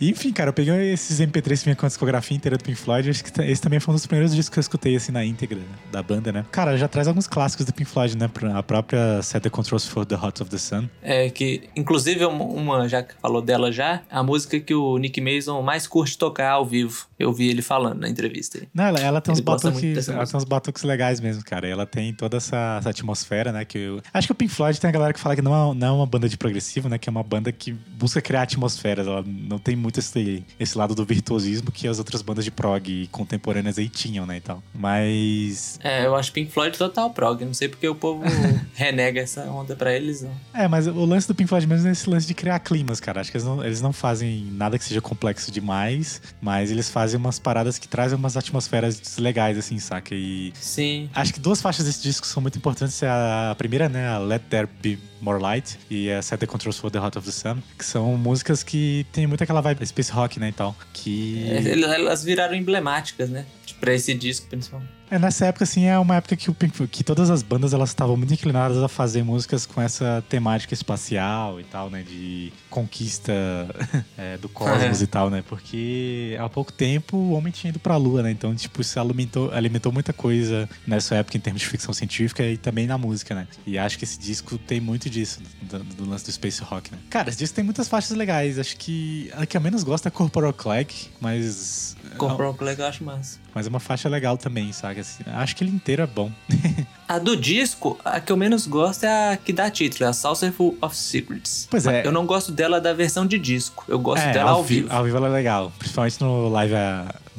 E, 0.00 0.08
enfim, 0.10 0.32
cara, 0.32 0.50
eu 0.50 0.52
peguei 0.52 0.92
esses 0.92 1.20
MP3 1.20 1.58
que 1.58 1.64
vinha 1.64 1.76
com 1.76 1.86
a 1.86 1.88
discografia 1.88 2.36
inteira 2.36 2.56
do 2.56 2.64
Pink 2.64 2.78
Floyd. 2.78 3.10
Acho 3.10 3.24
que 3.24 3.42
esse 3.42 3.60
também 3.60 3.80
foi 3.80 3.92
um 3.92 3.96
dos 3.96 4.06
primeiros 4.06 4.34
discos 4.34 4.52
que 4.54 4.58
eu 4.58 4.60
escutei, 4.60 4.96
assim, 4.96 5.12
na 5.12 5.24
íntegra 5.24 5.58
da 5.90 6.02
banda, 6.02 6.32
né? 6.32 6.44
Cara, 6.50 6.76
já 6.76 6.88
traz 6.88 7.08
alguns 7.08 7.26
clássicos 7.26 7.66
do 7.66 7.72
Pink 7.72 7.90
Floyd, 7.90 8.16
né? 8.16 8.30
A 8.54 8.62
própria 8.62 9.22
Set 9.22 9.42
the 9.42 9.50
Controls 9.50 9.86
for 9.86 10.04
the 10.04 10.16
Hot 10.16 10.42
of 10.42 10.50
the 10.50 10.58
Sun. 10.58 10.88
É 11.02 11.30
que, 11.30 11.68
inclusive, 11.74 12.24
uma, 12.24 12.88
já 12.88 13.02
que 13.02 13.14
falou 13.20 13.42
dela 13.42 13.72
já, 13.72 14.02
a 14.10 14.22
música 14.22 14.58
que 14.60 14.74
o 14.74 14.98
Nick 14.98 15.20
Mason 15.20 15.60
mais 15.62 15.86
curte 15.86 16.16
tocar 16.16 16.50
ao 16.52 16.66
vivo. 16.66 17.06
Eu 17.18 17.32
vi 17.32 17.48
ele 17.48 17.62
falando 17.62 18.00
na 18.00 18.08
entrevista. 18.08 18.60
Não, 18.74 18.84
ela, 18.84 19.00
ela 19.00 19.20
tem 19.20 19.32
uns 19.32 19.38
Ele 19.38 19.44
batuques, 19.44 19.72
ela 20.08 20.18
música. 20.18 20.26
tem 20.26 20.36
uns 20.36 20.44
batuques 20.44 20.82
legais 20.82 21.20
mesmo, 21.20 21.42
cara. 21.44 21.66
Ela 21.66 21.86
tem 21.86 22.12
toda 22.12 22.36
essa, 22.36 22.76
essa 22.78 22.90
atmosfera, 22.90 23.52
né? 23.52 23.55
Que 23.64 23.78
eu... 23.78 24.02
Acho 24.12 24.28
que 24.28 24.32
o 24.32 24.34
Pink 24.34 24.52
Floyd 24.52 24.80
tem 24.80 24.88
a 24.88 24.92
galera 24.92 25.12
que 25.12 25.20
fala 25.20 25.34
que 25.34 25.42
não 25.42 25.72
é, 25.72 25.74
não 25.74 25.86
é 25.88 25.92
uma 25.92 26.06
banda 26.06 26.28
de 26.28 26.36
progressivo, 26.36 26.88
né? 26.88 26.98
Que 26.98 27.08
é 27.08 27.10
uma 27.12 27.22
banda 27.22 27.50
que 27.52 27.72
busca 27.72 28.20
criar 28.20 28.42
atmosferas. 28.42 29.06
Ela 29.06 29.24
não 29.26 29.58
tem 29.58 29.76
muito 29.76 30.00
esse, 30.00 30.44
esse 30.58 30.76
lado 30.76 30.94
do 30.94 31.04
virtuosismo 31.04 31.70
que 31.70 31.88
as 31.88 31.98
outras 31.98 32.22
bandas 32.22 32.44
de 32.44 32.50
prog 32.50 33.08
contemporâneas 33.10 33.78
aí 33.78 33.88
tinham, 33.88 34.26
né? 34.26 34.38
E 34.38 34.40
tal. 34.40 34.62
Mas. 34.74 35.78
É, 35.82 36.06
eu 36.06 36.14
acho 36.14 36.32
Pink 36.32 36.52
Floyd 36.52 36.76
total 36.76 37.10
prog. 37.10 37.44
Não 37.44 37.54
sei 37.54 37.68
porque 37.68 37.88
o 37.88 37.94
povo 37.94 38.22
renega 38.74 39.20
essa 39.20 39.42
onda 39.44 39.76
pra 39.76 39.94
eles, 39.94 40.22
não. 40.22 40.32
É, 40.52 40.68
mas 40.68 40.86
o 40.86 41.04
lance 41.04 41.26
do 41.28 41.34
Pink 41.34 41.48
Floyd 41.48 41.66
mesmo 41.66 41.88
é 41.88 41.92
esse 41.92 42.08
lance 42.08 42.26
de 42.26 42.34
criar 42.34 42.58
climas, 42.60 43.00
cara. 43.00 43.20
Acho 43.20 43.30
que 43.30 43.36
eles 43.36 43.46
não, 43.46 43.64
eles 43.64 43.80
não 43.80 43.92
fazem 43.92 44.46
nada 44.52 44.78
que 44.78 44.84
seja 44.84 45.00
complexo 45.00 45.50
demais, 45.50 46.20
mas 46.40 46.70
eles 46.70 46.90
fazem 46.90 47.18
umas 47.18 47.38
paradas 47.38 47.78
que 47.78 47.88
trazem 47.88 48.18
umas 48.18 48.36
atmosferas 48.36 49.16
legais, 49.18 49.58
assim, 49.58 49.78
saca? 49.78 50.14
E 50.14 50.52
Sim. 50.60 51.08
Acho 51.14 51.32
que 51.32 51.40
duas 51.40 51.60
faixas 51.60 51.86
desse 51.86 52.02
disco 52.02 52.26
são 52.26 52.40
muito 52.40 52.58
importantes. 52.58 53.02
A 53.02 53.45
primeira, 53.54 53.88
né, 53.88 54.08
a 54.08 54.18
Let 54.18 54.42
There 54.48 54.68
Be 54.82 54.98
More 55.20 55.40
Light 55.40 55.78
e 55.90 56.10
a 56.10 56.20
Set 56.22 56.40
the 56.40 56.46
Controls 56.46 56.78
for 56.78 56.90
the 56.90 56.98
Hot 56.98 57.16
of 57.18 57.26
the 57.26 57.32
Sun, 57.32 57.58
que 57.78 57.84
são 57.84 58.16
músicas 58.16 58.62
que 58.62 59.06
tem 59.12 59.26
muito 59.26 59.42
aquela 59.42 59.60
vibe 59.60 59.86
space 59.86 60.10
rock, 60.12 60.38
né, 60.40 60.48
e 60.48 60.52
tal. 60.52 60.74
Que 60.92 61.48
É, 61.48 61.72
Elas 61.94 62.24
viraram 62.24 62.54
emblemáticas, 62.54 63.28
né? 63.30 63.44
Pra 63.80 63.94
esse 63.94 64.14
disco, 64.14 64.46
principalmente. 64.48 64.95
É 65.10 65.18
nessa 65.18 65.46
época 65.46 65.64
assim 65.64 65.84
é 65.86 65.98
uma 65.98 66.16
época 66.16 66.36
que 66.36 66.50
o 66.50 66.54
Pink- 66.54 66.86
que 66.88 67.04
todas 67.04 67.30
as 67.30 67.42
bandas 67.42 67.72
elas 67.72 67.90
estavam 67.90 68.16
muito 68.16 68.32
inclinadas 68.34 68.78
a 68.82 68.88
fazer 68.88 69.22
músicas 69.22 69.64
com 69.66 69.80
essa 69.80 70.24
temática 70.28 70.74
espacial 70.74 71.60
e 71.60 71.64
tal, 71.64 71.88
né, 71.90 72.02
de 72.02 72.52
conquista 72.70 73.32
é, 74.16 74.36
do 74.36 74.48
cosmos 74.48 75.00
É. 75.00 75.04
e 75.04 75.06
tal, 75.06 75.30
né? 75.30 75.42
Porque 75.48 76.36
há 76.40 76.48
pouco 76.48 76.72
tempo 76.72 77.16
o 77.16 77.32
homem 77.32 77.52
tinha 77.52 77.70
ido 77.70 77.78
pra 77.78 77.96
lua, 77.96 78.22
né? 78.22 78.30
Então, 78.30 78.54
tipo, 78.54 78.80
isso 78.80 78.98
alimentou, 79.00 79.50
alimentou 79.52 79.90
muita 79.92 80.12
coisa 80.12 80.68
nessa 80.86 81.14
época 81.16 81.36
em 81.36 81.40
termos 81.40 81.62
de 81.62 81.68
ficção 81.68 81.92
científica 81.94 82.42
e 82.42 82.56
também 82.56 82.86
na 82.86 82.98
música, 82.98 83.34
né? 83.34 83.46
E 83.66 83.78
acho 83.78 83.98
que 83.98 84.04
esse 84.04 84.18
disco 84.18 84.58
tem 84.58 84.80
muito 84.80 85.08
disso, 85.08 85.40
do, 85.62 85.78
do 85.84 86.08
lance 86.08 86.24
do 86.24 86.32
space 86.32 86.62
rock, 86.62 86.92
né? 86.92 86.98
Cara, 87.10 87.28
esse 87.28 87.38
disco 87.38 87.54
tem 87.56 87.64
muitas 87.64 87.88
faixas 87.88 88.16
legais. 88.16 88.58
Acho 88.58 88.76
que 88.76 89.30
a 89.34 89.46
que 89.46 89.56
eu 89.56 89.60
menos 89.60 89.82
gosto 89.82 90.06
é 90.08 90.10
Corporal 90.10 90.52
Clag, 90.52 90.92
mas 91.20 91.96
Comprou 92.16 92.52
um 92.52 92.56
colega, 92.56 92.82
eu 92.82 92.86
acho 92.88 93.04
massa. 93.04 93.38
mas 93.54 93.66
é 93.66 93.68
uma 93.68 93.80
faixa 93.80 94.08
legal 94.08 94.36
também, 94.36 94.72
sabe? 94.72 95.00
Assim, 95.00 95.22
acho 95.26 95.54
que 95.56 95.64
ele 95.64 95.70
inteiro 95.70 96.02
é 96.02 96.06
bom. 96.06 96.30
A 97.08 97.20
do 97.20 97.36
disco, 97.36 97.96
a 98.04 98.18
que 98.18 98.32
eu 98.32 98.36
menos 98.36 98.66
gosto 98.66 99.04
é 99.04 99.32
a 99.32 99.36
que 99.36 99.52
dá 99.52 99.70
título, 99.70 100.06
é 100.06 100.08
a 100.08 100.12
Saucerful 100.12 100.76
of 100.82 100.96
Secrets. 100.96 101.68
Pois 101.70 101.86
é. 101.86 102.04
Eu 102.04 102.10
não 102.10 102.26
gosto 102.26 102.50
dela 102.50 102.80
da 102.80 102.92
versão 102.92 103.24
de 103.24 103.38
disco. 103.38 103.84
Eu 103.86 103.96
gosto 104.00 104.24
é, 104.24 104.32
dela 104.32 104.50
ao 104.50 104.64
vivo. 104.64 104.92
Ao 104.92 105.04
vivo 105.04 105.16
ela 105.16 105.28
é 105.28 105.30
legal. 105.30 105.72
Principalmente 105.78 106.20
no 106.20 106.48
live, 106.48 106.74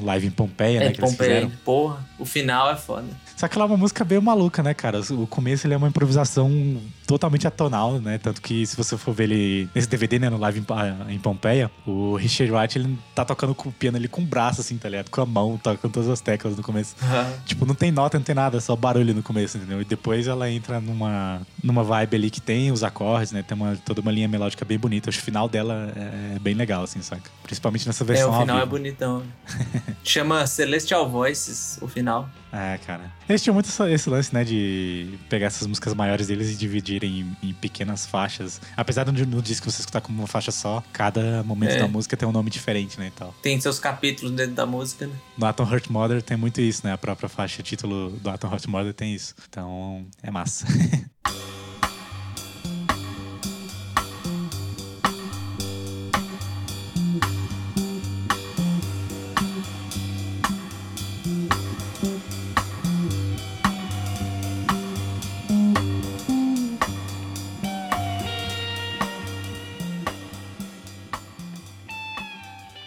live 0.01 0.27
em 0.27 0.31
Pompeia, 0.31 0.79
né? 0.79 0.85
É, 0.85 0.91
Que 0.93 1.01
eles 1.01 1.11
Pompeia. 1.11 1.29
fizeram. 1.41 1.51
Porra, 1.65 2.05
o 2.17 2.23
final 2.23 2.71
é 2.71 2.77
foda. 2.77 3.07
Só 3.35 3.45
que 3.49 3.57
ela 3.57 3.65
é 3.65 3.67
uma 3.67 3.75
música 3.75 4.05
bem 4.05 4.21
maluca, 4.21 4.63
né, 4.63 4.73
cara? 4.73 5.01
O 5.11 5.27
começo 5.27 5.67
ele 5.67 5.73
é 5.73 5.77
uma 5.77 5.89
improvisação 5.89 6.49
totalmente 7.07 7.47
atonal, 7.47 7.99
né? 7.99 8.17
Tanto 8.17 8.41
que 8.41 8.65
se 8.67 8.75
você 8.75 8.97
for 8.97 9.13
ver 9.13 9.23
ele 9.23 9.69
nesse 9.73 9.87
DVD, 9.87 10.19
né, 10.19 10.29
no 10.29 10.37
live 10.37 10.63
em, 11.09 11.17
Pompeia, 11.17 11.71
o 11.85 12.15
Richard 12.15 12.51
Wright, 12.51 12.77
ele 12.77 12.99
tá 13.15 13.23
tocando 13.25 13.55
com 13.55 13.69
o 13.69 13.71
piano 13.71 13.97
ali 13.97 14.07
com 14.07 14.21
o 14.21 14.25
braço, 14.25 14.61
assim, 14.61 14.77
tá 14.77 14.89
ligado? 14.89 15.09
Com 15.09 15.21
a 15.21 15.25
mão, 15.25 15.57
tocando 15.57 15.91
todas 15.91 16.09
as 16.09 16.19
teclas 16.21 16.55
no 16.57 16.61
começo. 16.61 16.95
Tipo, 17.45 17.65
não 17.65 17.73
tem 17.73 17.91
nota, 17.91 18.17
não 18.17 18.23
tem 18.23 18.35
nada, 18.35 18.59
só 18.59 18.75
barulho 18.75 19.13
no 19.13 19.23
começo, 19.23 19.57
entendeu? 19.57 19.81
E 19.81 19.85
depois 19.85 20.27
ela 20.27 20.49
entra 20.51 20.79
numa, 20.81 21.41
numa 21.63 21.83
vibe 21.83 22.15
ali 22.15 22.29
que 22.29 22.41
tem 22.41 22.71
os 22.71 22.83
acordes, 22.83 23.31
né? 23.31 23.41
Tem 23.41 23.55
uma, 23.55 23.75
toda 23.77 24.01
uma 24.01 24.11
linha 24.11 24.27
melódica 24.27 24.65
bem 24.65 24.77
bonita. 24.77 25.09
Acho 25.09 25.17
que 25.19 25.23
o 25.23 25.25
final 25.25 25.47
dela 25.47 25.93
é 26.35 26.39
bem 26.39 26.53
legal, 26.53 26.83
assim, 26.83 27.01
saca? 27.01 27.31
Principalmente 27.41 27.87
nessa 27.87 28.03
É, 28.03 28.07
versão 28.07 28.31
o 28.31 28.33
ao 28.33 28.41
final 28.41 28.59
é 28.59 28.65
bonitão. 28.65 29.23
Chama 30.03 30.45
Celestial 30.45 31.09
Voices, 31.09 31.79
o 31.81 31.87
final. 31.87 32.29
É, 32.51 32.77
cara. 32.85 33.11
Eles 33.27 33.41
tinham 33.41 33.53
muito 33.53 33.69
esse 33.69 34.09
lance, 34.09 34.33
né, 34.33 34.43
de 34.43 35.17
pegar 35.29 35.47
essas 35.47 35.67
músicas 35.67 35.93
maiores 35.93 36.27
deles 36.27 36.49
e 36.49 36.55
dividirem 36.99 37.35
em, 37.43 37.49
em 37.49 37.53
pequenas 37.53 38.05
faixas. 38.05 38.59
Apesar 38.75 39.03
de 39.05 39.25
no 39.25 39.41
disco 39.41 39.69
você 39.69 39.81
escutar 39.81 40.01
como 40.01 40.19
uma 40.19 40.27
faixa 40.27 40.51
só, 40.51 40.83
cada 40.91 41.43
momento 41.43 41.71
É. 41.71 41.79
da 41.79 41.87
música 41.87 42.17
tem 42.17 42.27
um 42.27 42.31
nome 42.31 42.49
diferente, 42.49 42.99
né, 42.99 43.07
e 43.07 43.11
tal. 43.11 43.33
Tem 43.41 43.59
seus 43.59 43.79
capítulos 43.79 44.31
dentro 44.35 44.53
da 44.55 44.65
música, 44.65 45.07
né? 45.07 45.13
No 45.37 45.45
Atom 45.45 45.69
Heart 45.71 45.87
Mother 45.89 46.21
tem 46.21 46.35
muito 46.37 46.59
isso, 46.61 46.85
né? 46.85 46.93
A 46.93 46.97
própria 46.97 47.29
faixa 47.29 47.61
título 47.63 48.11
do 48.11 48.29
Atom 48.29 48.49
Heart 48.49 48.65
Mother 48.67 48.93
tem 48.93 49.13
isso. 49.13 49.35
Então, 49.49 50.05
é 50.21 50.31
massa. 50.31 50.65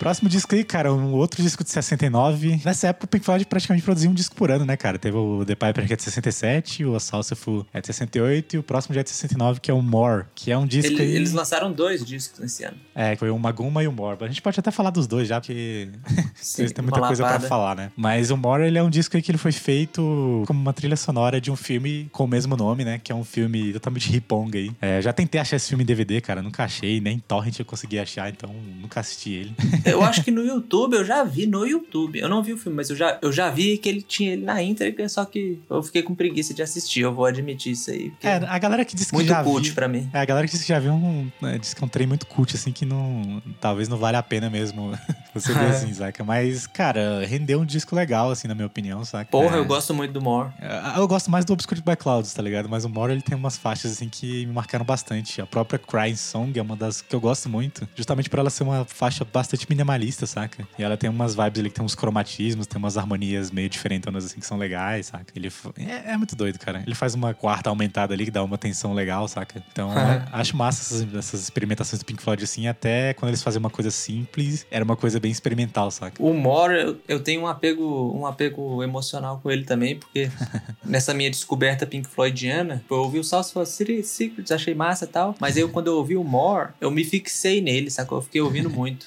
Próximo 0.01 0.31
disco 0.31 0.55
aí, 0.55 0.65
cara, 0.65 0.95
um 0.95 1.13
outro 1.13 1.43
disco 1.43 1.63
de 1.63 1.69
69. 1.69 2.63
Nessa 2.65 2.89
época, 2.89 3.05
o 3.05 3.09
Pink 3.09 3.23
Floyd 3.23 3.45
praticamente 3.45 3.85
produzia 3.85 4.09
um 4.09 4.15
disco 4.15 4.35
por 4.35 4.51
ano, 4.51 4.65
né, 4.65 4.75
cara? 4.75 4.99
Teve 4.99 5.19
o 5.19 5.45
The 5.45 5.55
Piper, 5.55 5.87
que 5.87 5.93
é 5.93 5.97
de 5.97 6.03
67, 6.03 6.87
o 6.87 6.97
Assaultful 6.97 7.67
é 7.71 7.83
de 7.83 7.87
68, 7.89 8.57
e 8.57 8.59
o 8.59 8.63
próximo 8.63 8.95
já 8.95 9.03
é 9.03 9.05
de 9.05 9.11
69, 9.11 9.61
que 9.61 9.71
é 9.71 9.75
o 9.75 9.83
More, 9.83 10.25
que 10.35 10.51
é 10.51 10.57
um 10.57 10.67
disco 10.67 10.91
Ele- 10.95 11.03
aí... 11.03 11.15
eles 11.17 11.33
lançaram 11.35 11.71
dois 11.71 12.03
discos 12.03 12.41
nesse 12.41 12.65
ano. 12.65 12.79
É, 12.95 13.15
foi 13.15 13.29
o 13.29 13.39
Maguma 13.39 13.83
e 13.83 13.89
o 13.89 13.93
More. 13.93 14.17
A 14.23 14.27
gente 14.27 14.41
pode 14.41 14.59
até 14.59 14.71
falar 14.71 14.89
dos 14.89 15.07
dois 15.07 15.29
já, 15.29 15.39
porque 15.39 15.91
Sim, 16.35 16.63
eles 16.63 16.73
têm 16.73 16.83
muita 16.83 16.99
coisa 16.99 17.23
pra 17.23 17.33
lapada. 17.33 17.47
falar, 17.47 17.77
né? 17.77 17.93
Mas 17.95 18.31
o 18.31 18.39
More, 18.39 18.63
ele 18.65 18.79
é 18.79 18.83
um 18.83 18.89
disco 18.89 19.19
aí 19.19 19.23
que 19.23 19.31
ele 19.31 19.37
foi 19.37 19.53
feito 19.53 20.45
como 20.47 20.59
uma 20.59 20.73
trilha 20.73 20.97
sonora 20.97 21.39
de 21.43 21.51
um 21.51 21.57
filme 21.57 22.09
com 22.11 22.25
o 22.25 22.27
mesmo 22.27 22.57
nome, 22.57 22.87
né? 22.87 22.99
Que 22.99 23.13
é 23.13 23.15
um 23.15 23.23
filme 23.23 23.75
totalmente 23.75 24.11
riponga 24.11 24.59
aí. 24.59 24.73
É, 24.81 25.03
já 25.03 25.13
tentei 25.13 25.39
achar 25.39 25.57
esse 25.57 25.69
filme 25.69 25.85
em 25.85 25.87
DVD, 25.87 26.23
cara, 26.23 26.41
nunca 26.41 26.65
achei, 26.65 27.03
nem 27.03 27.19
torrent 27.19 27.59
eu 27.59 27.67
consegui 27.67 27.99
achar, 27.99 28.31
então 28.31 28.51
nunca 28.81 29.01
assisti 29.01 29.33
ele. 29.33 29.55
Eu 29.91 30.03
acho 30.03 30.23
que 30.25 30.31
no 30.31 30.45
YouTube, 30.45 30.95
eu 30.95 31.05
já 31.05 31.23
vi 31.25 31.47
no 31.47 31.67
YouTube. 31.67 32.19
Eu 32.19 32.29
não 32.29 32.43
vi 32.43 32.53
o 32.53 32.59
filme, 32.59 32.77
mas 32.77 32.91
eu 32.91 32.97
já, 32.97 33.19
eu 33.23 33.33
já 33.33 33.51
vi 33.51 33.79
que 33.79 33.89
ele 33.89 34.03
tinha 34.03 34.33
ele 34.33 34.45
na 34.45 34.63
íntegra, 34.63 35.09
só 35.09 35.25
que 35.25 35.59
eu 35.69 35.83
fiquei 35.83 36.03
com 36.03 36.15
preguiça 36.15 36.53
de 36.55 36.63
assistir. 36.63 37.01
Eu 37.01 37.13
vou 37.15 37.25
admitir 37.25 37.73
isso 37.73 37.91
aí. 37.91 38.13
É, 38.23 38.35
a 38.37 38.59
galera 38.59 38.85
que 38.85 38.95
disse 38.95 39.09
que 39.11 39.15
muito 39.15 39.29
já 39.29 39.43
cult 39.43 39.73
pra 39.73 39.89
mim. 39.89 40.09
É, 40.13 40.21
a 40.21 40.25
galera 40.25 40.47
que 40.47 40.53
disse 40.53 40.65
que 40.65 40.73
já 40.73 40.79
viu 40.79 40.93
um. 40.93 41.31
né, 41.41 41.59
Diz 41.59 41.75
que 41.75 41.83
é 41.83 41.87
um 41.87 41.89
trem 41.89 42.07
muito 42.07 42.27
cult, 42.27 42.55
assim, 42.57 42.73
que 42.73 42.85
não. 42.85 43.43
Talvez 43.61 43.89
não 43.89 43.97
vale 43.99 44.17
a 44.17 44.23
pena 44.23 44.49
mesmo 44.51 44.93
você 45.35 45.53
ver 45.53 45.65
É. 45.65 45.69
assim, 45.69 45.93
saca? 45.93 46.23
Mas, 46.25 46.67
cara, 46.67 47.25
rendeu 47.27 47.61
um 47.61 47.65
disco 47.67 47.95
legal, 47.95 48.31
assim, 48.31 48.49
na 48.49 48.55
minha 48.55 48.67
opinião, 48.67 49.05
saca? 49.05 49.31
Porra, 49.31 49.57
É. 49.57 49.59
eu 49.61 49.65
gosto 49.65 49.93
muito 49.95 50.13
do 50.13 50.21
More. 50.21 50.51
É, 50.61 50.99
Eu 50.99 51.07
gosto 51.09 51.31
mais 51.31 51.45
do 51.45 51.53
Obscured 51.53 51.85
by 51.85 51.97
Clouds, 51.97 52.33
tá 52.33 52.43
ligado? 52.43 52.69
Mas 52.69 52.85
o 52.85 52.89
More 52.89 53.13
ele 53.13 53.23
tem 53.23 53.37
umas 53.37 53.57
faixas 53.57 53.93
assim 53.93 54.09
que 54.09 54.47
me 54.47 54.53
marcaram 54.53 54.85
bastante. 54.85 55.41
A 55.41 55.47
própria 55.47 55.79
Crying 55.79 56.17
Song 56.17 56.59
é 56.59 56.63
uma 56.63 56.77
das 56.77 57.01
que 57.03 57.15
eu 57.15 57.21
gosto 57.21 57.49
muito, 57.49 57.89
justamente 57.97 58.29
por 58.31 58.39
ela 58.39 58.51
ser 58.51 58.63
uma 58.63 58.85
faixa 58.85 59.25
bastante 59.25 59.67
minimalista, 59.85 60.27
saca? 60.27 60.67
E 60.79 60.83
ela 60.83 60.97
tem 60.97 61.09
umas 61.09 61.35
vibes 61.35 61.59
ali 61.61 61.69
que 61.71 61.77
tem 61.77 61.85
uns 61.85 61.95
cromatismos, 61.95 62.67
tem 62.67 62.79
umas 62.79 62.97
harmonias 62.97 63.51
meio 63.51 63.69
diferentonas 63.69 64.25
assim 64.27 64.39
que 64.41 64.47
são 64.47 64.59
legais, 64.59 65.07
saca? 65.07 65.27
Ele 65.35 65.51
é, 65.79 66.13
é 66.13 66.17
muito 66.17 66.37
doido, 66.37 66.59
cara. 66.59 66.83
Ele 66.87 66.95
faz 66.95 67.15
uma 67.15 67.33
quarta 67.35 67.71
aumentada 67.71 68.15
ali 68.15 68.25
que 68.27 68.31
dá 68.31 68.43
uma 68.45 68.59
tensão 68.59 68.93
legal, 68.93 69.27
saca? 69.27 69.63
Então, 69.73 69.91
É. 69.97 70.27
acho 70.33 70.57
massa 70.57 70.95
essas, 70.95 71.15
essas 71.15 71.43
experimentações 71.43 72.01
do 72.01 72.05
Pink 72.05 72.23
Floyd 72.23 72.43
assim, 72.45 72.69
até 72.69 73.15
quando 73.15 73.31
eles 73.31 73.43
faziam 73.43 73.61
uma 73.61 73.71
coisa 73.71 73.91
simples, 73.91 74.67
era 74.71 74.85
uma 74.85 74.97
coisa 74.97 75.19
bem 75.19 75.31
experimental, 75.31 75.91
saca? 75.91 76.23
O 76.23 76.33
More, 76.35 76.75
eu, 76.75 76.99
eu 77.09 77.21
tenho 77.21 77.43
um 77.43 77.47
apego, 77.47 78.13
um 78.17 78.27
apego 78.27 78.83
emocional 78.83 79.41
com 79.43 79.51
ele 79.51 79.65
também, 79.65 79.97
porque 79.97 80.31
nessa 80.85 81.15
minha 81.15 81.31
descoberta 81.31 81.87
Pink 81.87 82.09
Floydiana, 82.09 82.83
eu 82.91 82.97
ouvi 82.99 83.19
o 83.19 83.25
South 83.25 83.45
for 83.53 83.67
City 83.67 84.03
Secrets, 84.03 84.51
achei 84.53 84.75
massa 84.75 85.05
e 85.05 85.09
tal, 85.09 85.35
mas 85.41 85.57
eu 85.57 85.69
quando 85.71 85.87
eu 85.89 85.97
ouvi 85.97 86.17
o 86.17 86.25
More, 86.25 86.71
eu 86.81 86.91
me 86.91 87.05
fixei 87.05 87.61
nele, 87.61 87.91
sacou? 87.91 88.19
Eu 88.19 88.23
fiquei 88.23 88.41
ouvindo 88.41 88.69
muito. 88.71 89.07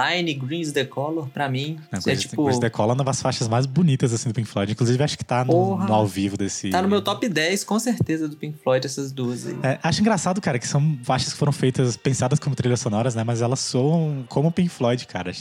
Simbaline, 0.00 0.34
Green's 0.34 0.72
the 0.72 0.84
Color, 0.84 1.28
pra 1.28 1.48
mim, 1.48 1.78
Não, 1.92 2.00
é 2.12 2.16
tipo... 2.16 2.36
coisa 2.36 2.60
decola 2.60 2.94
uma 2.94 3.04
das 3.04 3.20
faixas 3.20 3.48
mais 3.48 3.66
bonitas 3.66 4.12
assim 4.12 4.28
do 4.28 4.34
Pink 4.34 4.48
Floyd. 4.48 4.72
Inclusive, 4.72 5.02
acho 5.02 5.18
que 5.18 5.24
tá 5.24 5.44
no, 5.44 5.52
Porra. 5.52 5.86
no 5.86 5.94
ao 5.94 6.06
vivo 6.06 6.36
desse. 6.36 6.70
Tá 6.70 6.82
no 6.82 6.88
meu 6.88 7.02
top 7.02 7.28
10, 7.28 7.64
com 7.64 7.78
certeza, 7.78 8.28
do 8.28 8.36
Pink 8.36 8.58
Floyd, 8.62 8.86
essas 8.86 9.12
duas 9.12 9.46
aí. 9.46 9.58
É, 9.62 9.78
acho 9.82 10.00
engraçado, 10.00 10.40
cara, 10.40 10.58
que 10.58 10.66
são 10.66 10.98
faixas 11.02 11.32
que 11.32 11.38
foram 11.38 11.52
feitas, 11.52 11.96
pensadas 11.96 12.38
como 12.38 12.54
trilhas 12.54 12.80
sonoras, 12.80 13.14
né? 13.14 13.24
Mas 13.24 13.42
elas 13.42 13.60
soam 13.60 14.24
como 14.28 14.50
Pink 14.50 14.68
Floyd, 14.68 15.06
cara. 15.06 15.30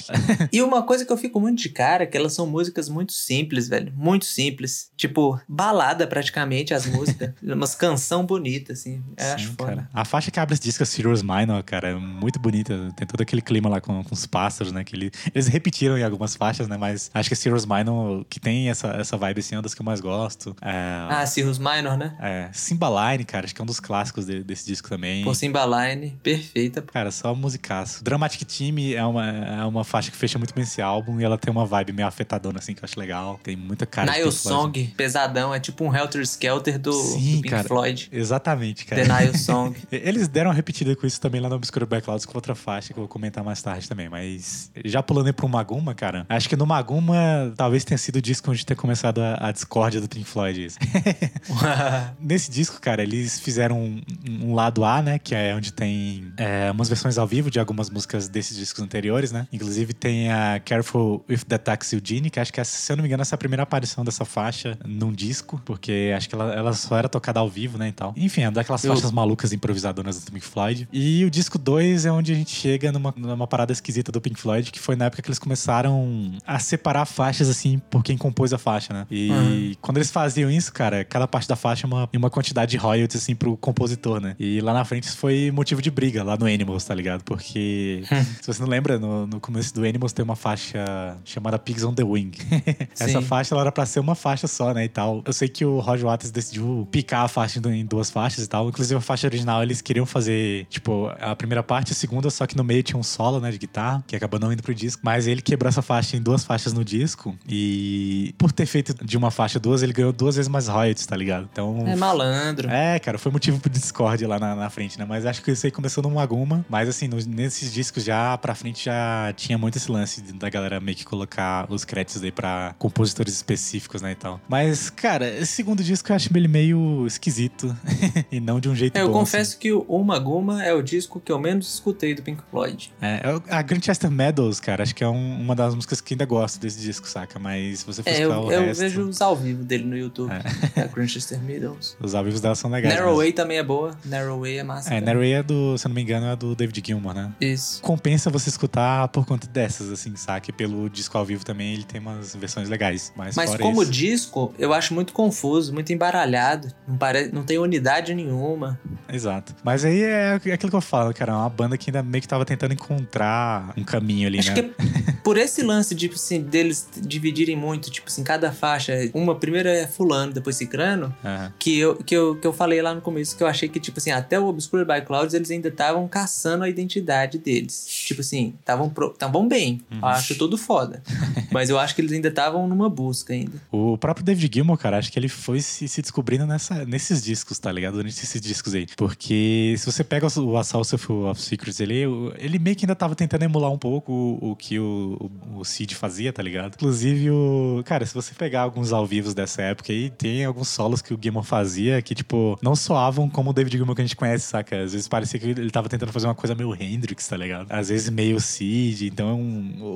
E 0.51 0.61
uma 0.61 0.83
coisa 0.83 1.05
que 1.05 1.11
eu 1.11 1.17
fico 1.17 1.39
muito 1.39 1.61
de 1.61 1.69
cara 1.69 2.03
é 2.03 2.05
que 2.05 2.17
elas 2.17 2.33
são 2.33 2.45
músicas 2.47 2.89
muito 2.89 3.13
simples, 3.13 3.67
velho. 3.67 3.91
Muito 3.95 4.25
simples. 4.25 4.89
Tipo, 4.95 5.39
balada 5.47 6.07
praticamente 6.07 6.73
as 6.73 6.85
músicas. 6.85 7.33
Umas 7.41 7.75
canção 7.75 8.25
bonita, 8.25 8.73
assim. 8.73 9.01
Eu 9.17 9.33
acho 9.33 9.47
Sim, 9.49 9.55
foda. 9.57 9.69
cara. 9.75 9.89
A 9.93 10.05
faixa 10.05 10.31
que 10.31 10.39
abre 10.39 10.53
esse 10.53 10.63
disco, 10.63 10.85
Serious 10.85 11.21
Minor, 11.21 11.63
cara, 11.63 11.89
é 11.89 11.95
muito 11.95 12.39
bonita. 12.39 12.91
Tem 12.95 13.07
todo 13.07 13.21
aquele 13.21 13.41
clima 13.41 13.69
lá 13.69 13.81
com, 13.81 14.03
com 14.03 14.13
os 14.13 14.25
pássaros, 14.49 14.73
né? 14.73 14.83
Que 14.83 14.95
ele- 14.95 15.11
eles 15.33 15.47
repetiram 15.47 15.97
em 15.97 16.03
algumas 16.03 16.35
faixas, 16.35 16.67
né? 16.67 16.75
Mas 16.77 17.11
acho 17.13 17.29
que 17.29 17.35
Serious 17.35 17.65
Minor, 17.65 18.25
que 18.29 18.39
tem 18.39 18.69
essa, 18.69 18.87
essa 18.89 19.15
vibe 19.15 19.39
assim, 19.39 19.55
é 19.55 19.57
uma 19.57 19.61
das 19.61 19.73
que 19.75 19.81
eu 19.81 19.85
mais 19.85 20.01
gosto. 20.01 20.55
É, 20.61 21.07
Ah, 21.09 21.25
Cirrus 21.25 21.57
Minor, 21.59 21.97
né? 21.97 22.15
é, 22.19 22.49
Cymbaline, 22.51 23.23
cara, 23.25 23.45
acho 23.45 23.53
que 23.55 23.61
é 23.61 23.63
um 23.63 23.67
dos 23.67 23.79
clássicos 23.79 24.25
de- 24.25 24.43
desse 24.43 24.65
disco 24.65 24.89
também. 24.89 25.23
Por 25.23 25.35
Cymbaline, 25.35 26.17
perfeita. 26.23 26.81
Cara, 26.81 27.11
só 27.11 27.33
musicaço. 27.35 28.03
Dramatic 28.03 28.43
Team 28.45 28.77
é 28.95 29.05
uma, 29.05 29.27
é 29.29 29.65
uma 29.65 29.83
faixa 29.83 30.09
que 30.11 30.17
fecha 30.17 30.37
muito 30.37 30.53
bem 30.53 30.63
esse 30.63 30.81
álbum 30.81 31.19
e 31.19 31.23
ela 31.23 31.37
tem 31.37 31.51
uma 31.51 31.65
vibe 31.65 31.93
meio 31.93 32.07
afetadona, 32.07 32.59
assim, 32.59 32.73
que 32.73 32.79
eu 32.83 32.85
acho 32.85 32.99
legal. 32.99 33.39
Tem 33.43 33.55
muita 33.55 33.85
cara 33.85 34.11
Nile. 34.11 34.31
Song, 34.31 34.93
pesadão. 34.95 35.53
É 35.53 35.59
tipo 35.59 35.83
um 35.83 35.93
Helter 35.95 36.21
Skelter 36.21 36.79
do, 36.79 36.93
Sim, 36.93 37.35
do 37.37 37.41
Pink 37.41 37.49
cara. 37.49 37.67
Floyd. 37.67 38.09
Exatamente, 38.11 38.85
cara. 38.85 39.03
The 39.05 39.19
Nile 39.25 39.37
Song. 39.37 39.75
Eles 39.91 40.27
deram 40.27 40.49
uma 40.49 40.55
repetida 40.55 40.95
com 40.95 41.05
isso 41.05 41.19
também 41.19 41.41
lá 41.41 41.49
no 41.49 41.55
Obscure 41.55 41.85
Backclouds 41.85 42.25
com 42.25 42.37
outra 42.37 42.55
faixa 42.55 42.93
que 42.93 42.99
eu 42.99 43.01
vou 43.03 43.07
comentar 43.07 43.43
mais 43.43 43.61
tarde 43.61 43.87
também. 43.87 44.07
Mas 44.09 44.38
já 44.85 45.01
pulando 45.03 45.27
aí 45.27 45.33
pro 45.33 45.47
Maguma, 45.47 45.93
cara, 45.93 46.25
acho 46.29 46.47
que 46.49 46.55
no 46.55 46.65
Maguma 46.65 47.53
talvez 47.55 47.83
tenha 47.83 47.97
sido 47.97 48.17
o 48.17 48.21
disco 48.21 48.51
onde 48.51 48.65
ter 48.65 48.75
começado 48.75 49.19
a, 49.19 49.47
a 49.49 49.51
discórdia 49.51 49.99
do 50.01 50.07
Pink 50.07 50.25
Floyd. 50.25 50.65
isso. 50.65 50.77
Nesse 52.19 52.51
disco, 52.51 52.79
cara, 52.79 53.01
eles 53.03 53.39
fizeram 53.39 53.79
um, 53.79 54.01
um 54.41 54.53
lado 54.53 54.83
A, 54.83 55.01
né? 55.01 55.19
Que 55.19 55.35
é 55.35 55.55
onde 55.55 55.71
tem 55.73 56.31
é, 56.37 56.71
umas 56.71 56.87
versões 56.87 57.17
ao 57.17 57.27
vivo 57.27 57.49
de 57.49 57.59
algumas 57.59 57.89
músicas 57.89 58.27
desses 58.27 58.57
discos 58.57 58.83
anteriores, 58.83 59.31
né? 59.31 59.47
Inclusive 59.51 59.93
tem 59.93 60.31
a 60.31 60.59
Careful 60.63 61.23
with 61.29 61.39
the 61.47 61.57
Taxi 61.57 61.95
Eugene, 61.95 62.29
que 62.29 62.39
acho 62.39 62.51
que, 62.51 62.63
se 62.63 62.91
eu 62.91 62.95
não 62.97 63.03
me 63.03 63.07
engano, 63.07 63.21
essa 63.21 63.33
é 63.33 63.37
a 63.37 63.39
primeira 63.39 63.63
aparição 63.63 64.03
dessa 64.03 64.25
faixa 64.25 64.77
num 64.85 65.11
disco, 65.11 65.61
porque 65.65 66.13
acho 66.15 66.29
que 66.29 66.35
ela, 66.35 66.53
ela 66.53 66.73
só 66.73 66.97
era 66.97 67.09
tocada 67.09 67.39
ao 67.39 67.49
vivo, 67.49 67.77
né? 67.77 67.89
E 67.89 67.91
tal. 67.91 68.13
Enfim, 68.15 68.41
é 68.43 68.51
daquelas 68.51 68.83
Eu- 68.83 68.93
faixas 68.93 69.11
malucas 69.11 69.53
improvisadoras 69.53 70.23
do 70.23 70.31
Pink 70.31 70.45
Floyd. 70.45 70.87
E 70.91 71.23
o 71.25 71.29
disco 71.29 71.57
2 71.57 72.05
é 72.05 72.11
onde 72.11 72.31
a 72.31 72.35
gente 72.35 72.51
chega 72.51 72.91
numa, 72.91 73.13
numa 73.15 73.47
parada 73.47 73.71
esquisita 73.71 74.11
do 74.11 74.21
Pink 74.21 74.28
Floyd, 74.37 74.71
que 74.71 74.79
foi 74.79 74.95
na 74.95 75.05
época 75.05 75.21
que 75.21 75.27
eles 75.29 75.39
começaram 75.39 76.31
a 76.45 76.59
separar 76.59 77.05
faixas, 77.05 77.49
assim, 77.49 77.79
por 77.89 78.03
quem 78.03 78.17
compôs 78.17 78.53
a 78.53 78.57
faixa, 78.57 78.93
né? 78.93 79.07
E 79.09 79.29
Uhum. 79.29 79.73
quando 79.81 79.97
eles 79.97 80.11
faziam 80.11 80.49
isso, 80.49 80.71
cara, 80.73 81.03
cada 81.05 81.27
parte 81.27 81.47
da 81.47 81.55
faixa 81.55 81.85
é 81.85 81.87
uma, 81.87 82.09
uma 82.15 82.29
quantidade 82.29 82.71
de 82.71 82.77
royalties, 82.77 83.21
assim, 83.21 83.35
pro 83.35 83.55
compositor, 83.57 84.19
né? 84.19 84.35
E 84.39 84.61
lá 84.61 84.73
na 84.73 84.83
frente 84.85 85.03
isso 85.03 85.17
foi 85.17 85.51
motivo 85.51 85.81
de 85.81 85.89
briga, 85.91 86.23
lá 86.23 86.35
no 86.37 86.45
Animals, 86.45 86.83
tá 86.83 86.93
ligado? 86.95 87.23
Porque, 87.23 88.03
se 88.41 88.47
você 88.47 88.61
não 88.61 88.69
lembra, 88.69 88.97
no, 88.99 89.27
no 89.27 89.39
começo 89.39 89.73
do 89.73 89.85
Animals 89.85 90.13
tem 90.13 90.23
uma 90.23 90.35
faixa 90.35 91.17
chamada 91.25 91.57
Pigs 91.59 91.83
on 91.83 91.93
the 91.93 92.03
Wing. 92.03 92.31
Essa 92.99 93.19
Sim. 93.19 93.25
faixa, 93.25 93.53
ela 93.53 93.61
era 93.61 93.71
pra 93.71 93.85
ser 93.85 93.99
uma 93.99 94.15
faixa 94.15 94.47
só, 94.47 94.73
né, 94.73 94.85
e 94.85 94.89
tal. 94.89 95.21
Eu 95.25 95.33
sei 95.33 95.47
que 95.47 95.63
o 95.65 95.79
Roger 95.79 96.05
Waters 96.05 96.31
decidiu 96.31 96.87
picar 96.91 97.25
a 97.25 97.27
faixa 97.27 97.59
em 97.69 97.85
duas 97.85 98.09
faixas 98.09 98.45
e 98.45 98.47
tal. 98.47 98.69
Inclusive, 98.69 98.97
a 98.97 99.01
faixa 99.01 99.27
original, 99.27 99.61
eles 99.63 99.81
queriam 99.81 100.05
fazer, 100.05 100.65
tipo, 100.69 101.07
a 101.19 101.35
primeira 101.35 101.61
parte 101.63 101.89
e 101.89 101.91
a 101.93 101.95
segunda, 101.95 102.29
só 102.29 102.45
que 102.47 102.55
no 102.57 102.63
meio 102.63 102.83
tinha 102.83 102.99
um 102.99 103.03
solo, 103.03 103.39
né, 103.39 103.51
de 103.51 103.57
guitarra, 103.57 104.03
que 104.07 104.15
acabou 104.19 104.39
não 104.39 104.51
indo 104.53 104.61
pro 104.63 104.73
disco. 104.73 105.01
Mas 105.03 105.27
ele 105.27 105.41
quebrou 105.41 105.69
essa 105.69 105.81
faixa 105.81 106.15
em 106.17 106.21
duas 106.21 106.43
faixas 106.43 106.73
no 106.73 106.83
disco 106.83 107.35
e 107.47 108.33
por 108.37 108.51
ter 108.51 108.65
feito 108.65 108.93
de 109.05 109.17
uma 109.17 109.31
faixa 109.31 109.59
duas, 109.59 109.81
ele 109.83 109.93
ganhou 109.93 110.11
duas 110.13 110.35
vezes 110.35 110.49
mais 110.49 110.67
royalties, 110.67 111.05
tá 111.05 111.15
ligado? 111.15 111.47
Então... 111.51 111.83
É 111.87 111.95
malandro. 111.95 112.69
É, 112.69 112.99
cara, 112.99 113.17
foi 113.17 113.31
motivo 113.31 113.59
pro 113.59 113.69
Discord 113.69 114.25
lá 114.25 114.39
na, 114.39 114.55
na 114.55 114.69
frente, 114.69 114.97
né? 114.99 115.05
Mas 115.07 115.25
acho 115.25 115.41
que 115.41 115.51
isso 115.51 115.65
aí 115.65 115.71
começou 115.71 116.03
no 116.03 116.11
Maguma. 116.11 116.65
Mas 116.69 116.87
assim, 116.89 117.07
nos- 117.07 117.25
nesses 117.25 117.71
discos 117.73 118.03
já 118.03 118.37
pra 118.37 118.53
frente 118.55 118.85
já 118.85 119.33
tinha 119.35 119.57
muito 119.57 119.77
esse 119.77 119.91
lance 119.91 120.21
da 120.33 120.49
galera 120.49 120.79
meio 120.79 120.95
que 120.97 121.05
colocar 121.05 121.65
os 121.71 121.83
créditos 121.85 122.21
aí 122.23 122.31
pra 122.31 122.75
compositores 122.77 123.33
específicos, 123.33 124.01
né? 124.01 124.11
E 124.11 124.15
tal. 124.15 124.39
Mas, 124.47 124.89
cara, 124.89 125.27
esse 125.29 125.53
segundo 125.53 125.83
disco 125.83 126.11
eu 126.11 126.15
acho 126.15 126.29
ele 126.35 126.47
meio 126.47 127.05
esquisito. 127.07 127.75
e 128.31 128.39
não 128.39 128.59
de 128.59 128.69
um 128.69 128.75
jeito 128.75 128.97
É, 128.97 129.01
eu 129.01 129.07
bom. 129.07 129.13
confesso 129.13 129.57
que 129.57 129.71
o 129.71 129.81
Uma 129.87 130.19
Guma 130.19 130.63
é 130.63 130.73
o 130.73 130.81
disco 130.81 131.19
que 131.19 131.31
eu 131.31 131.39
menos 131.39 131.73
escutei 131.73 132.13
do 132.15 132.21
Pink 132.21 132.41
Floyd. 132.51 132.91
assim. 133.01 133.11
É, 133.13 133.21
eu- 133.23 133.43
a 133.49 133.61
Grandchester 134.09 134.11
Meadows, 134.11 134.59
cara, 134.59 134.83
acho 134.83 134.95
que 134.95 135.03
é 135.03 135.07
um- 135.07 135.39
uma 135.41 135.55
das 135.55 135.73
músicas 135.75 136.01
que 136.01 136.13
ainda 136.13 136.25
gosto 136.25 136.59
desse 136.59 136.79
disco, 136.79 137.07
saca? 137.07 137.39
Mas 137.39 137.79
se 137.79 137.85
você 137.85 138.03
for 138.03 138.09
É, 138.09 138.13
escutar 138.13 138.35
eu, 138.35 138.41
o 138.43 138.51
eu 138.51 138.61
resto, 138.61 138.79
vejo 138.81 139.01
os 139.07 139.21
ao 139.21 139.35
vivo 139.35 139.63
dele 139.63 139.83
no 139.85 139.97
YouTube. 139.97 140.29
Da 140.75 140.87
Grandchester 140.87 141.39
Meadows. 141.41 141.95
os 142.01 142.15
ao 142.15 142.23
vivo 142.23 142.39
dela 142.39 142.55
são 142.55 142.69
legais. 142.69 142.93
Narrow 142.93 143.09
mesmo. 143.09 143.21
Way 143.21 143.33
também 143.33 143.57
é 143.57 143.63
boa. 143.63 143.97
Narrow 144.05 144.39
Way 144.41 144.57
é 144.57 144.63
massa. 144.63 144.89
É, 144.89 144.91
também. 144.99 145.05
Narrow 145.05 145.21
Way 145.21 145.33
é 145.33 145.43
do, 145.43 145.77
se 145.77 145.85
eu 145.87 145.89
não 145.89 145.95
me 145.95 146.01
engano, 146.01 146.25
é 146.27 146.35
do 146.35 146.55
David 146.55 146.83
Gilmour, 146.85 147.13
né? 147.13 147.31
Isso. 147.39 147.81
compensa 147.81 148.29
você 148.29 148.49
escutar 148.49 149.07
por 149.09 149.25
conta 149.25 149.47
dessas, 149.47 149.89
assim, 149.91 150.15
saque? 150.15 150.51
Pelo 150.51 150.89
disco 150.89 151.17
ao 151.17 151.25
vivo 151.25 151.43
também 151.45 151.73
ele 151.73 151.83
tem 151.83 151.99
umas 152.01 152.35
versões 152.35 152.69
legais. 152.69 153.11
Mas, 153.15 153.35
Mas 153.35 153.55
como 153.55 153.81
isso, 153.83 153.91
disco, 153.91 154.53
eu 154.57 154.73
acho 154.73 154.93
muito 154.93 155.13
confuso, 155.13 155.73
muito 155.73 155.91
embaralhado. 155.93 156.67
Não, 156.87 156.97
pare... 156.97 157.29
não 157.31 157.43
tem 157.43 157.57
unidade 157.57 158.13
nenhuma. 158.13 158.79
Exato. 159.11 159.55
Mas 159.63 159.85
aí 159.85 160.01
é 160.03 160.33
aquilo 160.33 160.69
que 160.69 160.75
eu 160.75 160.81
falo, 160.81 161.13
cara. 161.13 161.31
É 161.33 161.35
uma 161.35 161.49
banda 161.49 161.77
que 161.77 161.89
ainda 161.89 162.01
meio 162.03 162.21
que 162.21 162.27
tava 162.27 162.45
tentando 162.45 162.73
encontrar 162.73 163.73
um 163.77 163.83
caminho 163.99 164.27
ali, 164.27 164.39
Acho 164.39 164.53
né? 164.53 164.55
que 164.55 164.59
é 164.61 165.08
por 165.29 165.37
esse 165.37 165.61
lance, 165.61 165.93
tipo 165.93 166.15
assim, 166.15 166.41
deles 166.41 166.89
dividirem 166.97 167.55
muito, 167.55 167.91
tipo 167.91 168.07
assim, 168.07 168.23
cada 168.23 168.51
faixa, 168.51 168.93
uma 169.13 169.35
primeira 169.35 169.69
é 169.69 169.85
fulano, 169.85 170.33
depois 170.33 170.55
cicrano, 170.55 171.15
Aham. 171.23 171.53
que 171.59 171.77
eu, 171.77 171.97
que, 171.97 172.17
eu, 172.17 172.35
que 172.35 172.47
eu 172.47 172.51
falei 172.51 172.81
lá 172.81 172.95
no 172.95 173.01
começo, 173.01 173.37
que 173.37 173.43
eu 173.43 173.47
achei 173.47 173.69
que, 173.69 173.79
tipo 173.79 173.99
assim, 173.99 174.09
até 174.09 174.39
o 174.39 174.47
Obscured 174.47 174.91
by 174.91 175.05
Clouds, 175.05 175.35
eles 175.35 175.51
ainda 175.51 175.67
estavam 175.67 176.07
caçando 176.07 176.63
a 176.63 176.69
identidade 176.69 177.37
deles. 177.37 177.85
Tipo 178.07 178.21
assim, 178.21 178.55
estavam 178.59 178.91
estavam 179.13 179.47
bem. 179.47 179.81
Eu 179.91 180.07
acho 180.07 180.35
tudo 180.35 180.57
foda. 180.57 181.03
Mas 181.51 181.69
eu 181.69 181.77
acho 181.77 181.93
que 181.93 182.01
eles 182.01 182.11
ainda 182.11 182.29
estavam 182.29 182.67
numa 182.67 182.89
busca 182.89 183.31
ainda. 183.31 183.61
O 183.71 183.99
próprio 183.99 184.25
David 184.25 184.51
Gilmour, 184.51 184.79
cara, 184.79 184.97
acho 184.97 185.11
que 185.11 185.19
ele 185.19 185.29
foi 185.29 185.61
se, 185.61 185.87
se 185.87 186.01
descobrindo 186.01 186.47
nessa, 186.47 186.85
nesses 186.85 187.23
discos, 187.23 187.59
tá 187.59 187.71
ligado? 187.71 187.93
Durante 187.93 188.23
esses 188.23 188.41
discos 188.41 188.73
aí. 188.73 188.87
Porque 188.97 189.75
se 189.77 189.85
você 189.85 190.03
pega 190.03 190.25
o 190.25 190.57
Assault 190.57 190.95
of, 190.95 191.11
of 191.11 191.39
Secrets, 191.39 191.79
ele, 191.79 192.01
ele 192.39 192.57
meio 192.57 192.75
que 192.75 192.85
ainda 192.85 192.95
tava 192.95 193.13
tentando 193.13 193.43
emular 193.43 193.71
um 193.71 193.77
pouco 193.77 194.11
o, 194.11 194.51
o 194.51 194.55
que 194.55 194.79
o, 194.79 195.18
o, 195.19 195.59
o 195.59 195.65
Cid 195.65 195.93
fazia, 195.95 196.31
tá 196.31 196.41
ligado? 196.41 196.73
Inclusive, 196.75 197.29
o. 197.31 197.81
Cara, 197.85 198.05
se 198.05 198.13
você 198.13 198.33
pegar 198.33 198.61
alguns 198.61 198.91
ao 198.93 199.05
vivos 199.05 199.33
dessa 199.33 199.61
época 199.61 199.91
aí, 199.91 200.09
tem 200.09 200.45
alguns 200.45 200.67
solos 200.69 201.01
que 201.01 201.13
o 201.13 201.19
Gilmour 201.21 201.43
fazia 201.43 202.01
que, 202.01 202.15
tipo, 202.15 202.57
não 202.61 202.75
soavam 202.75 203.29
como 203.29 203.49
o 203.49 203.53
David 203.53 203.77
Gilmour 203.77 203.95
que 203.95 204.01
a 204.01 204.05
gente 204.05 204.15
conhece, 204.15 204.45
saca? 204.47 204.83
Às 204.83 204.93
vezes 204.93 205.07
parecia 205.07 205.39
que 205.39 205.47
ele 205.47 205.69
tava 205.71 205.89
tentando 205.89 206.11
fazer 206.11 206.27
uma 206.27 206.35
coisa 206.35 206.55
meio 206.55 206.73
Hendrix, 206.73 207.27
tá 207.27 207.35
ligado? 207.37 207.67
Às 207.69 207.89
vezes 207.89 208.09
meio 208.09 208.39
Cid. 208.39 209.07
Então, 209.07 209.39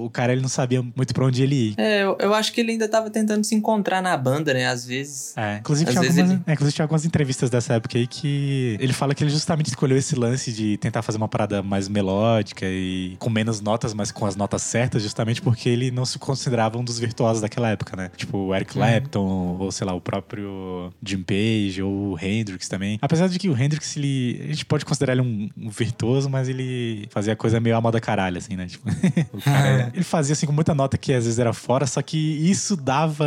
o 0.06 0.10
cara 0.10 0.34
ele 0.34 0.42
não 0.42 0.50
sabia 0.50 0.82
muito 0.82 1.14
pra 1.14 1.26
onde 1.26 1.44
ele 1.44 1.56
ir. 1.70 1.76
É, 1.78 2.04
eu, 2.04 2.18
eu 2.20 2.34
acho 2.34 2.52
que 2.52 2.62
ele 2.62 2.72
ainda 2.72 2.88
tava 2.88 3.10
tentando 3.10 3.44
se 3.44 3.56
encontrar 3.56 4.02
na 4.02 4.16
banda, 4.18 4.54
né? 4.54 4.68
Às 4.68 4.86
vezes. 4.86 5.34
É, 5.38 5.58
inclusive, 5.58 5.90
Às 5.90 5.94
tinha 5.94 6.02
vezes 6.02 6.18
algumas, 6.18 6.38
ele- 6.40 6.44
é, 6.48 6.54
inclusive 6.54 6.76
tinha 6.76 6.84
algumas 6.86 7.06
entrevistas 7.06 7.50
dessa 7.50 7.74
época 7.76 7.98
aí 7.98 8.08
que 8.08 8.78
ele 8.80 8.94
fala 8.94 9.14
que 9.16 9.24
ele 9.24 9.32
justamente 9.32 9.68
escolheu 9.68 9.98
esse 9.98 10.16
lance 10.16 10.52
de 10.52 10.78
tentar 10.78 11.02
fazer 11.02 11.18
uma 11.18 11.28
parada 11.28 11.62
mais 11.62 11.88
melódica 11.88 12.66
e 12.68 13.16
com 13.20 13.30
menos 13.30 13.62
notas, 13.62 13.94
mas 13.94 14.12
com 14.12 14.26
as 14.26 14.36
notas 14.36 14.62
certas, 14.64 15.03
justamente 15.04 15.42
porque 15.42 15.70
ele 15.70 15.92
não 15.92 16.06
se 16.06 16.18
considerava 16.18 16.78
um 16.78 16.84
dos 16.84 16.98
virtuosos 16.98 17.42
daquela 17.42 17.70
época, 17.70 17.96
né? 17.96 18.10
Tipo 18.16 18.38
o 18.38 18.56
Eric 18.56 18.72
Uhum. 18.78 18.82
Clapton, 18.84 19.58
ou 19.60 19.72
sei 19.72 19.86
lá, 19.86 19.94
o 19.94 20.02
próprio 20.02 20.92
Jim 21.06 21.22
Page, 21.22 21.82
ou 21.82 22.13
o 22.13 22.20
Hendrix 22.20 22.68
também. 22.68 22.98
Apesar 23.02 23.28
de 23.28 23.38
que 23.38 23.50
o 23.50 23.58
Hendrix, 23.62 23.96
ele, 23.98 24.39
a 24.44 24.48
gente 24.48 24.66
pode 24.66 24.86
considerar 24.86 25.13
ele 25.13 25.22
um, 25.22 25.50
um 25.58 25.70
virtuoso, 25.70 26.30
mas 26.30 26.50
ele 26.50 27.08
fazia 27.10 27.36
coisa 27.36 27.60
meio 27.60 27.76
a 27.78 27.82
moda 27.82 28.00
caralho, 28.00 28.38
assim, 28.38 28.56
né? 28.56 28.66
Tipo, 28.68 28.89
o 29.34 29.42
cara, 29.42 29.92
ele 29.94 30.04
fazia 30.04 30.34
assim 30.34 30.46
com 30.46 30.54
muita 30.54 30.74
nota 30.74 30.98
que 30.98 31.13
às 31.13 31.26
vezes 31.26 31.38
era 31.39 31.54
fora, 31.54 31.86
só 31.86 32.02
que 32.02 32.18
isso 32.18 32.76
dava 32.76 33.26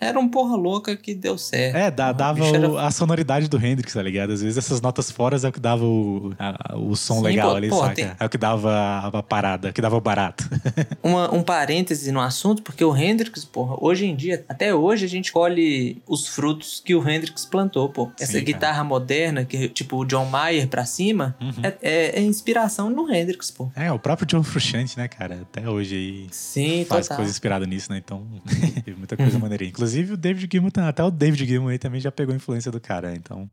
Era 0.00 0.18
um 0.18 0.28
porra 0.28 0.56
louca 0.56 0.96
que 0.96 1.14
deu 1.14 1.36
certo. 1.36 1.76
é, 1.76 1.88
O 1.88 1.90
dava 1.90 2.34
bicho 2.34 2.54
era 2.54 2.68
o- 2.70 2.78
a 2.78 2.90
sonoridade 2.90 3.48
do 3.48 3.56
Hendrix, 3.64 3.92
tá 3.92 4.02
ligado? 4.02 4.32
Às 4.32 4.42
vezes 4.42 4.56
essas 4.58 4.80
notas 4.80 5.10
fora 5.10 5.36
é 5.42 5.48
o 5.48 5.52
que 5.52 5.60
dava 5.60 5.84
o, 5.84 6.32
a- 6.38 6.76
o 6.76 6.94
som 6.94 7.16
Sim, 7.16 7.22
legal 7.22 7.50
pô, 7.50 7.56
ali, 7.56 7.68
pô, 7.68 7.80
saca? 7.80 7.94
tem- 7.94 8.10
É 8.18 8.24
o 8.24 8.28
que 8.28 8.38
dava 8.38 8.70
a, 8.72 9.06
a 9.18 9.22
parada, 9.22 9.68
é 9.68 9.70
o 9.70 9.74
que 9.74 9.80
dava 9.80 9.96
o 9.96 10.00
barato. 10.00 10.48
Uma- 11.02 11.32
um 11.34 11.42
parêntese 11.42 12.10
no 12.12 12.20
assunto, 12.20 12.62
porque 12.62 12.84
o 12.84 12.96
Hendrix, 12.96 13.44
porra, 13.44 13.76
hoje 13.80 14.06
em 14.06 14.14
dia, 14.16 14.44
até 14.48 14.74
hoje, 14.74 15.04
a 15.04 15.08
gente 15.08 15.32
colhe 15.32 16.00
os 16.06 16.26
frutos 16.28 16.80
que 16.84 16.94
o 16.94 17.08
Hendrix 17.08 17.44
plantou, 17.44 17.88
pô. 17.88 18.10
Essa 18.18 18.26
Sim, 18.26 18.32
cara. 18.32 18.44
guitarra 18.44 18.84
moderna, 18.84 19.44
que 19.44 19.68
tipo 19.68 19.96
o 19.96 20.04
John 20.04 20.26
Mayer 20.26 20.68
pra 20.68 20.84
cima, 20.84 21.36
Uhum. 21.40 21.52
é, 21.62 21.76
é- 21.82 22.18
é 22.18 22.22
inspiração 22.22 22.90
no 22.90 23.12
Hendrix, 23.12 23.50
pô. 23.50 23.70
é, 23.76 23.90
o 23.92 23.98
próprio 23.98 24.26
John 24.26 24.42
Frusciante, 24.42 24.96
né, 24.98 25.08
cara? 25.08 25.40
Até 25.42 25.68
hoje 25.68 25.94
aí 25.94 26.26
Sim, 26.30 26.84
faz 26.88 27.06
total. 27.06 27.16
coisa 27.18 27.30
inspirada 27.30 27.66
nisso, 27.66 27.90
né? 27.92 27.98
Então, 28.04 28.26
teve 28.84 28.96
muita 28.98 29.16
coisa 29.16 29.38
maneirinha. 29.38 29.70
Inclusive 29.70 30.14
o 30.14 30.16
David 30.16 30.48
Gilmour, 30.50 30.70
tá- 30.72 30.88
até 30.88 31.02
o 31.02 31.10
David 31.10 31.46
Gilmour 31.46 31.70
aí 31.72 31.78
também 31.78 32.00
já 32.00 32.10
pegou 32.12 32.32
a 32.32 32.36
influência 32.36 32.70
do 32.70 32.80
cara, 32.80 33.14
então... 33.14 33.48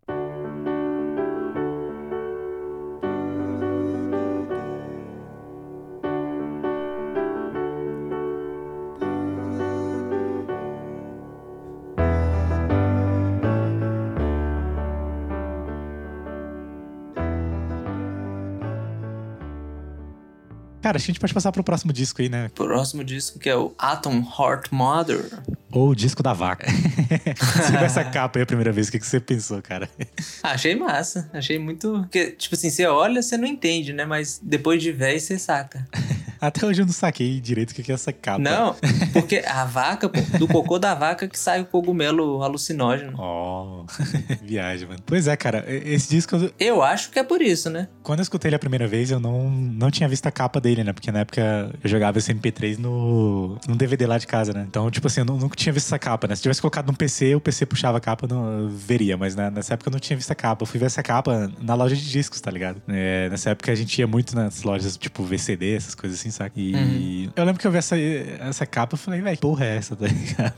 Cara, 20.89 20.97
acho 20.97 21.05
que 21.05 21.11
a 21.11 21.13
gente 21.13 21.21
pode 21.21 21.35
passar 21.35 21.51
pro 21.51 21.63
próximo 21.63 21.93
disco 21.93 22.19
aí, 22.19 22.29
né? 22.29 22.49
Próximo 22.55 23.03
disco 23.03 23.37
que 23.37 23.47
é 23.47 23.55
o 23.55 23.75
Atom 23.77 24.23
Heart 24.23 24.71
Mother. 24.71 25.39
Ou 25.71 25.89
o 25.89 25.95
disco 25.95 26.23
da 26.23 26.33
vaca. 26.33 26.65
Você 27.37 27.71
viu 27.73 27.81
essa 27.81 28.03
capa 28.03 28.39
aí 28.39 28.41
a 28.41 28.45
primeira 28.47 28.71
vez, 28.71 28.87
o 28.87 28.91
que 28.91 28.97
que 28.97 29.05
você 29.05 29.19
pensou, 29.19 29.61
cara? 29.61 29.87
Ah, 30.41 30.53
achei 30.53 30.75
massa. 30.75 31.29
Achei 31.31 31.59
muito. 31.59 31.91
Porque, 31.99 32.31
tipo 32.31 32.55
assim, 32.55 32.71
você 32.71 32.87
olha, 32.87 33.21
você 33.21 33.37
não 33.37 33.45
entende, 33.45 33.93
né? 33.93 34.03
Mas 34.05 34.39
depois 34.41 34.81
de 34.81 34.91
velho, 34.91 35.19
você 35.19 35.37
saca. 35.37 35.87
Até 36.41 36.65
hoje 36.65 36.81
eu 36.81 36.85
não 36.85 36.93
saquei 36.93 37.39
direito 37.39 37.71
o 37.71 37.75
que 37.75 37.91
é 37.91 37.95
essa 37.95 38.11
capa. 38.13 38.39
Não, 38.39 38.75
porque 39.13 39.43
a 39.45 39.65
vaca, 39.65 40.07
pô, 40.09 40.19
do 40.37 40.47
cocô 40.47 40.79
da 40.79 40.93
vaca 40.95 41.27
que 41.27 41.37
sai 41.37 41.61
o 41.61 41.65
cogumelo 41.65 42.41
alucinógeno. 42.43 43.13
Oh, 43.19 43.85
viagem, 44.41 44.87
mano. 44.87 44.99
Pois 45.05 45.27
é, 45.27 45.35
cara, 45.35 45.65
esse 45.67 46.09
disco, 46.09 46.35
eu- 46.35 46.51
Eu 46.59 46.81
acho 46.83 47.09
que 47.11 47.19
é 47.19 47.23
por 47.23 47.41
isso, 47.41 47.69
né? 47.69 47.87
quando 48.03 48.19
eu 48.19 48.23
escutei 48.23 48.49
ele 48.49 48.55
a 48.55 48.59
primeira 48.59 48.87
vez, 48.87 49.11
eu 49.11 49.19
não, 49.19 49.49
não 49.51 49.91
tinha 49.91 50.07
visto 50.09 50.25
a 50.25 50.31
capa 50.31 50.59
dele, 50.59 50.83
né? 50.83 50.93
Porque 50.93 51.11
na 51.11 51.19
época 51.19 51.71
eu 51.83 51.89
jogava 51.89 52.17
esse 52.17 52.33
MP3 52.33 52.77
no, 52.77 53.57
no 53.67 53.75
DVD 53.75 54.05
lá 54.07 54.17
de 54.17 54.25
casa, 54.25 54.51
né? 54.51 54.65
Então, 54.67 54.89
tipo 54.89 55.05
assim, 55.07 55.21
eu 55.21 55.25
nu- 55.25 55.37
nunca 55.37 55.55
tinha 55.55 55.71
visto 55.71 55.85
essa 55.87 55.99
capa, 55.99 56.27
né? 56.27 56.35
Se 56.35 56.41
tivesse 56.41 56.59
colocado 56.61 56.87
no 56.87 56.95
PC, 56.97 57.35
o 57.35 57.39
PC 57.41 57.65
puxava 57.65 57.97
a 57.97 58.01
capa, 58.01 58.27
não 58.27 58.61
eu 58.61 58.69
veria. 58.69 59.15
Mas 59.17 59.35
né, 59.35 59.49
nessa 59.51 59.73
época 59.75 59.89
eu 59.89 59.91
não 59.91 59.99
tinha 59.99 60.17
visto 60.17 60.31
a 60.31 60.35
capa. 60.35 60.63
Eu 60.63 60.67
fui 60.67 60.79
ver 60.79 60.87
essa 60.87 61.03
capa 61.03 61.51
na 61.61 61.75
loja 61.75 61.95
de 61.95 62.09
discos, 62.09 62.41
tá 62.41 62.49
ligado? 62.49 62.81
É, 62.87 63.29
nessa 63.29 63.51
época 63.51 63.71
a 63.71 63.75
gente 63.75 63.99
ia 63.99 64.07
muito 64.07 64.35
nas 64.35 64.63
lojas, 64.63 64.97
tipo 64.97 65.23
VCD, 65.23 65.75
essas 65.75 65.93
coisas 65.93 66.19
assim, 66.19 66.28
saca? 66.31 66.51
E 66.59 67.29
eu 67.35 67.43
lembro 67.45 67.59
que 67.59 67.67
eu 67.67 67.71
vi 67.71 67.77
essa, 67.77 67.97
essa 67.97 68.65
capa 68.65 68.95
e 68.95 68.99
falei, 68.99 69.21
velho, 69.21 69.37
porra 69.37 69.65
é 69.65 69.77
essa, 69.77 69.95
tá 69.95 70.05
ligado? 70.07 70.53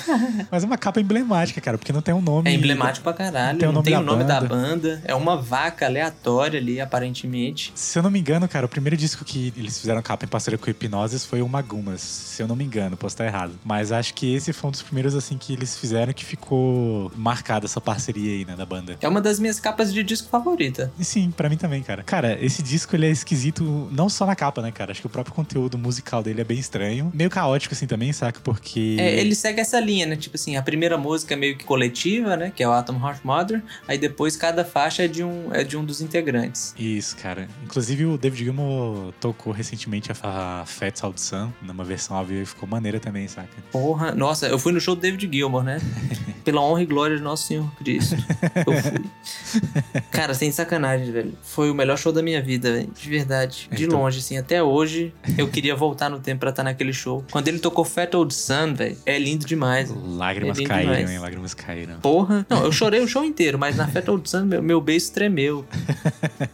Mas 0.50 0.62
é 0.64 0.66
uma 0.66 0.78
capa 0.78 1.00
emblemática, 1.00 1.60
cara, 1.60 1.78
porque 1.78 1.92
não 1.92 2.02
tem 2.02 2.14
um 2.14 2.20
nome. 2.20 2.50
É 2.50 2.54
emblemático 2.54 3.04
pra 3.04 3.12
caralho. 3.12 3.58
Tem 3.58 3.68
o 3.68 3.72
não 3.72 3.76
nome 3.76 3.84
tem 3.84 3.94
da 3.94 4.00
o 4.00 4.04
nome 4.04 4.24
da 4.24 4.40
banda. 4.40 4.54
banda. 4.54 5.02
É 5.04 5.14
uma 5.14 5.36
vaca 5.36 5.86
aleatória 5.86 6.58
ali, 6.58 6.80
aparentemente. 6.80 7.72
Se 7.74 7.98
eu 7.98 8.02
não 8.02 8.10
me 8.10 8.18
engano, 8.18 8.48
cara, 8.48 8.66
o 8.66 8.68
primeiro 8.68 8.96
disco 8.96 9.24
que 9.24 9.52
eles 9.56 9.78
fizeram 9.78 10.02
capa 10.02 10.24
em 10.24 10.28
parceria 10.28 10.58
com 10.58 10.68
Hipnoses 10.70 11.24
foi 11.24 11.42
o 11.42 11.48
Magumas. 11.48 12.00
Se 12.00 12.42
eu 12.42 12.48
não 12.48 12.56
me 12.56 12.64
engano, 12.64 12.96
posso 12.96 13.14
estar 13.14 13.24
errado. 13.24 13.52
Mas 13.64 13.92
acho 13.92 14.14
que 14.14 14.34
esse 14.34 14.52
foi 14.52 14.68
um 14.68 14.70
dos 14.70 14.82
primeiros, 14.82 15.14
assim, 15.14 15.36
que 15.38 15.52
eles 15.52 15.76
fizeram 15.78 16.12
que 16.12 16.24
ficou 16.24 17.10
marcada 17.16 17.66
essa 17.66 17.80
parceria 17.80 18.32
aí, 18.32 18.44
né, 18.44 18.54
da 18.56 18.66
banda. 18.66 18.96
É 19.00 19.08
uma 19.08 19.20
das 19.20 19.38
minhas 19.38 19.58
capas 19.60 19.92
de 19.92 20.02
disco 20.02 20.28
favorita. 20.28 20.92
Sim, 21.00 21.30
pra 21.30 21.48
mim 21.48 21.56
também, 21.56 21.82
cara. 21.82 22.02
Cara, 22.02 22.38
esse 22.44 22.62
disco 22.62 22.94
ele 22.96 23.06
é 23.06 23.10
esquisito 23.10 23.88
não 23.90 24.08
só 24.08 24.26
na 24.26 24.34
capa, 24.36 24.60
né, 24.62 24.70
cara? 24.70 24.92
Acho 24.92 25.00
que 25.00 25.06
o 25.06 25.10
próprio 25.16 25.34
conteúdo 25.34 25.78
musical 25.78 26.22
dele 26.22 26.42
é 26.42 26.44
bem 26.44 26.58
estranho. 26.58 27.10
Meio 27.14 27.30
caótico, 27.30 27.72
assim, 27.74 27.86
também, 27.86 28.12
saca? 28.12 28.38
Porque. 28.44 28.96
É, 28.98 29.18
ele 29.18 29.34
segue 29.34 29.60
essa 29.60 29.80
linha, 29.80 30.04
né? 30.04 30.14
Tipo 30.16 30.36
assim, 30.36 30.56
a 30.56 30.62
primeira 30.62 30.98
música 30.98 31.32
é 31.32 31.36
meio 31.36 31.56
que 31.56 31.64
coletiva, 31.64 32.36
né? 32.36 32.52
Que 32.54 32.62
é 32.62 32.68
o 32.68 32.72
Atom 32.72 32.98
Heart 32.98 33.20
Mother. 33.24 33.62
Aí 33.88 33.96
depois 33.96 34.36
cada 34.36 34.62
faixa 34.64 35.04
é 35.04 35.08
de 35.08 35.24
um, 35.24 35.52
é 35.54 35.64
de 35.64 35.76
um 35.76 35.84
dos 35.84 36.02
integrantes. 36.02 36.74
Isso, 36.78 37.16
cara. 37.16 37.48
Inclusive 37.64 38.04
o 38.04 38.18
David 38.18 38.44
Gilmour 38.44 39.12
tocou 39.20 39.52
recentemente 39.54 40.12
a, 40.12 40.60
a 40.62 40.66
Fat 40.66 40.94
Sound 40.98 41.18
Sun 41.20 41.50
numa 41.62 41.82
versão 41.84 42.16
ao 42.16 42.24
vivo 42.26 42.42
e 42.42 42.46
ficou 42.46 42.68
maneira 42.68 43.00
também, 43.00 43.26
saca? 43.26 43.48
Porra, 43.72 44.12
nossa, 44.14 44.46
eu 44.48 44.58
fui 44.58 44.72
no 44.72 44.80
show 44.80 44.94
do 44.94 45.00
David 45.00 45.28
Gilmour, 45.32 45.62
né? 45.62 45.80
Pela 46.44 46.60
honra 46.60 46.82
e 46.82 46.86
glória 46.86 47.16
de 47.16 47.22
Nosso 47.22 47.46
Senhor 47.48 47.68
Cristo. 47.76 48.16
Eu 48.66 48.72
fui. 48.82 50.02
Cara, 50.12 50.34
sem 50.34 50.52
sacanagem, 50.52 51.10
velho. 51.10 51.38
Foi 51.42 51.70
o 51.70 51.74
melhor 51.74 51.96
show 51.98 52.12
da 52.12 52.22
minha 52.22 52.40
vida, 52.42 52.70
velho. 52.72 52.90
De 52.94 53.08
verdade. 53.08 53.68
De 53.72 53.84
Então- 53.86 54.00
longe, 54.00 54.18
assim. 54.18 54.36
Até 54.36 54.62
hoje, 54.62 55.05
eu 55.36 55.48
queria 55.48 55.74
voltar 55.74 56.08
no 56.10 56.18
tempo 56.18 56.40
pra 56.40 56.50
estar 56.50 56.62
naquele 56.62 56.92
show. 56.92 57.24
Quando 57.30 57.48
ele 57.48 57.58
tocou 57.58 57.84
Fat 57.84 58.12
Old 58.14 58.32
Sun, 58.34 58.74
velho, 58.74 58.96
é 59.06 59.18
lindo 59.18 59.46
demais. 59.46 59.90
Lágrimas 59.90 60.56
É 60.56 60.60
lindo 60.60 60.68
caíram, 60.68 60.92
demais. 60.92 61.10
hein? 61.10 61.18
Lágrimas 61.18 61.54
caíram. 61.54 62.00
Porra. 62.00 62.46
Não, 62.48 62.64
eu 62.64 62.72
chorei 62.72 63.00
o 63.00 63.08
show 63.08 63.24
inteiro, 63.24 63.58
mas 63.58 63.76
na 63.76 63.86
Fat 63.88 64.06
Old 64.08 64.28
Sun, 64.28 64.44
meu, 64.46 64.62
meu 64.62 64.80
beiço 64.80 65.12
tremeu. 65.12 65.64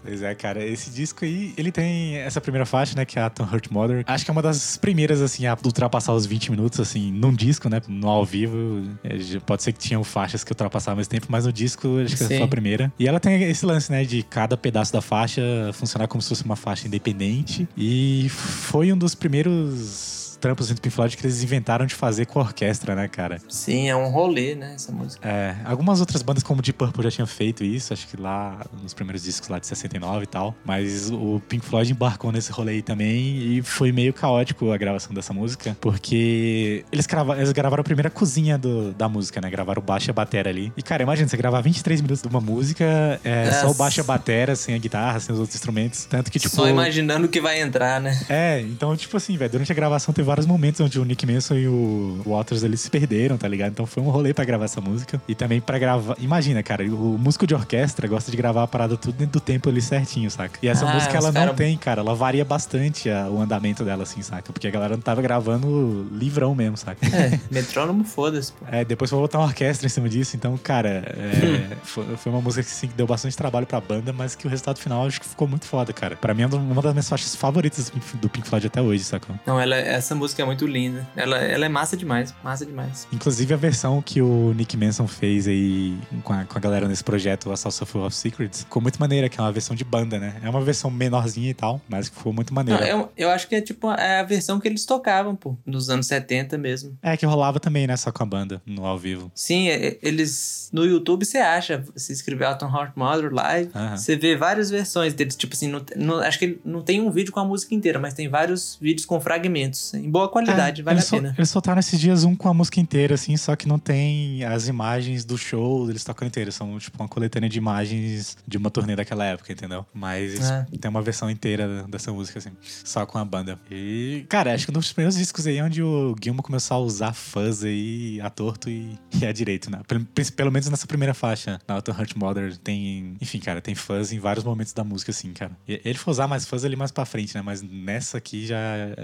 Pois 0.04 0.20
é, 0.22 0.34
cara, 0.34 0.64
esse 0.64 0.90
disco 0.90 1.24
aí, 1.24 1.54
ele 1.56 1.72
tem 1.72 2.16
essa 2.16 2.40
primeira 2.40 2.66
faixa, 2.66 2.94
né, 2.96 3.04
que 3.04 3.18
é 3.18 3.22
a 3.22 3.30
Tom 3.30 3.44
Hurt 3.44 3.68
Mother. 3.70 4.04
Acho 4.06 4.24
que 4.24 4.30
é 4.30 4.32
uma 4.32 4.42
das 4.42 4.76
primeiras, 4.76 5.20
assim, 5.22 5.46
a 5.46 5.56
ultrapassar 5.64 6.12
os 6.12 6.26
20 6.26 6.50
minutos, 6.50 6.80
assim, 6.80 7.10
num 7.12 7.32
disco, 7.32 7.68
né, 7.68 7.80
no 7.88 8.08
ao 8.08 8.24
vivo. 8.24 8.82
É, 9.02 9.16
Pode 9.46 9.62
ser 9.62 9.72
que 9.72 9.78
tinham 9.78 10.04
faixas 10.04 10.44
que 10.44 10.52
ultrapassavam 10.52 10.96
mais 10.96 11.08
tempo, 11.08 11.26
mas 11.28 11.46
no 11.46 11.52
disco, 11.52 11.98
acho 12.04 12.08
que 12.16 12.22
essa 12.22 12.28
Sim. 12.28 12.36
foi 12.36 12.44
a 12.44 12.48
primeira. 12.48 12.92
E 12.98 13.08
ela 13.08 13.18
tem 13.18 13.42
esse 13.44 13.64
lance, 13.64 13.90
né, 13.90 14.04
de 14.04 14.22
cada 14.22 14.56
pedaço 14.56 14.92
da 14.92 15.00
faixa 15.00 15.42
funcionar 15.72 16.06
como 16.08 16.20
se 16.20 16.28
fosse 16.28 16.44
uma 16.44 16.56
faixa 16.56 16.86
independente. 16.86 17.66
E 17.76 18.28
foi 18.42 18.92
um 18.92 18.96
dos 18.96 19.14
primeiros 19.14 20.21
trampos 20.42 20.68
do 20.68 20.74
Pink 20.80 20.90
Floyd 20.94 21.16
que 21.16 21.24
eles 21.24 21.42
inventaram 21.42 21.86
de 21.86 21.94
fazer 21.94 22.26
com 22.26 22.38
a 22.40 22.42
orquestra, 22.42 22.94
né, 22.94 23.08
cara? 23.08 23.38
Sim, 23.48 23.88
é 23.88 23.96
um 23.96 24.08
rolê, 24.10 24.54
né, 24.54 24.72
essa 24.74 24.90
música. 24.92 25.26
É, 25.26 25.54
algumas 25.64 26.00
outras 26.00 26.20
bandas 26.22 26.42
como 26.42 26.60
Deep 26.60 26.76
Purple 26.76 27.02
já 27.04 27.10
tinham 27.10 27.26
feito 27.26 27.64
isso, 27.64 27.92
acho 27.92 28.06
que 28.08 28.16
lá 28.20 28.60
nos 28.82 28.92
primeiros 28.92 29.22
discos 29.22 29.48
lá 29.48 29.58
de 29.58 29.66
69 29.66 30.24
e 30.24 30.26
tal, 30.26 30.54
mas 30.64 31.10
o 31.10 31.40
Pink 31.48 31.64
Floyd 31.64 31.92
embarcou 31.92 32.32
nesse 32.32 32.50
rolê 32.52 32.72
aí 32.72 32.82
também 32.82 33.36
e 33.56 33.62
foi 33.62 33.92
meio 33.92 34.12
caótico 34.12 34.72
a 34.72 34.76
gravação 34.76 35.14
dessa 35.14 35.32
música, 35.32 35.76
porque 35.80 36.84
eles, 36.90 37.06
grava, 37.06 37.36
eles 37.36 37.52
gravaram 37.52 37.80
a 37.80 37.84
primeira 37.84 38.10
cozinha 38.10 38.58
do- 38.58 38.92
da 38.92 39.08
música, 39.08 39.40
né, 39.40 39.48
gravaram 39.50 39.80
o 39.80 39.84
baixo 39.84 40.08
e 40.08 40.10
a 40.10 40.14
batera 40.14 40.50
ali. 40.50 40.72
E 40.76 40.82
cara, 40.82 41.02
imagina, 41.02 41.28
você 41.28 41.36
gravar 41.36 41.60
23 41.60 42.00
minutos 42.00 42.22
de 42.22 42.28
uma 42.28 42.40
música, 42.40 42.84
é, 43.24 43.50
só 43.52 43.70
o 43.70 43.74
baixo 43.74 44.00
e 44.00 44.02
a 44.02 44.04
batera, 44.04 44.56
sem 44.56 44.74
a 44.74 44.78
guitarra, 44.78 45.20
sem 45.20 45.32
os 45.32 45.38
outros 45.38 45.54
instrumentos, 45.56 46.04
tanto 46.04 46.30
que 46.30 46.38
tipo... 46.38 46.54
Só 46.54 46.68
imaginando 46.68 47.26
o 47.26 47.28
que 47.28 47.40
vai 47.40 47.60
entrar, 47.60 48.00
né? 48.00 48.18
É, 48.28 48.60
então, 48.60 48.96
tipo 48.96 49.16
assim, 49.16 49.36
velho, 49.36 49.50
durante 49.52 49.70
a 49.70 49.74
gravação 49.74 50.12
teve 50.12 50.28
vários 50.32 50.46
momentos 50.46 50.80
onde 50.80 50.98
o 50.98 51.04
Nick 51.04 51.26
Manson 51.26 51.54
e 51.56 51.68
o 51.68 52.22
Waters 52.26 52.62
eles 52.62 52.80
se 52.80 52.88
perderam, 52.90 53.36
tá 53.36 53.46
ligado? 53.46 53.70
Então 53.72 53.84
foi 53.86 54.02
um 54.02 54.08
rolê 54.08 54.32
pra 54.32 54.44
gravar 54.44 54.64
essa 54.64 54.80
música. 54.80 55.20
E 55.28 55.34
também 55.34 55.60
pra 55.60 55.78
gravar. 55.78 56.16
Imagina, 56.18 56.62
cara, 56.62 56.82
o 56.84 57.18
músico 57.18 57.46
de 57.46 57.54
orquestra 57.54 58.08
gosta 58.08 58.30
de 58.30 58.36
gravar 58.36 58.62
a 58.62 58.66
parada 58.66 58.96
tudo 58.96 59.14
dentro 59.14 59.34
do 59.34 59.40
tempo 59.40 59.68
ali 59.68 59.80
certinho, 59.82 60.30
saca? 60.30 60.58
E 60.62 60.68
essa 60.68 60.86
Ah, 60.88 60.94
música 60.94 61.16
ela 61.18 61.30
não 61.30 61.54
tem, 61.54 61.76
cara. 61.76 62.00
Ela 62.00 62.14
varia 62.14 62.44
bastante 62.44 63.10
a- 63.10 63.28
o 63.28 63.40
andamento 63.40 63.84
dela, 63.84 64.02
assim, 64.04 64.22
saca? 64.22 64.52
Porque 64.52 64.66
a 64.66 64.70
galera 64.70 64.94
não 64.94 65.02
tava 65.02 65.20
gravando 65.20 66.06
livrão 66.12 66.54
mesmo, 66.54 66.76
saca? 66.76 67.04
É, 67.06 67.38
metrônomo, 67.50 68.04
foda-se, 68.04 68.52
pô. 68.52 68.64
É, 68.70 68.84
depois 68.84 69.10
foi 69.10 69.18
botar 69.20 69.38
uma 69.38 69.46
orquestra 69.46 69.86
em 69.86 69.90
cima 69.90 70.08
disso, 70.08 70.34
então, 70.36 70.56
cara, 70.56 70.88
é, 70.88 71.76
foi, 71.84 72.04
foi 72.16 72.32
uma 72.32 72.40
música 72.40 72.62
que 72.62 72.70
sim, 72.70 72.88
que 72.88 72.94
deu 72.94 73.06
bastante 73.06 73.36
trabalho 73.36 73.66
pra 73.66 73.80
banda, 73.80 74.12
mas 74.12 74.34
que 74.34 74.46
o 74.46 74.50
resultado 74.50 74.78
final 74.78 75.06
acho 75.06 75.20
que 75.20 75.28
ficou 75.28 75.46
muito 75.46 75.66
foda, 75.66 75.92
cara. 75.92 76.16
Pra 76.16 76.32
mim 76.32 76.42
é 76.42 76.46
uma 76.46 76.80
das 76.82 76.92
minhas 76.92 77.08
faixas 77.08 77.34
favoritas 77.36 77.90
do 77.90 77.92
Pink- 77.92 78.16
do 78.16 78.28
Pink 78.28 78.48
Floyd 78.48 78.66
até 78.66 78.80
hoje, 78.80 79.04
sacou? 79.04 79.36
Não, 79.46 79.60
ela, 79.60 79.76
essa 79.76 80.14
música 80.22 80.40
é 80.42 80.46
muito 80.46 80.66
linda. 80.66 81.06
Ela, 81.16 81.38
ela 81.38 81.66
é 81.66 81.68
massa 81.68 81.96
demais, 81.96 82.32
massa 82.44 82.64
demais. 82.64 83.08
Inclusive 83.12 83.52
a 83.52 83.56
versão 83.56 84.00
que 84.00 84.22
o 84.22 84.52
Nick 84.54 84.76
Manson 84.76 85.08
fez 85.08 85.48
aí 85.48 85.96
com 86.22 86.32
a, 86.32 86.44
com 86.44 86.56
a 86.56 86.60
galera 86.60 86.86
nesse 86.86 87.02
projeto, 87.02 87.50
a 87.50 87.56
Salsa 87.56 87.84
Full 87.84 88.06
of 88.06 88.14
Secrets, 88.14 88.60
ficou 88.60 88.80
muito 88.80 89.00
maneira, 89.00 89.28
que 89.28 89.38
é 89.40 89.42
uma 89.42 89.50
versão 89.50 89.74
de 89.74 89.84
banda, 89.84 90.18
né? 90.20 90.36
É 90.44 90.48
uma 90.48 90.60
versão 90.60 90.90
menorzinha 90.90 91.50
e 91.50 91.54
tal, 91.54 91.80
mas 91.88 92.08
ficou 92.08 92.32
muito 92.32 92.50
Não, 92.50 92.54
maneira. 92.54 92.86
eu, 92.88 93.10
eu 93.16 93.30
acho 93.30 93.48
que 93.48 93.56
é 93.56 93.60
tipo 93.60 93.90
é 93.90 94.20
a 94.20 94.22
versão 94.22 94.60
que 94.60 94.68
eles 94.68 94.86
tocavam, 94.86 95.34
pô, 95.34 95.56
nos 95.66 95.90
anos 95.90 96.06
70 96.06 96.56
mesmo. 96.56 96.96
É, 97.02 97.16
que 97.16 97.26
rolava 97.26 97.58
também, 97.58 97.86
né? 97.88 97.96
Só 97.96 98.12
com 98.12 98.22
a 98.22 98.26
banda, 98.26 98.62
no 98.64 98.86
ao 98.86 98.96
vivo. 98.98 99.30
Sim, 99.34 99.68
é- 99.68 99.98
eles. 100.02 100.70
No 100.72 100.84
YouTube 100.84 101.24
você 101.24 101.38
acha, 101.38 101.84
se 101.96 102.12
escrever 102.12 102.44
Alton 102.44 102.66
Heart 102.68 102.92
Mother 102.96 103.32
Live, 103.34 103.70
você 103.96 104.14
vê 104.16 104.36
várias 104.36 104.70
versões 104.70 105.12
deles. 105.14 105.34
Tipo 105.34 105.54
assim, 105.54 105.68
não, 105.68 105.84
não- 105.96 106.18
acho 106.20 106.38
que 106.38 106.58
não 106.64 106.80
tem 106.80 107.00
um 107.00 107.10
vídeo 107.10 107.32
com 107.32 107.40
a 107.40 107.44
música 107.44 107.74
inteira, 107.74 107.98
mas 107.98 108.14
tem 108.14 108.28
vários 108.28 108.78
vídeos 108.80 109.04
com 109.04 109.20
fragmentos. 109.20 109.92
Em 109.94 110.10
boa 110.12 110.28
qualidade, 110.28 110.80
É, 110.80 110.84
vale 110.84 110.96
a 110.96 110.98
eles 111.00 111.08
sol- 111.08 111.18
pena. 111.20 111.34
Eles 111.36 111.50
soltaram 111.50 111.80
esses 111.80 111.98
dias 111.98 112.24
um 112.24 112.36
com 112.36 112.48
a 112.48 112.54
música 112.54 112.78
inteira, 112.80 113.14
assim, 113.14 113.36
só 113.36 113.56
que 113.56 113.66
não 113.66 113.78
tem 113.78 114.44
as 114.44 114.68
imagens 114.68 115.24
do 115.24 115.38
show 115.38 115.86
deles 115.86 116.04
tocando 116.04 116.28
inteiro. 116.28 116.52
São, 116.52 116.78
tipo, 116.78 117.00
uma 117.02 117.08
coletânea 117.08 117.48
de 117.48 117.58
imagens 117.58 118.36
de 118.46 118.58
uma 118.58 118.70
turnê 118.70 118.94
daquela 118.94 119.24
época, 119.24 119.52
entendeu? 119.52 119.86
Mas 119.94 120.34
eles- 120.34 120.50
É. 120.50 120.66
tem 120.80 120.88
uma 120.90 121.00
versão 121.02 121.30
inteira 121.30 121.84
dessa 121.88 122.12
música, 122.12 122.38
assim, 122.38 122.50
só 122.84 123.06
com 123.06 123.18
a 123.18 123.24
banda. 123.24 123.58
E, 123.70 124.24
cara, 124.28 124.52
acho 124.54 124.66
que 124.66 124.70
um 124.70 124.74
dos 124.74 124.92
primeiros 124.92 125.16
discos 125.16 125.46
aí 125.46 125.56
é 125.56 125.64
onde 125.64 125.82
o 125.82 126.14
Gilmo 126.22 126.42
começou 126.42 126.76
a 126.76 126.80
usar 126.80 127.12
fuzz 127.14 127.64
aí 127.64 128.20
a 128.20 128.28
torto 128.30 128.68
e, 128.68 128.98
e 129.20 129.24
a 129.26 129.32
direito, 129.32 129.70
né? 129.70 129.80
Pelo, 129.88 130.04
pelo 130.36 130.52
menos 130.52 130.68
nessa 130.68 130.86
primeira 130.86 131.14
faixa, 131.14 131.58
na 131.66 131.74
Auto 131.76 131.90
Heart 131.90 132.14
Mother, 132.16 132.56
tem. 132.58 133.16
Enfim, 133.20 133.38
cara, 133.38 133.60
tem 133.60 133.74
fuzz 133.74 134.12
em 134.12 134.18
vários 134.18 134.44
momentos 134.44 134.72
da 134.72 134.84
música, 134.84 135.10
assim, 135.10 135.32
cara. 135.32 135.52
E 135.66 135.80
ele 135.84 135.98
foi 135.98 136.10
usar 136.12 136.26
mais 136.28 136.44
fuzz 136.46 136.64
ali 136.64 136.76
mais 136.76 136.90
pra 136.90 137.04
frente, 137.04 137.34
né? 137.34 137.42
Mas 137.42 137.62
nessa 137.62 138.18
aqui 138.18 138.46
já, 138.46 138.58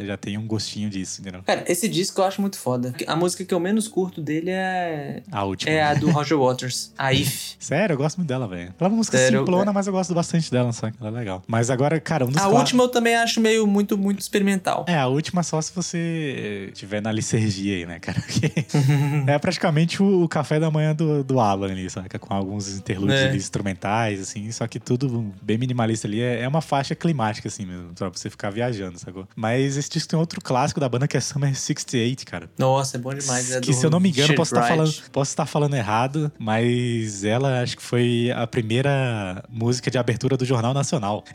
já 0.05 0.16
tem 0.16 0.37
um 0.37 0.47
gostinho 0.47 0.90
disso, 0.98 1.20
entendeu? 1.20 1.42
Cara, 1.44 1.64
esse 1.66 1.88
disco 1.88 2.20
eu 2.20 2.24
acho 2.24 2.40
muito 2.40 2.58
foda. 2.58 2.94
A 3.06 3.16
música 3.16 3.44
que 3.44 3.54
eu 3.54 3.61
menos 3.61 3.88
curto 3.88 4.20
dele 4.20 4.50
é. 4.50 5.22
A 5.30 5.44
última. 5.44 5.70
É 5.70 5.82
a 5.82 5.94
do 5.94 6.11
Roger 6.11 6.38
Waters, 6.38 6.92
a 6.96 7.12
If. 7.12 7.54
Sério, 7.61 7.94
eu 7.94 7.96
gosto 7.98 8.16
muito 8.18 8.28
dela, 8.28 8.46
velho. 8.46 8.62
Ela 8.62 8.74
é 8.80 8.87
uma 8.88 8.96
música 8.96 9.18
Sério, 9.18 9.40
simplona, 9.40 9.70
é. 9.70 9.74
mas 9.74 9.87
eu 9.87 9.92
gosto 9.92 10.14
bastante 10.14 10.50
dela, 10.50 10.72
só 10.72 10.90
que 10.90 10.96
ela 11.00 11.11
é 11.11 11.18
legal. 11.20 11.42
Mas 11.46 11.70
agora, 11.70 11.98
cara, 12.00 12.24
um 12.24 12.28
dos 12.30 12.40
A 12.42 12.48
última 12.48 12.84
eu 12.84 12.88
também 12.88 13.14
acho 13.16 13.40
meio 13.40 13.66
muito, 13.66 13.96
muito 13.96 14.20
experimental. 14.20 14.84
É, 14.88 14.96
a 14.98 15.06
última 15.06 15.42
só 15.42 15.61
se 15.61 15.72
você 15.74 16.70
tiver 16.74 17.00
na 17.00 17.12
licergia 17.12 17.76
aí, 17.76 17.87
né, 17.87 17.98
cara? 17.98 18.22
É 19.26 19.38
praticamente 19.38 20.02
o, 20.02 20.24
o 20.24 20.28
café 20.28 20.58
da 20.58 20.70
manhã 20.70 20.94
do, 20.94 21.22
do 21.22 21.40
Alan 21.40 21.70
ali, 21.70 21.88
saca? 21.90 22.18
Com 22.18 22.32
alguns 22.34 22.76
interlúdios 22.76 23.18
É. 23.20 23.34
instrumentais, 23.37 24.20
assim, 24.20 24.50
só 24.52 24.66
que 24.66 24.78
tudo 24.80 25.32
bem 25.42 25.58
minimalista 25.58 26.06
ali. 26.06 26.20
É, 26.20 26.42
é 26.42 26.48
uma 26.48 26.61
faixa 26.61 26.94
climática, 26.94 27.48
assim 27.48 27.66
mesmo, 27.66 27.92
pra 27.94 28.08
você 28.08 28.30
ficar 28.30 28.50
viajando, 28.50 28.98
sacou? 28.98 29.26
Mas 29.37 29.76
esse 29.76 29.90
disco 29.90 30.08
tem 30.08 30.18
outro 30.18 30.40
clássico 30.40 30.77
da 30.80 30.88
banda 30.88 31.06
que 31.08 31.16
é 31.16 31.20
Summer 31.20 31.54
68, 31.54 32.24
cara. 32.26 32.50
Nossa, 32.58 32.96
é 32.96 33.00
bom 33.00 33.12
demais. 33.14 33.50
É 33.52 33.60
que 33.60 33.72
se 33.72 33.84
eu 33.84 33.90
não 33.90 34.00
me 34.00 34.10
engano, 34.10 34.34
posso 34.34 34.54
estar, 34.54 34.60
Wright. 34.66 34.76
falando, 34.76 35.10
posso 35.10 35.30
estar 35.30 35.46
falando 35.46 35.74
errado, 35.74 36.32
mas 36.38 37.24
ela 37.24 37.62
acho 37.62 37.76
que 37.76 37.82
foi 37.82 38.30
a 38.34 38.46
primeira 38.46 39.42
música 39.48 39.90
de 39.90 39.98
abertura 39.98 40.36
do 40.36 40.44
Jornal 40.44 40.74
Nacional. 40.74 41.24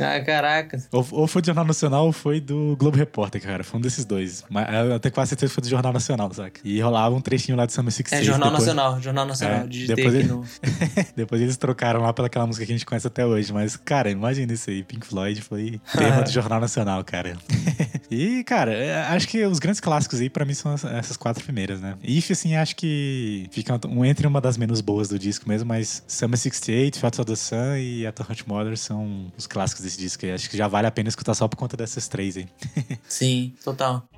Ah, 0.00 0.20
caraca. 0.20 0.82
ou, 0.90 1.06
ou 1.12 1.26
foi 1.28 1.40
do 1.40 1.46
Jornal 1.46 1.64
Nacional 1.64 2.06
ou 2.06 2.12
foi 2.12 2.40
do 2.40 2.76
Globo 2.76 2.96
Repórter, 2.96 3.40
cara. 3.40 3.62
Foi 3.62 3.78
um 3.78 3.80
desses 3.80 4.04
dois. 4.04 4.44
Mas 4.50 4.66
eu 4.90 4.98
tenho 4.98 5.14
quase 5.14 5.28
certeza 5.30 5.50
que 5.50 5.54
foi 5.54 5.62
do 5.62 5.68
Jornal 5.68 5.92
Nacional, 5.92 6.32
saca? 6.34 6.60
E 6.64 6.80
rolava 6.80 7.14
um 7.14 7.20
trechinho 7.20 7.56
lá 7.56 7.64
de 7.64 7.72
Summer 7.72 7.92
68. 7.92 8.20
É 8.20 8.24
Jornal 8.24 8.50
depois, 8.50 8.66
Nacional, 8.66 9.00
Jornal 9.00 9.26
Nacional. 9.26 9.56
É, 9.60 9.66
Digitei 9.68 9.94
depois 9.96 10.14
ele- 10.14 10.28
no. 10.28 10.44
depois 11.16 11.40
eles 11.40 11.56
trocaram 11.56 12.00
lá 12.02 12.12
pelaquela 12.12 12.44
música 12.46 12.66
que 12.66 12.72
a 12.72 12.74
gente 12.74 12.84
conhece 12.84 13.06
até 13.06 13.24
hoje. 13.24 13.52
Mas, 13.52 13.76
cara, 13.76 14.10
imagina 14.10 14.52
isso 14.52 14.68
aí. 14.68 14.82
Pink 14.82 15.06
Floyd 15.06 15.40
foi 15.40 15.80
tema 15.96 16.22
do 16.22 16.30
Jornal 16.30 16.60
Nacional, 16.60 17.04
cara. 17.04 17.36
E, 18.14 18.44
cara, 18.44 18.72
é, 18.72 18.94
acho 19.08 19.28
que 19.28 19.44
os 19.44 19.58
grandes 19.58 19.80
clássicos 19.80 20.20
aí 20.20 20.30
pra 20.30 20.44
mim 20.44 20.54
são 20.54 20.72
as- 20.72 20.84
essas 20.84 21.16
quatro 21.16 21.42
primeiras, 21.44 21.80
né? 21.80 21.96
If, 22.02 22.30
assim, 22.30 22.54
acho 22.56 22.76
que 22.76 23.46
fica 23.50 23.78
um 23.88 24.04
entre 24.04 24.26
uma 24.26 24.40
das 24.40 24.56
menos 24.56 24.80
boas 24.80 25.08
do 25.08 25.18
disco 25.18 25.48
mesmo, 25.48 25.68
mas 25.68 26.02
Summer 26.06 26.38
68, 26.38 27.00
Thoughts 27.00 27.18
of 27.18 27.26
the 27.30 27.36
Sun 27.36 27.76
e 27.78 28.06
Hot 28.06 28.48
Mother 28.48 28.76
são 28.78 29.32
os 29.36 29.46
clássicos 29.46 29.84
desse 29.84 29.98
disco. 29.98 30.24
Acho 30.26 30.48
que 30.48 30.56
já 30.56 30.68
vale 30.68 30.86
a 30.86 30.90
pena 30.90 31.08
escutar 31.08 31.34
só 31.34 31.48
por 31.48 31.56
conta 31.56 31.76
dessas 31.76 32.08
três 32.08 32.36
aí. 32.36 32.46
Sim, 33.08 33.52
total. 33.64 34.08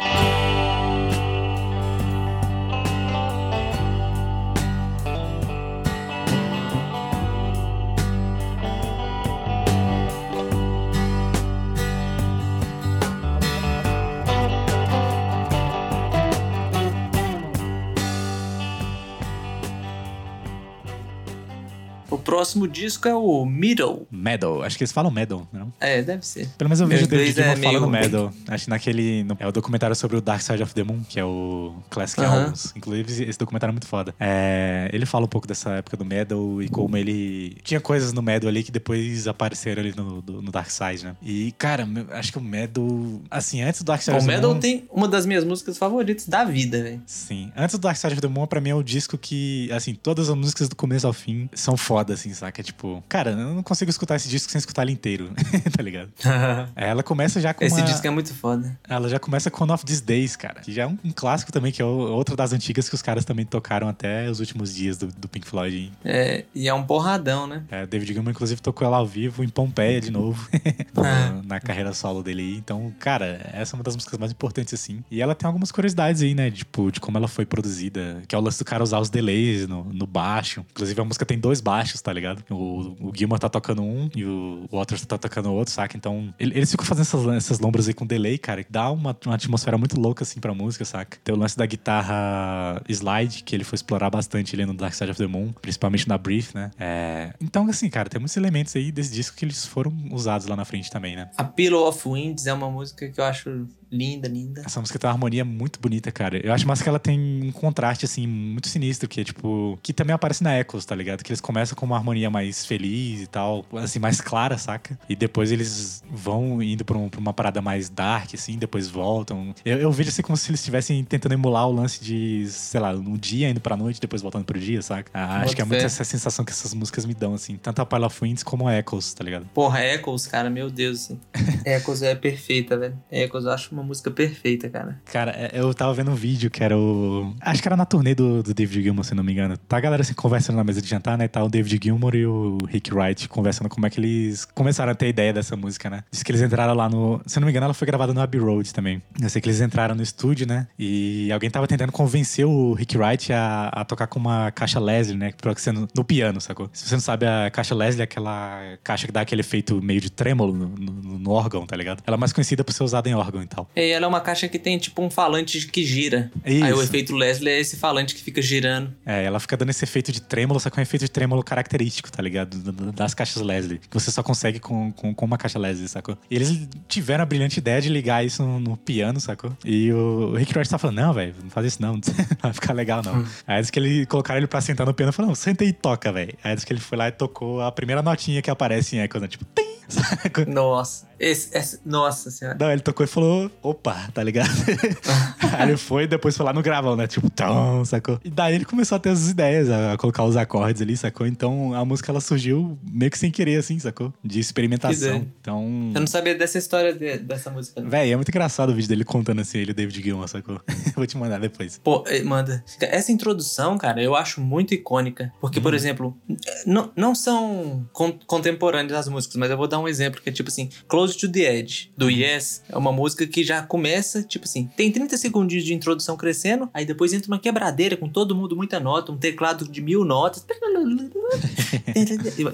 Próximo 22.46 22.68
disco 22.68 23.08
é 23.08 23.14
o 23.14 23.44
Middle. 23.44 24.06
Medal, 24.10 24.62
acho 24.62 24.76
que 24.78 24.84
eles 24.84 24.92
falam 24.92 25.10
Medal, 25.10 25.48
não? 25.52 25.72
É, 25.80 26.00
deve 26.00 26.24
ser. 26.24 26.48
Pelo 26.56 26.68
menos 26.70 26.80
eu 26.80 26.86
vejo 26.86 27.04
o 27.04 27.08
David 27.08 27.40
é 27.40 27.42
Gilmour 27.56 27.72
falando 27.72 27.90
meio- 27.90 28.04
Medal. 28.04 28.32
Acho 28.48 28.64
que 28.64 28.70
naquele. 28.70 29.24
no- 29.24 29.36
é 29.40 29.46
o 29.48 29.52
documentário 29.52 29.96
sobre 29.96 30.16
o 30.16 30.20
Dark 30.20 30.40
Side 30.42 30.62
of 30.62 30.72
the 30.74 30.84
Moon, 30.84 31.00
que 31.08 31.18
é 31.18 31.24
o 31.24 31.74
Classic 31.90 32.20
Aham. 32.20 32.42
Albums. 32.44 32.72
Inclusive, 32.76 33.24
esse 33.28 33.38
documentário 33.38 33.72
é 33.72 33.74
muito 33.74 33.86
foda. 33.88 34.14
É, 34.20 34.88
ele 34.92 35.04
fala 35.06 35.24
um 35.24 35.28
pouco 35.28 35.46
dessa 35.46 35.70
época 35.70 35.96
do 35.96 36.04
Medal 36.04 36.62
e 36.62 36.68
como 36.68 36.96
ele. 36.96 37.56
Tinha 37.64 37.80
coisas 37.80 38.12
no 38.12 38.22
Medal 38.22 38.48
ali 38.48 38.62
que 38.62 38.70
depois 38.70 39.26
apareceram 39.26 39.82
ali 39.82 39.92
no, 39.96 40.22
do- 40.22 40.40
no 40.40 40.52
Dark 40.52 40.70
Side, 40.70 41.04
né? 41.04 41.16
E, 41.22 41.52
cara, 41.58 41.86
acho 42.12 42.30
que 42.32 42.38
o 42.38 42.40
Medal. 42.42 42.86
Assim, 43.30 43.60
antes 43.62 43.82
do 43.82 43.86
Dark 43.86 44.00
Side 44.02 44.14
O 44.14 44.18
of 44.18 44.26
the 44.26 44.32
Metal 44.32 44.50
Moon. 44.52 44.60
tem 44.60 44.86
uma 44.92 45.08
das 45.08 45.26
minhas 45.26 45.42
músicas 45.44 45.76
favoritas 45.78 46.28
da 46.28 46.44
vida, 46.44 46.82
velho. 46.82 47.02
Sim. 47.06 47.50
Antes 47.56 47.76
do 47.76 47.80
Dark 47.82 47.96
Side 47.96 48.12
of 48.14 48.20
the 48.20 48.28
Moon, 48.28 48.46
pra 48.46 48.60
mim 48.60 48.70
é 48.70 48.74
o 48.74 48.82
disco 48.82 49.18
que, 49.18 49.68
assim, 49.72 49.94
todas 49.94 50.28
as 50.30 50.36
músicas 50.36 50.68
do 50.68 50.76
começo 50.76 51.06
ao 51.06 51.12
fim 51.12 51.48
são 51.54 51.76
foda, 51.76 52.14
assim, 52.14 52.32
saca? 52.36 52.62
Tipo, 52.62 53.02
cara, 53.08 53.30
eu 53.30 53.36
não 53.36 53.62
consigo 53.62 53.90
escutar 53.90 54.16
esse 54.16 54.28
disco 54.28 54.50
sem 54.50 54.58
escutar 54.58 54.82
ele 54.82 54.92
inteiro, 54.92 55.30
tá 55.76 55.82
ligado? 55.82 56.10
Ela 56.76 57.02
começa 57.02 57.40
já 57.40 57.52
com 57.52 57.64
Esse 57.64 57.76
uma... 57.80 57.86
disco 57.86 58.06
é 58.06 58.10
muito 58.10 58.32
foda. 58.34 58.78
Ela 58.88 59.08
já 59.08 59.18
começa 59.18 59.50
com 59.50 59.64
One 59.64 59.72
of 59.72 59.84
These 59.84 60.02
Days, 60.02 60.36
cara. 60.36 60.60
Que 60.60 60.72
já 60.72 60.82
é 60.82 60.86
um, 60.86 60.98
um 61.04 61.10
clássico 61.10 61.50
também, 61.52 61.72
que 61.72 61.80
é 61.82 61.84
outra 61.84 62.36
das 62.36 62.52
antigas 62.52 62.88
que 62.88 62.94
os 62.94 63.02
caras 63.02 63.24
também 63.24 63.44
tocaram 63.44 63.88
até 63.88 64.30
os 64.30 64.40
últimos 64.40 64.74
dias 64.74 64.98
do, 64.98 65.06
do 65.08 65.28
Pink 65.28 65.46
Floyd. 65.46 65.76
hein? 65.76 65.92
É, 66.04 66.44
e 66.54 66.68
é 66.68 66.74
um 66.74 66.82
porradão, 66.82 67.46
né? 67.46 67.62
É, 67.70 67.86
David 67.86 68.12
Gilmour, 68.12 68.30
inclusive, 68.30 68.60
tocou 68.60 68.86
ela 68.86 68.98
ao 68.98 69.06
vivo 69.06 69.42
em 69.42 69.48
Pompeia 69.48 70.00
de 70.00 70.10
novo. 70.10 70.48
Ah. 70.98 71.40
na 71.44 71.60
carreira 71.60 71.92
solo 71.92 72.22
dele 72.22 72.42
aí. 72.42 72.56
Então, 72.56 72.92
cara, 72.98 73.48
essa 73.52 73.74
é 73.74 73.78
uma 73.78 73.84
das 73.84 73.94
músicas 73.94 74.18
mais 74.18 74.32
importantes, 74.32 74.74
assim. 74.74 75.04
E 75.10 75.20
ela 75.22 75.34
tem 75.34 75.46
algumas 75.46 75.70
curiosidades 75.70 76.22
aí, 76.22 76.34
né? 76.34 76.50
Tipo, 76.50 76.90
de 76.90 76.98
como 77.00 77.16
ela 77.16 77.28
foi 77.28 77.46
produzida. 77.46 78.22
Que 78.26 78.34
é 78.34 78.38
o 78.38 78.40
lance 78.40 78.58
do 78.58 78.64
cara 78.64 78.82
usar 78.82 78.98
os 78.98 79.08
delays 79.10 79.68
no, 79.68 79.84
no 79.84 80.06
baixo. 80.06 80.64
Inclusive, 80.70 81.00
a 81.00 81.04
música 81.04 81.24
tem 81.24 81.38
dois 81.38 81.60
baixos, 81.60 82.00
tá 82.00 82.12
ligado? 82.12 82.25
O, 82.50 82.96
o 83.00 83.12
Gilmour 83.14 83.38
tá 83.38 83.48
tocando 83.48 83.82
um 83.82 84.08
e 84.14 84.24
o 84.24 84.66
Waters 84.72 85.04
tá 85.06 85.18
tocando 85.18 85.52
outro, 85.52 85.72
saca? 85.72 85.96
Então, 85.96 86.32
ele- 86.38 86.56
eles 86.56 86.70
ficam 86.70 86.84
fazendo 86.86 87.02
essas, 87.02 87.26
essas 87.36 87.58
lombras 87.60 87.88
aí 87.88 87.94
com 87.94 88.06
delay, 88.06 88.38
cara. 88.38 88.62
Que 88.64 88.72
dá 88.72 88.90
uma, 88.90 89.16
uma 89.24 89.34
atmosfera 89.34 89.76
muito 89.78 89.98
louca, 90.00 90.22
assim, 90.24 90.40
pra 90.40 90.54
música, 90.54 90.84
saca? 90.84 91.18
Tem 91.22 91.34
o 91.34 91.38
lance 91.38 91.56
da 91.56 91.66
guitarra 91.66 92.82
slide, 92.88 93.42
que 93.42 93.54
ele 93.54 93.64
foi 93.64 93.76
explorar 93.76 94.10
bastante 94.10 94.54
ali 94.54 94.64
no 94.64 94.74
Dark 94.74 94.94
Side 94.94 95.10
of 95.10 95.18
the 95.20 95.26
Moon. 95.26 95.52
Principalmente 95.60 96.08
na 96.08 96.18
Brief, 96.18 96.54
né? 96.54 96.70
É... 96.78 97.32
Então, 97.40 97.68
assim, 97.68 97.88
cara, 97.90 98.08
tem 98.08 98.18
muitos 98.20 98.36
elementos 98.36 98.74
aí 98.76 98.90
desse 98.92 99.12
disco 99.12 99.36
que 99.36 99.44
eles 99.44 99.66
foram 99.66 99.92
usados 100.10 100.46
lá 100.46 100.56
na 100.56 100.64
frente 100.64 100.90
também, 100.90 101.16
né? 101.16 101.30
A 101.36 101.44
Pillow 101.44 101.86
of 101.88 102.08
Winds 102.08 102.46
é 102.46 102.52
uma 102.52 102.70
música 102.70 103.08
que 103.08 103.20
eu 103.20 103.24
acho 103.24 103.66
Linda, 103.90 104.26
linda. 104.28 104.62
Essa 104.66 104.80
música 104.80 104.98
tem 104.98 105.06
uma 105.08 105.14
harmonia 105.14 105.44
muito 105.44 105.78
bonita, 105.80 106.10
cara. 106.10 106.38
Eu 106.44 106.52
acho 106.52 106.66
massa 106.66 106.82
que 106.82 106.88
ela 106.88 106.98
tem 106.98 107.18
um 107.44 107.52
contraste, 107.52 108.04
assim, 108.04 108.26
muito 108.26 108.68
sinistro, 108.68 109.08
que 109.08 109.20
é 109.20 109.24
tipo. 109.24 109.78
Que 109.82 109.92
também 109.92 110.12
aparece 110.14 110.42
na 110.42 110.58
Echoes, 110.58 110.84
tá 110.84 110.94
ligado? 110.94 111.22
Que 111.22 111.30
eles 111.30 111.40
começam 111.40 111.76
com 111.76 111.86
uma 111.86 111.96
harmonia 111.96 112.28
mais 112.28 112.66
feliz 112.66 113.22
e 113.22 113.26
tal, 113.26 113.64
assim, 113.74 113.98
mais 113.98 114.20
clara, 114.20 114.58
saca? 114.58 114.98
E 115.08 115.14
depois 115.14 115.52
eles 115.52 116.02
vão 116.10 116.60
indo 116.62 116.84
pra, 116.84 116.98
um- 116.98 117.08
pra 117.08 117.20
uma 117.20 117.32
parada 117.32 117.62
mais 117.62 117.88
dark, 117.88 118.34
assim, 118.34 118.58
depois 118.58 118.88
voltam. 118.88 119.54
Eu, 119.64 119.78
eu 119.78 119.92
vejo 119.92 120.08
assim 120.08 120.22
como 120.22 120.36
se 120.36 120.50
eles 120.50 120.60
estivessem 120.60 121.04
tentando 121.04 121.32
emular 121.32 121.68
o 121.68 121.72
lance 121.72 122.02
de, 122.02 122.46
sei 122.48 122.80
lá, 122.80 122.90
um 122.92 123.16
dia 123.16 123.48
indo 123.48 123.60
pra 123.60 123.76
noite, 123.76 124.00
depois 124.00 124.20
voltando 124.20 124.44
pro 124.44 124.58
dia, 124.58 124.82
saca? 124.82 125.10
Ah, 125.14 125.42
acho 125.42 125.54
que 125.54 125.62
é 125.62 125.64
muito 125.64 125.84
essa 125.84 126.02
sensação 126.02 126.44
que 126.44 126.50
essas 126.50 126.74
músicas 126.74 127.06
me 127.06 127.14
dão, 127.14 127.34
assim. 127.34 127.56
Tanto 127.56 127.80
a 127.80 127.86
Pile 127.86 128.04
of 128.04 128.18
Winds 128.20 128.42
como 128.42 128.66
a 128.66 128.76
Echoes, 128.76 129.14
tá 129.14 129.22
ligado? 129.22 129.46
Porra, 129.54 129.84
Echoes, 129.84 130.26
cara, 130.26 130.50
meu 130.50 130.68
Deus. 130.70 131.04
assim. 131.04 131.20
Echoes 131.64 132.02
é 132.02 132.14
perfeita, 132.16 132.76
velho. 132.76 132.98
Echoes 133.10 133.44
eu 133.44 133.50
acho 133.52 133.75
uma 133.76 133.84
música 133.84 134.10
perfeita, 134.10 134.68
cara. 134.68 135.00
Cara, 135.04 135.30
é- 135.32 135.50
eu 135.54 135.72
tava 135.74 135.92
vendo 135.94 136.10
um 136.10 136.14
vídeo 136.14 136.50
que 136.50 136.62
era 136.62 136.76
o. 136.76 137.34
Acho 137.40 137.60
que 137.62 137.68
era 137.68 137.76
na 137.76 137.84
turnê 137.84 138.14
do, 138.14 138.42
do 138.42 138.54
David 138.54 138.82
Gilmour, 138.82 139.04
se 139.04 139.14
não 139.14 139.22
me 139.22 139.32
engano. 139.32 139.56
Tá 139.56 139.76
a 139.76 139.80
galera 139.80 140.02
assim 140.02 140.14
conversando 140.14 140.56
na 140.56 140.64
mesa 140.64 140.80
de 140.80 140.88
jantar, 140.88 141.16
né? 141.18 141.28
Tá 141.28 141.42
o 141.44 141.48
David 141.48 141.80
Gilmour 141.82 142.14
e 142.14 142.26
o 142.26 142.58
Rick 142.66 142.92
Wright 142.94 143.28
conversando 143.28 143.68
como 143.68 143.86
é 143.86 143.90
que 143.90 144.00
eles 144.00 144.44
começaram 144.44 144.92
a 144.92 144.94
ter 144.94 145.08
ideia 145.08 145.32
dessa 145.32 145.56
música, 145.56 145.90
né? 145.90 146.02
Diz 146.10 146.22
que 146.22 146.30
eles 146.32 146.42
entraram 146.42 146.74
lá 146.74 146.88
no. 146.88 147.20
Se 147.26 147.38
não 147.38 147.46
me 147.46 147.50
engano, 147.52 147.64
ela 147.66 147.74
foi 147.74 147.86
gravada 147.86 148.12
no 148.14 148.20
Abbey 148.20 148.40
Road 148.40 148.72
também. 148.72 149.02
Eu 149.20 149.28
sei 149.28 149.40
que 149.42 149.48
eles 149.48 149.60
entraram 149.60 149.94
no 149.94 150.02
estúdio, 150.02 150.46
né? 150.46 150.66
E 150.78 151.30
alguém 151.32 151.50
tava 151.50 151.66
tentando 151.66 151.92
convencer 151.92 152.46
o 152.46 152.72
Rick 152.72 152.96
Wright 152.96 153.32
a, 153.32 153.68
a 153.68 153.84
tocar 153.84 154.06
com 154.06 154.18
uma 154.18 154.50
caixa 154.52 154.80
Leslie, 154.80 155.16
né? 155.18 155.32
No, 155.72 155.88
no 155.94 156.04
piano, 156.04 156.40
sacou? 156.40 156.68
Se 156.72 156.88
você 156.88 156.94
não 156.94 157.00
sabe, 157.00 157.26
a 157.26 157.50
caixa 157.50 157.74
Leslie 157.74 158.00
é 158.02 158.04
aquela 158.04 158.60
caixa 158.84 159.06
que 159.06 159.12
dá 159.12 159.20
aquele 159.20 159.40
efeito 159.40 159.82
meio 159.82 160.00
de 160.00 160.10
trêmolo 160.10 160.52
no, 160.52 160.68
no- 160.68 161.18
no 161.18 161.30
órgão, 161.30 161.66
tá 161.66 161.76
ligado? 161.76 162.02
Ela 162.06 162.16
é 162.16 162.18
mais 162.18 162.32
conhecida 162.32 162.62
por 162.62 162.72
ser 162.72 162.84
usada 162.84 163.08
em 163.08 163.14
órgão 163.14 163.42
e 163.42 163.46
tal. 163.46 163.65
E 163.74 163.90
ela 163.90 164.06
é 164.06 164.08
uma 164.08 164.20
caixa 164.20 164.48
que 164.48 164.58
tem 164.58 164.78
tipo 164.78 165.02
um 165.02 165.10
falante 165.10 165.66
que 165.66 165.84
gira. 165.84 166.30
Isso. 166.44 166.64
Aí 166.64 166.72
o 166.72 166.82
efeito 166.82 167.14
Leslie 167.14 167.50
é 167.50 167.60
esse 167.60 167.76
falante 167.76 168.14
que 168.14 168.22
fica 168.22 168.40
girando. 168.40 168.94
É, 169.04 169.24
ela 169.24 169.40
fica 169.40 169.56
dando 169.56 169.70
esse 169.70 169.84
efeito 169.84 170.12
de 170.12 170.20
trêmulo, 170.20 170.58
só 170.60 170.70
que 170.70 170.78
é 170.78 170.80
um 170.80 170.82
efeito 170.82 171.04
de 171.04 171.10
trêmulo 171.10 171.42
característico, 171.42 172.10
tá 172.10 172.22
ligado? 172.22 172.56
Das 172.92 173.14
caixas 173.14 173.42
Leslie. 173.42 173.78
Que 173.78 173.94
você 173.94 174.10
só 174.10 174.22
consegue 174.22 174.58
com, 174.58 174.92
com, 174.92 175.14
com 175.14 175.24
uma 175.24 175.38
caixa 175.38 175.58
Leslie, 175.58 175.88
sacou? 175.88 176.16
E 176.30 176.36
eles 176.36 176.68
tiveram 176.88 177.22
a 177.22 177.26
brilhante 177.26 177.58
ideia 177.58 177.80
de 177.80 177.88
ligar 177.88 178.24
isso 178.24 178.42
no, 178.42 178.60
no 178.60 178.76
piano, 178.76 179.20
sacou? 179.20 179.52
E 179.64 179.92
o, 179.92 180.32
o 180.32 180.36
Rick 180.36 180.54
Ross 180.54 180.68
tá 180.68 180.78
falando, 180.78 180.96
não, 180.96 181.12
velho, 181.12 181.34
não 181.42 181.50
faz 181.50 181.66
isso 181.66 181.82
não. 181.82 182.00
Vai 182.42 182.52
ficar 182.52 182.72
legal, 182.72 183.02
não. 183.02 183.24
Aí 183.46 183.60
diz 183.60 183.70
que 183.70 183.78
ele 183.78 184.06
colocaram 184.06 184.38
ele 184.38 184.46
pra 184.46 184.60
sentar 184.60 184.86
no 184.86 184.94
piano 184.94 185.10
e 185.10 185.12
falou, 185.12 185.28
não, 185.28 185.34
senta 185.34 185.64
aí 185.64 185.70
e 185.70 185.72
toca, 185.72 186.12
velho. 186.12 186.34
Aí 186.42 186.54
diz 186.54 186.64
que 186.64 186.72
ele 186.72 186.80
foi 186.80 186.98
lá 186.98 187.08
e 187.08 187.12
tocou 187.12 187.60
a 187.60 187.70
primeira 187.72 188.02
notinha 188.02 188.42
que 188.42 188.50
aparece 188.50 188.96
em 188.96 189.00
Echo, 189.00 189.18
né? 189.18 189.28
Tipo, 189.28 189.44
tem! 189.46 189.76
Nossa. 190.46 191.06
Esse, 191.18 191.56
esse- 191.56 191.80
nossa 191.84 192.30
senhora. 192.30 192.56
Não, 192.60 192.70
ele 192.70 192.80
tocou 192.80 193.04
e 193.04 193.06
falou, 193.06 193.50
opa, 193.62 194.08
tá 194.12 194.22
ligado? 194.22 194.50
Aí 195.58 195.68
ele 195.68 195.76
foi 195.76 196.04
e 196.04 196.06
depois 196.06 196.36
foi 196.36 196.44
lá 196.44 196.52
no 196.52 196.62
gravão, 196.62 196.96
né? 196.96 197.06
Tipo, 197.06 197.30
tom, 197.30 197.84
sacou? 197.84 198.20
E 198.24 198.30
daí 198.30 198.54
ele 198.54 198.64
começou 198.64 198.96
a 198.96 198.98
ter 198.98 199.10
as 199.10 199.28
ideias, 199.28 199.70
a 199.70 199.96
colocar 199.96 200.24
os 200.24 200.36
acordes 200.36 200.82
ali, 200.82 200.96
sacou? 200.96 201.26
Então 201.26 201.72
a 201.74 201.84
música 201.84 202.10
ela 202.12 202.20
surgiu 202.20 202.78
meio 202.90 203.10
que 203.10 203.18
sem 203.18 203.30
querer, 203.30 203.56
assim, 203.58 203.78
sacou? 203.78 204.12
De 204.22 204.38
experimentação. 204.40 205.26
Então. 205.40 205.62
Eu 205.94 206.00
não 206.00 206.06
sabia 206.06 206.34
dessa 206.34 206.58
história 206.58 206.92
de- 206.92 207.18
dessa 207.18 207.50
música. 207.50 207.80
não. 207.80 207.88
Véi, 207.90 208.12
é 208.12 208.16
muito 208.16 208.28
engraçado 208.28 208.70
o 208.70 208.74
vídeo 208.74 208.88
dele 208.88 209.04
contando 209.04 209.40
assim, 209.40 209.58
ele, 209.58 209.70
o 209.72 209.74
David 209.74 210.02
Gilmour, 210.02 210.28
sacou? 210.28 210.60
Vou 210.96 211.06
te 211.06 211.16
mandar 211.16 211.38
depois. 211.40 211.78
Pô, 211.82 212.04
eh, 212.06 212.22
manda. 212.22 212.62
Essa 212.80 213.12
introdução, 213.12 213.78
cara, 213.78 214.02
eu 214.02 214.14
acho 214.14 214.40
muito 214.40 214.74
icônica. 214.74 215.32
Porque, 215.40 215.60
por 215.60 215.74
exemplo, 215.74 216.16
eh, 216.30 216.62
não, 216.66 216.90
não 216.96 217.14
são 217.14 217.86
con- 217.92 218.18
contemporâneas 218.26 218.98
as 218.98 219.08
músicas, 219.08 219.36
mas 219.36 219.50
eu 219.50 219.56
vou 219.56 219.66
dar 219.68 219.78
um 219.78 219.88
exemplo 219.88 220.20
que 220.20 220.28
é 220.28 220.32
tipo 220.32 220.48
assim: 220.48 220.68
Close 220.88 221.05
to 221.14 221.30
the 221.30 221.58
Edge, 221.58 221.92
do 221.96 222.10
Yes. 222.10 222.62
É 222.68 222.76
uma 222.76 222.90
música 222.90 223.26
que 223.26 223.44
já 223.44 223.62
começa, 223.62 224.22
tipo 224.22 224.44
assim, 224.44 224.68
tem 224.76 224.90
30 224.90 225.16
segundinhos 225.16 225.64
de 225.64 225.74
introdução 225.74 226.16
crescendo, 226.16 226.68
aí 226.72 226.84
depois 226.84 227.12
entra 227.12 227.30
uma 227.30 227.38
quebradeira 227.38 227.96
com 227.96 228.08
todo 228.08 228.34
mundo, 228.34 228.56
muita 228.56 228.80
nota, 228.80 229.12
um 229.12 229.16
teclado 229.16 229.68
de 229.68 229.80
mil 229.80 230.04
notas. 230.04 230.44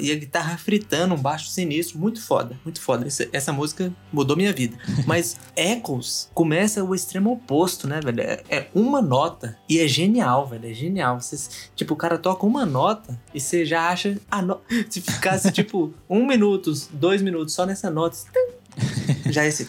e 0.00 0.12
a 0.12 0.14
guitarra 0.14 0.56
fritando, 0.56 1.14
um 1.14 1.18
baixo 1.18 1.48
sinistro, 1.48 1.98
muito 1.98 2.20
foda, 2.20 2.58
muito 2.64 2.80
foda. 2.80 3.06
Essa, 3.06 3.28
essa 3.32 3.52
música 3.52 3.92
mudou 4.12 4.36
minha 4.36 4.52
vida. 4.52 4.76
Mas 5.06 5.36
Echoes 5.56 6.30
começa 6.34 6.82
o 6.82 6.94
extremo 6.94 7.32
oposto, 7.32 7.86
né, 7.86 8.00
velho? 8.00 8.20
É, 8.20 8.42
é 8.48 8.68
uma 8.74 9.02
nota 9.02 9.56
e 9.68 9.78
é 9.78 9.88
genial, 9.88 10.46
velho. 10.46 10.68
É 10.68 10.74
genial. 10.74 11.20
Vocês, 11.20 11.70
tipo, 11.74 11.94
o 11.94 11.96
cara 11.96 12.18
toca 12.18 12.46
uma 12.46 12.64
nota 12.64 13.20
e 13.34 13.40
você 13.40 13.64
já 13.64 13.88
acha. 13.88 14.18
A 14.30 14.42
no... 14.42 14.60
Se 14.88 15.00
ficasse, 15.00 15.50
tipo, 15.52 15.92
um 16.08 16.26
minuto, 16.26 16.72
dois 16.92 17.22
minutos 17.22 17.54
só 17.54 17.66
nessa 17.66 17.90
nota, 17.90 18.16
já 19.30 19.44
esse. 19.44 19.68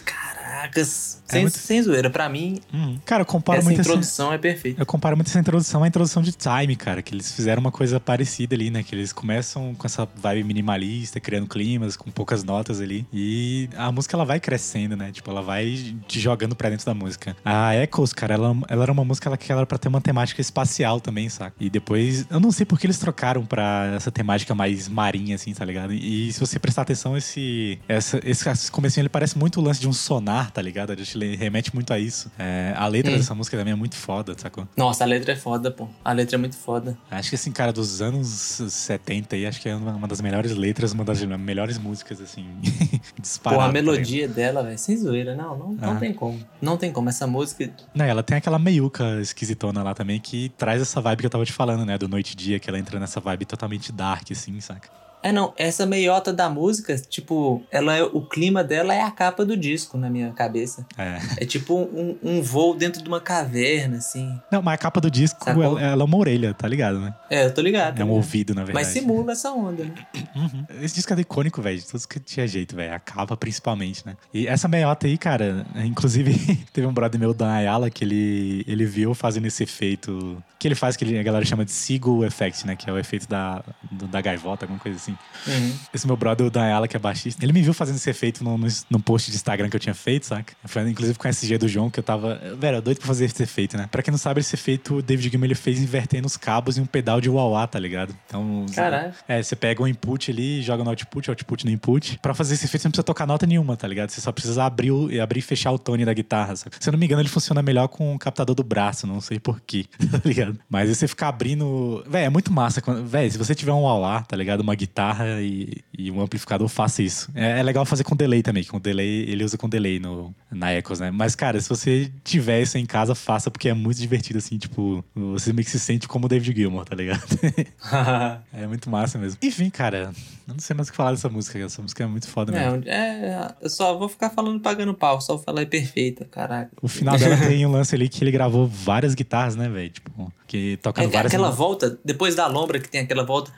Caracas. 0.68 1.22
É 1.28 1.32
sem, 1.32 1.42
muito- 1.42 1.58
sem 1.58 1.82
zoeira. 1.82 2.10
Pra 2.10 2.28
mim, 2.28 2.60
Hum. 2.72 2.98
Cara, 3.04 3.22
eu 3.22 3.26
comparo 3.26 3.58
essa 3.58 3.64
muito 3.68 3.80
essa- 3.80 3.88
introdução 3.90 4.32
é 4.32 4.38
perfeita. 4.38 4.80
Eu 4.80 4.86
comparo 4.86 5.16
muito 5.16 5.28
essa 5.28 5.38
introdução 5.38 5.82
à 5.82 5.88
introdução 5.88 6.22
de 6.22 6.32
Time, 6.32 6.76
cara, 6.76 7.02
que 7.02 7.14
eles 7.14 7.32
fizeram 7.32 7.60
uma 7.60 7.70
coisa 7.72 7.98
parecida 8.00 8.54
ali, 8.54 8.70
né? 8.70 8.82
Que 8.82 8.94
eles 8.94 9.12
começam 9.12 9.74
com 9.74 9.86
essa 9.86 10.06
vibe 10.16 10.44
minimalista, 10.44 11.18
criando 11.20 11.46
climas, 11.46 11.96
com 11.96 12.10
poucas 12.10 12.42
notas 12.44 12.80
ali. 12.80 13.06
E 13.12 13.68
a 13.76 13.90
música 13.90 14.16
ela 14.16 14.24
vai 14.24 14.38
crescendo, 14.40 14.96
né? 14.96 15.10
Tipo, 15.12 15.30
ela 15.30 15.42
vai 15.42 15.94
te 16.06 16.20
jogando 16.20 16.54
pra 16.54 16.68
dentro 16.70 16.86
da 16.86 16.94
música. 16.94 17.36
A 17.44 17.74
Echoes, 17.76 18.12
cara, 18.12 18.34
ela, 18.34 18.56
ela 18.68 18.82
era 18.82 18.92
uma 18.92 19.04
música 19.04 19.34
que 19.36 19.50
ela 19.50 19.60
era 19.62 19.66
pra 19.66 19.78
ter 19.78 19.88
uma 19.88 20.00
temática 20.00 20.40
espacial 20.40 21.00
também, 21.00 21.28
saca? 21.28 21.54
E 21.60 21.68
depois, 21.70 22.26
eu 22.30 22.40
não 22.40 22.52
sei 22.52 22.64
por 22.66 22.78
que 22.78 22.86
eles 22.86 22.98
trocaram 22.98 23.44
pra 23.44 23.92
essa 23.96 24.10
temática 24.10 24.54
mais 24.54 24.88
marinha, 24.88 25.34
assim, 25.36 25.52
tá 25.52 25.64
ligado? 25.64 25.92
E 25.92 26.32
se 26.32 26.40
você 26.40 26.58
prestar 26.58 26.82
atenção, 26.82 27.16
esse, 27.16 27.78
essa, 27.88 28.20
esse, 28.24 28.48
esse 28.48 28.70
comecinho 28.70 29.02
ele 29.02 29.08
parece 29.08 29.36
muito 29.38 29.60
o 29.60 29.62
lance 29.64 29.80
de 29.80 29.88
um 29.88 29.92
sonar, 29.92 30.50
tá 30.54 30.62
ligado? 30.62 30.92
A 30.92 30.96
gente 30.96 31.18
remete 31.36 31.74
muito 31.74 31.92
a 31.92 31.98
isso. 31.98 32.30
É, 32.38 32.72
a 32.76 32.86
letra 32.86 33.12
Hum. 33.12 33.16
dessa 33.16 33.34
música 33.34 33.56
também 33.58 33.72
é 33.72 33.76
muito 33.76 33.96
foda, 33.96 34.34
sacou? 34.38 34.66
Nossa, 34.76 35.04
a 35.04 35.06
letra 35.06 35.32
é 35.32 35.36
foda, 35.36 35.70
pô. 35.70 35.88
A 36.04 36.12
letra 36.12 36.36
é 36.36 36.38
muito 36.38 36.56
foda. 36.56 36.96
Acho 37.10 37.28
que 37.30 37.34
assim, 37.34 37.50
cara, 37.52 37.72
dos 37.72 38.00
anos 38.00 38.28
70 38.28 39.34
aí, 39.36 39.46
acho 39.46 39.60
que 39.60 39.68
é 39.68 39.74
uma, 39.74 40.06
das 40.06 40.20
melhores 40.20 40.54
letras, 40.54 40.92
uma 40.92 41.04
das 41.04 41.22
melhores 41.24 41.76
músicas, 41.76 42.20
assim, 42.20 42.46
disparado. 43.20 43.60
Pô, 43.60 43.64
a 43.64 43.66
tá 43.66 43.72
melodia 43.72 44.28
dela, 44.28 44.62
velho, 44.62 44.78
sem 44.78 44.96
zoeira. 44.96 45.34
Não, 45.34 45.58
não, 45.58 45.72
não 45.72 45.92
Ah. 45.92 45.96
tem 45.96 46.12
como. 46.12 46.40
Não 46.62 46.76
tem 46.76 46.92
como. 46.92 47.08
Essa 47.08 47.26
música. 47.26 47.70
Não, 47.94 48.04
ela 48.04 48.22
tem 48.22 48.36
aquela 48.36 48.58
meiuca 48.58 49.20
esquisitona 49.20 49.82
lá 49.82 49.92
também, 49.94 50.20
que 50.20 50.48
traz 50.56 50.80
essa 50.80 51.00
vibe 51.00 51.20
que 51.20 51.26
eu 51.26 51.30
tava 51.30 51.44
te 51.44 51.52
falando, 51.52 51.84
né? 51.84 51.98
Do 51.98 52.08
noite 52.08 52.32
e 52.32 52.36
dia, 52.36 52.58
que 52.60 52.68
ela 52.70 52.78
entra 52.78 52.98
nessa 53.00 53.20
vibe 53.20 53.44
totalmente 53.44 53.90
dark, 53.92 54.30
assim, 54.30 54.60
saca? 54.60 54.88
É, 55.24 55.32
não. 55.32 55.54
Essa 55.56 55.86
meiota 55.86 56.32
da 56.32 56.50
música, 56.50 56.94
tipo, 56.96 57.62
ela 57.70 57.96
é, 57.96 58.02
o 58.02 58.20
clima 58.20 58.62
dela 58.62 58.94
é 58.94 59.00
a 59.00 59.10
capa 59.10 59.44
do 59.44 59.56
disco 59.56 59.96
na 59.96 60.10
minha 60.10 60.30
cabeça. 60.32 60.86
É. 60.98 61.18
É 61.38 61.46
tipo 61.46 61.74
um, 61.74 62.16
um 62.22 62.42
voo 62.42 62.74
dentro 62.76 63.02
de 63.02 63.08
uma 63.08 63.20
caverna, 63.22 63.96
assim. 63.96 64.38
Não, 64.52 64.60
mas 64.60 64.74
a 64.74 64.78
capa 64.78 65.00
do 65.00 65.10
disco, 65.10 65.38
ela, 65.48 65.80
ela 65.80 66.02
é 66.02 66.04
uma 66.04 66.16
orelha, 66.18 66.52
tá 66.52 66.68
ligado, 66.68 67.00
né? 67.00 67.14
É, 67.30 67.46
eu 67.46 67.54
tô 67.54 67.62
ligado. 67.62 67.98
É 68.00 68.04
um 68.04 68.10
ouvido, 68.10 68.54
na 68.54 68.64
verdade. 68.64 68.84
Mas 68.86 68.92
simula 68.92 69.32
essa 69.32 69.50
onda, 69.50 69.84
né? 69.84 69.94
Uhum. 70.36 70.66
Esse 70.82 70.96
disco 70.96 71.12
é 71.14 71.20
icônico, 71.20 71.62
velho. 71.62 71.78
De 71.78 71.86
todos 71.86 72.04
que 72.04 72.20
tinha 72.20 72.46
jeito, 72.46 72.76
velho. 72.76 72.92
A 72.94 72.98
capa, 72.98 73.34
principalmente, 73.36 74.04
né? 74.06 74.16
E 74.32 74.46
essa 74.46 74.68
meiota 74.68 75.06
aí, 75.06 75.16
cara, 75.16 75.64
inclusive, 75.86 76.34
teve 76.70 76.86
um 76.86 76.92
brother 76.92 77.18
meu, 77.18 77.32
Dan 77.32 77.50
Ayala, 77.50 77.88
que 77.88 78.04
ele, 78.04 78.62
ele 78.68 78.84
viu 78.84 79.14
fazendo 79.14 79.46
esse 79.46 79.62
efeito. 79.62 80.42
Que 80.58 80.68
ele 80.68 80.74
faz, 80.74 80.96
que 80.96 81.04
ele- 81.04 81.18
a 81.18 81.22
galera 81.22 81.44
chama 81.46 81.64
de 81.64 81.70
Seagull 81.72 82.24
Effect, 82.26 82.66
né? 82.66 82.76
Que 82.76 82.90
é 82.90 82.92
o 82.92 82.98
efeito 82.98 83.26
da, 83.26 83.62
do- 83.90 84.06
da 84.06 84.20
gaivota, 84.20 84.64
alguma 84.66 84.78
coisa 84.80 84.96
assim. 84.98 85.13
Uhum. 85.46 85.72
Esse 85.92 86.06
meu 86.06 86.16
brother, 86.16 86.46
o 86.46 86.50
Dan 86.50 86.62
Ayala, 86.62 86.88
que 86.88 86.96
é 86.96 86.98
baixista, 86.98 87.44
ele 87.44 87.52
me 87.52 87.60
viu 87.62 87.74
fazendo 87.74 87.96
esse 87.96 88.08
efeito 88.08 88.42
no, 88.42 88.56
no, 88.90 89.00
post 89.00 89.30
de 89.30 89.36
Instagram 89.36 89.68
que 89.68 89.76
eu 89.76 89.80
tinha 89.80 89.94
feito, 89.94 90.26
saca? 90.26 90.54
Foi, 90.64 90.88
inclusive 90.88 91.18
com 91.18 91.26
a 91.26 91.30
SG 91.30 91.58
do 91.58 91.68
João, 91.68 91.90
que 91.90 91.98
eu 91.98 92.02
tava. 92.04 92.40
Velho, 92.58 92.80
doido 92.80 92.98
pra 92.98 93.06
fazer 93.06 93.26
esse 93.26 93.42
efeito, 93.42 93.76
né? 93.76 93.86
Pra 93.90 94.02
quem 94.02 94.10
não 94.10 94.18
sabe, 94.18 94.40
esse 94.40 94.54
efeito 94.54 94.96
o 94.96 95.02
David 95.02 95.28
Gilmour 95.30 95.46
ele 95.46 95.54
fez 95.54 95.80
invertendo 95.80 96.26
os 96.26 96.36
cabos 96.36 96.78
em 96.78 96.80
um 96.80 96.86
pedal 96.86 97.20
de 97.20 97.28
wah 97.28 97.66
tá 97.66 97.78
ligado? 97.78 98.14
Então. 98.26 98.64
Caralho. 98.74 99.12
É, 99.28 99.42
você 99.42 99.54
pega 99.54 99.82
um 99.82 99.86
input 99.86 100.30
ali, 100.30 100.62
joga 100.62 100.82
no 100.82 100.90
output, 100.90 101.28
output 101.30 101.64
no 101.66 101.70
input. 101.70 102.18
Pra 102.22 102.32
fazer 102.34 102.54
esse 102.54 102.64
efeito, 102.64 102.82
você 102.82 102.88
não 102.88 102.92
precisa 102.92 103.04
tocar 103.04 103.26
nota 103.26 103.46
nenhuma, 103.46 103.76
tá 103.76 103.86
ligado? 103.86 104.10
Você 104.10 104.20
só 104.20 104.32
precisa 104.32 104.64
abrir, 104.64 104.90
o- 104.90 105.08
abrir 105.22 105.40
e 105.40 105.42
fechar 105.42 105.70
o 105.72 105.78
tone 105.78 106.04
da 106.04 106.12
guitarra, 106.14 106.56
saca? 106.56 106.76
Se 106.80 106.88
eu 106.88 106.92
não 106.92 106.98
me 106.98 107.04
engano, 107.06 107.20
ele 107.20 107.28
funciona 107.28 107.60
melhor 107.62 107.88
com 107.88 108.14
o 108.14 108.18
captador 108.18 108.54
do 108.54 108.64
braço, 108.64 109.06
não 109.06 109.20
sei 109.20 109.38
porquê, 109.38 109.84
tá 110.10 110.20
ligado? 110.24 110.58
Mas 110.70 110.88
aí 110.88 110.94
você 110.94 111.06
ficar 111.06 111.28
abrindo. 111.28 112.02
Véi, 112.08 112.24
é 112.24 112.30
muito 112.30 112.50
massa. 112.52 112.80
quando- 112.80 113.04
Véi, 113.04 113.30
se 113.30 113.36
você 113.38 113.54
tiver 113.54 113.72
um 113.72 113.82
wah 113.82 114.22
tá 114.22 114.36
ligado? 114.36 114.60
Uma 114.60 114.74
guitarra 114.74 115.03
e, 115.40 115.82
e 115.96 116.10
um 116.10 116.20
amplificador, 116.20 116.68
faça 116.68 117.02
isso. 117.02 117.30
É, 117.34 117.60
é 117.60 117.62
legal 117.62 117.84
fazer 117.84 118.04
com 118.04 118.16
delay 118.16 118.42
também, 118.42 118.64
com 118.64 118.78
delay, 118.78 119.28
ele 119.28 119.44
usa 119.44 119.58
com 119.58 119.68
delay 119.68 119.98
no, 119.98 120.34
na 120.50 120.74
Echoes, 120.74 121.00
né? 121.00 121.10
Mas, 121.10 121.34
cara, 121.34 121.60
se 121.60 121.68
você 121.68 122.10
tiver 122.22 122.62
isso 122.62 122.78
em 122.78 122.86
casa, 122.86 123.14
faça, 123.14 123.50
porque 123.50 123.68
é 123.68 123.74
muito 123.74 123.98
divertido, 123.98 124.38
assim, 124.38 124.58
tipo, 124.58 125.04
você 125.14 125.52
meio 125.52 125.64
que 125.64 125.70
se 125.70 125.80
sente 125.80 126.08
como 126.08 126.26
o 126.26 126.28
David 126.28 126.56
Gilmour, 126.56 126.84
tá 126.84 126.94
ligado? 126.96 127.22
É 128.52 128.66
muito 128.66 128.88
massa 128.88 129.18
mesmo. 129.18 129.38
Enfim, 129.42 129.70
cara, 129.70 130.12
eu 130.46 130.54
não 130.54 130.60
sei 130.60 130.74
mais 130.76 130.88
o 130.88 130.90
que 130.90 130.96
falar 130.96 131.12
dessa 131.12 131.28
música. 131.28 131.58
Essa 131.58 131.82
música 131.82 132.04
é 132.04 132.06
muito 132.06 132.28
foda 132.28 132.52
mesmo. 132.52 132.82
É, 132.86 133.30
é, 133.30 133.54
eu 133.60 133.70
só 133.70 133.96
vou 133.96 134.08
ficar 134.08 134.30
falando 134.30 134.60
pagando 134.60 134.94
pau, 134.94 135.20
só 135.20 135.34
vou 135.36 135.44
falar 135.44 135.62
é 135.62 135.66
perfeita, 135.66 136.24
caraca. 136.24 136.70
O 136.80 136.88
final 136.88 137.18
dela 137.18 137.36
tem 137.36 137.64
um 137.66 137.72
lance 137.72 137.94
ali 137.94 138.08
que 138.08 138.22
ele 138.22 138.30
gravou 138.30 138.66
várias 138.66 139.14
guitarras, 139.14 139.56
né, 139.56 139.68
velho? 139.68 139.90
Tipo, 139.90 140.32
que 140.54 140.76
tocando 140.76 141.06
É, 141.06 141.08
várias. 141.08 141.32
aquela 141.34 141.50
volta, 141.50 141.98
depois 142.04 142.36
da 142.36 142.46
lombra 142.46 142.78
que 142.78 142.88
tem 142.88 143.00
aquela 143.00 143.24
volta. 143.24 143.50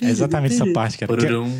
É 0.00 0.08
exatamente 0.08 0.54
essa 0.54 0.72
parte, 0.72 0.96
cara. 0.98 1.12
Purum. 1.12 1.50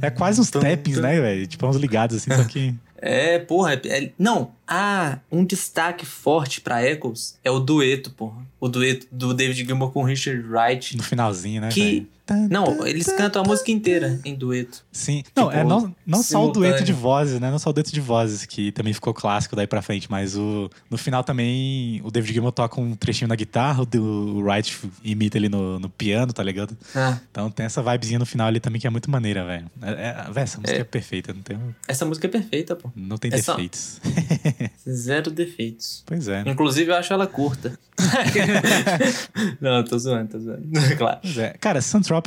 É 0.00 0.10
quase 0.10 0.40
uns 0.40 0.48
tappings, 0.50 0.98
né, 1.00 1.20
velho? 1.20 1.46
Tipo, 1.46 1.66
uns 1.66 1.76
ligados 1.76 2.16
assim, 2.16 2.30
só 2.32 2.44
que. 2.44 2.72
É, 2.98 3.40
porra. 3.40 3.74
é- 3.74 4.04
é- 4.04 4.12
não, 4.16 4.52
ah, 4.74 5.18
um 5.30 5.44
destaque 5.44 6.06
forte 6.06 6.60
pra 6.62 6.82
Echoes 6.82 7.38
é 7.44 7.50
o 7.50 7.60
dueto, 7.60 8.10
porra. 8.10 8.42
O 8.58 8.68
dueto 8.68 9.06
do 9.12 9.34
David 9.34 9.66
Gilmour 9.66 9.90
com 9.90 10.02
o 10.02 10.04
Richard 10.04 10.40
Wright. 10.48 10.96
No 10.96 11.02
finalzinho, 11.02 11.60
né? 11.60 11.68
Que- 11.68 12.06
Não, 12.48 12.86
eles 12.86 13.06
cantam 13.08 13.42
a 13.42 13.44
música 13.44 13.70
inteira 13.72 14.18
em 14.24 14.34
dueto. 14.34 14.82
Sim. 14.92 15.22
Não, 15.36 15.48
Tipo, 15.48 15.56
é 15.58 15.64
não, 15.64 15.94
não 16.06 16.22
só 16.22 16.46
o 16.46 16.52
dueto 16.52 16.82
de 16.84 16.92
vozes, 16.92 17.38
né? 17.40 17.50
Não 17.50 17.58
só 17.58 17.68
o 17.70 17.72
dueto 17.74 17.92
de 17.92 18.00
vozes, 18.00 18.46
que 18.46 18.70
também 18.72 18.94
ficou 18.94 19.12
clássico 19.12 19.54
daí 19.56 19.66
pra 19.66 19.82
frente, 19.82 20.08
mas 20.08 20.36
o, 20.36 20.70
no 20.88 20.96
final 20.96 21.22
também 21.24 22.00
o 22.04 22.10
David 22.10 22.32
Gilmour 22.32 22.52
toca 22.52 22.80
um 22.80 22.94
trechinho 22.94 23.28
na 23.28 23.34
guitarra, 23.34 23.82
o, 23.82 23.84
do- 23.84 24.00
o 24.02 24.42
Wright 24.44 24.78
imita 25.04 25.36
ele 25.36 25.48
no, 25.50 25.78
no 25.80 25.90
piano, 25.90 26.32
tá 26.32 26.42
ligado? 26.42 26.74
Ah, 26.94 27.18
Então 27.30 27.50
tem 27.50 27.66
essa 27.66 27.82
vibezinha 27.82 28.20
no 28.20 28.24
final 28.24 28.46
ali 28.46 28.60
também 28.60 28.80
que 28.80 28.86
é 28.86 28.90
muito 28.90 29.10
maneira, 29.10 29.44
velho. 29.44 29.66
É, 29.82 29.90
é, 29.90 30.30
véi, 30.32 30.44
essa 30.44 30.58
música 30.58 30.78
é, 30.78 30.80
É. 30.80 30.84
perfeita, 30.84 31.34
não 31.34 31.42
tem, 31.42 31.58
essa 31.88 32.06
música 32.06 32.28
é 32.28 32.30
perfeita, 32.30 32.76
pô. 32.76 32.88
não 32.94 33.18
tem 33.18 33.30
só- 33.42 33.52
defeitos. 33.56 34.00
Zero 34.88 35.30
defeitos. 35.30 36.02
pois 36.06 36.28
é. 36.28 36.42
Inclusive, 36.46 36.90
eu 36.90 36.96
acho 36.96 37.12
ela 37.12 37.26
curta. 37.26 37.78
não, 39.60 39.84
tô 39.84 39.98
zoando, 39.98 40.30
tô 40.30 40.38
zoando. 40.38 40.62
claro. 40.96 41.18
Pois 41.22 41.38
é. 41.38 41.54
Cara, 41.60 41.80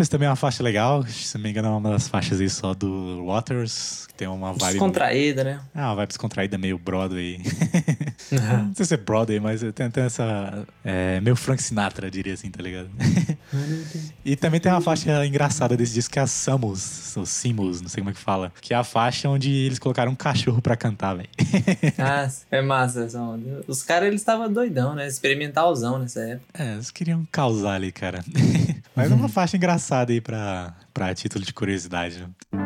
também 0.10 0.28
é 0.28 0.30
uma 0.30 0.36
faixa 0.36 0.64
legal. 0.64 1.06
Se 1.08 1.36
não 1.36 1.44
me 1.44 1.50
engano, 1.50 1.68
é 1.68 1.72
uma 1.72 1.90
das 1.92 2.08
faixas 2.08 2.40
aí 2.40 2.50
só 2.50 2.74
do 2.74 3.26
Waters, 3.26 4.06
que 4.08 4.14
tem 4.14 4.28
uma 4.28 4.54
vibe. 4.54 4.74
Descontraída, 4.74 5.44
né? 5.44 5.60
Ah, 5.74 5.88
uma 5.88 5.96
vibe 5.96 6.08
descontraída 6.10 6.58
meio 6.58 6.78
Broadway. 6.78 7.42
não 8.32 8.76
sei 8.76 8.86
se 8.86 8.94
é 8.94 8.98
Broadway, 8.98 9.40
mas 9.40 9.62
tem, 9.74 9.90
tem 9.90 10.04
essa. 10.04 10.66
É, 10.84 11.20
meio 11.22 11.36
Frank 11.36 11.62
Sinatra, 11.62 12.10
diria 12.10 12.34
assim, 12.34 12.50
tá 12.50 12.62
ligado? 12.62 12.90
e 14.24 14.36
também 14.36 14.60
tem 14.60 14.72
uma 14.72 14.82
faixa 14.82 15.26
engraçada 15.26 15.76
desse 15.76 15.94
disco 15.94 16.14
que 16.14 16.20
é 16.20 16.22
a 16.22 16.28
Samus, 16.28 17.16
ou 17.18 17.26
Simus, 17.26 17.82
não 17.82 17.90
sei 17.90 18.02
como 18.02 18.12
é 18.12 18.14
que 18.14 18.20
fala. 18.20 18.52
Que 18.62 18.74
é 18.74 18.78
a 18.78 18.84
faixa 18.84 19.30
onde 19.30 19.52
eles 19.52 19.80
colocaram 19.80 20.12
um 20.12 20.16
cachorro 20.16 20.62
pra 20.62 20.76
cantar, 20.76 21.16
velho. 21.16 21.30
Ah, 21.98 22.25
é 22.52 22.62
massa 22.62 23.04
essa 23.06 23.20
onda. 23.20 23.62
Os 23.68 23.84
caras, 23.84 24.08
eles 24.08 24.22
estavam 24.22 24.52
doidão, 24.52 24.94
né? 24.96 25.08
Experimentalzão 25.08 26.00
nessa 26.00 26.22
época. 26.22 26.64
É, 26.64 26.74
eles 26.74 26.92
queriam 26.92 27.28
causar 27.32 27.76
ali, 27.76 27.92
cara. 27.92 28.24
Mas 28.96 29.12
é 29.12 29.16
uma 29.16 29.30
faixa 29.30 29.58
engraçada 29.58 30.12
aí 30.14 30.22
pra, 30.22 30.74
pra 30.94 31.14
título 31.14 31.44
de 31.44 31.54
curiosidade. 31.54 32.20
né? 32.22 32.66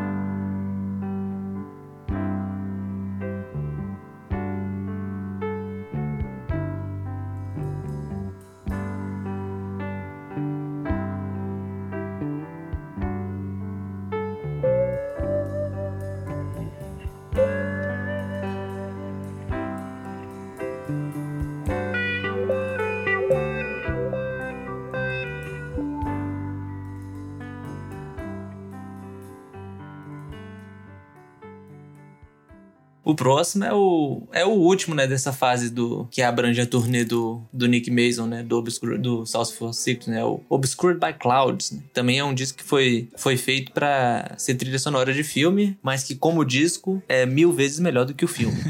O 33.10 33.16
próximo 33.16 33.64
é 33.64 33.74
o, 33.74 34.28
é 34.32 34.46
o 34.46 34.50
último, 34.52 34.94
né, 34.94 35.08
dessa 35.08 35.34
fase 35.34 35.72
do 35.72 36.08
que 36.12 36.22
abrange 36.22 36.62
a 36.62 36.66
turnê 36.66 37.04
do, 37.04 37.42
do 37.52 37.68
Nick 37.68 37.90
Mason, 37.90 38.28
né, 38.28 38.44
do, 38.44 38.56
Obscure, 38.56 39.00
do 39.00 39.26
South 39.26 39.48
for 39.48 39.74
Six, 39.74 40.06
né, 40.06 40.24
o 40.24 40.42
Obscured 40.48 41.00
by 41.00 41.12
Clouds. 41.18 41.72
né. 41.72 41.82
Também 41.92 42.20
é 42.20 42.24
um 42.24 42.36
disco 42.36 42.60
que 42.60 42.64
foi, 42.64 43.10
foi 43.18 43.36
feito 43.36 43.72
pra 43.72 44.36
ser 44.38 44.54
trilha 44.54 44.78
sonora 44.78 45.12
de 45.12 45.24
filme, 45.24 45.76
mas 45.82 46.04
que 46.04 46.14
como 46.14 46.46
disco 46.46 47.02
é 47.10 47.26
mil 47.26 47.52
vezes 47.52 47.80
melhor 47.80 48.06
do 48.06 48.14
que 48.14 48.24
o 48.24 48.28
filme. 48.28 48.58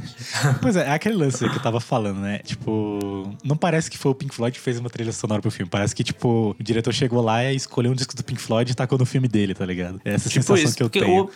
Pois 0.62 0.76
é, 0.76 0.88
é 0.88 0.92
aquele 0.92 1.16
lance 1.16 1.38
que 1.38 1.56
eu 1.56 1.62
tava 1.62 1.80
falando, 1.80 2.20
né? 2.20 2.40
Tipo, 2.40 3.36
não 3.44 3.58
parece 3.58 3.90
que 3.90 3.98
foi 3.98 4.12
o 4.12 4.16
Pink 4.16 4.34
Floyd 4.34 4.58
que 4.58 4.64
fez 4.64 4.80
uma 4.80 4.90
trilha 4.90 5.12
sonora 5.12 5.42
pro 5.42 5.52
filme. 5.52 5.70
Parece 5.70 5.96
que, 5.96 6.04
tipo, 6.04 6.56
o 6.58 6.64
diretor 6.64 6.94
chegou 6.94 7.22
lá 7.22 7.44
e 7.44 7.56
escolheu 7.56 7.92
um 7.92 7.96
disco 7.96 8.16
do 8.16 8.24
Pink 8.24 8.42
Floyd 8.42 8.72
e 8.72 8.76
tacou 8.76 8.98
no 8.98 9.06
filme 9.06 9.28
dele, 9.28 9.54
tá 9.54 9.66
ligado? 9.66 10.00
É 10.06 10.14
essa 10.14 10.30
tipo 10.30 10.44
sensação 10.44 10.64
isso, 10.64 10.78
que 10.78 10.84
eu 10.84 10.90
tenho. 10.90 11.30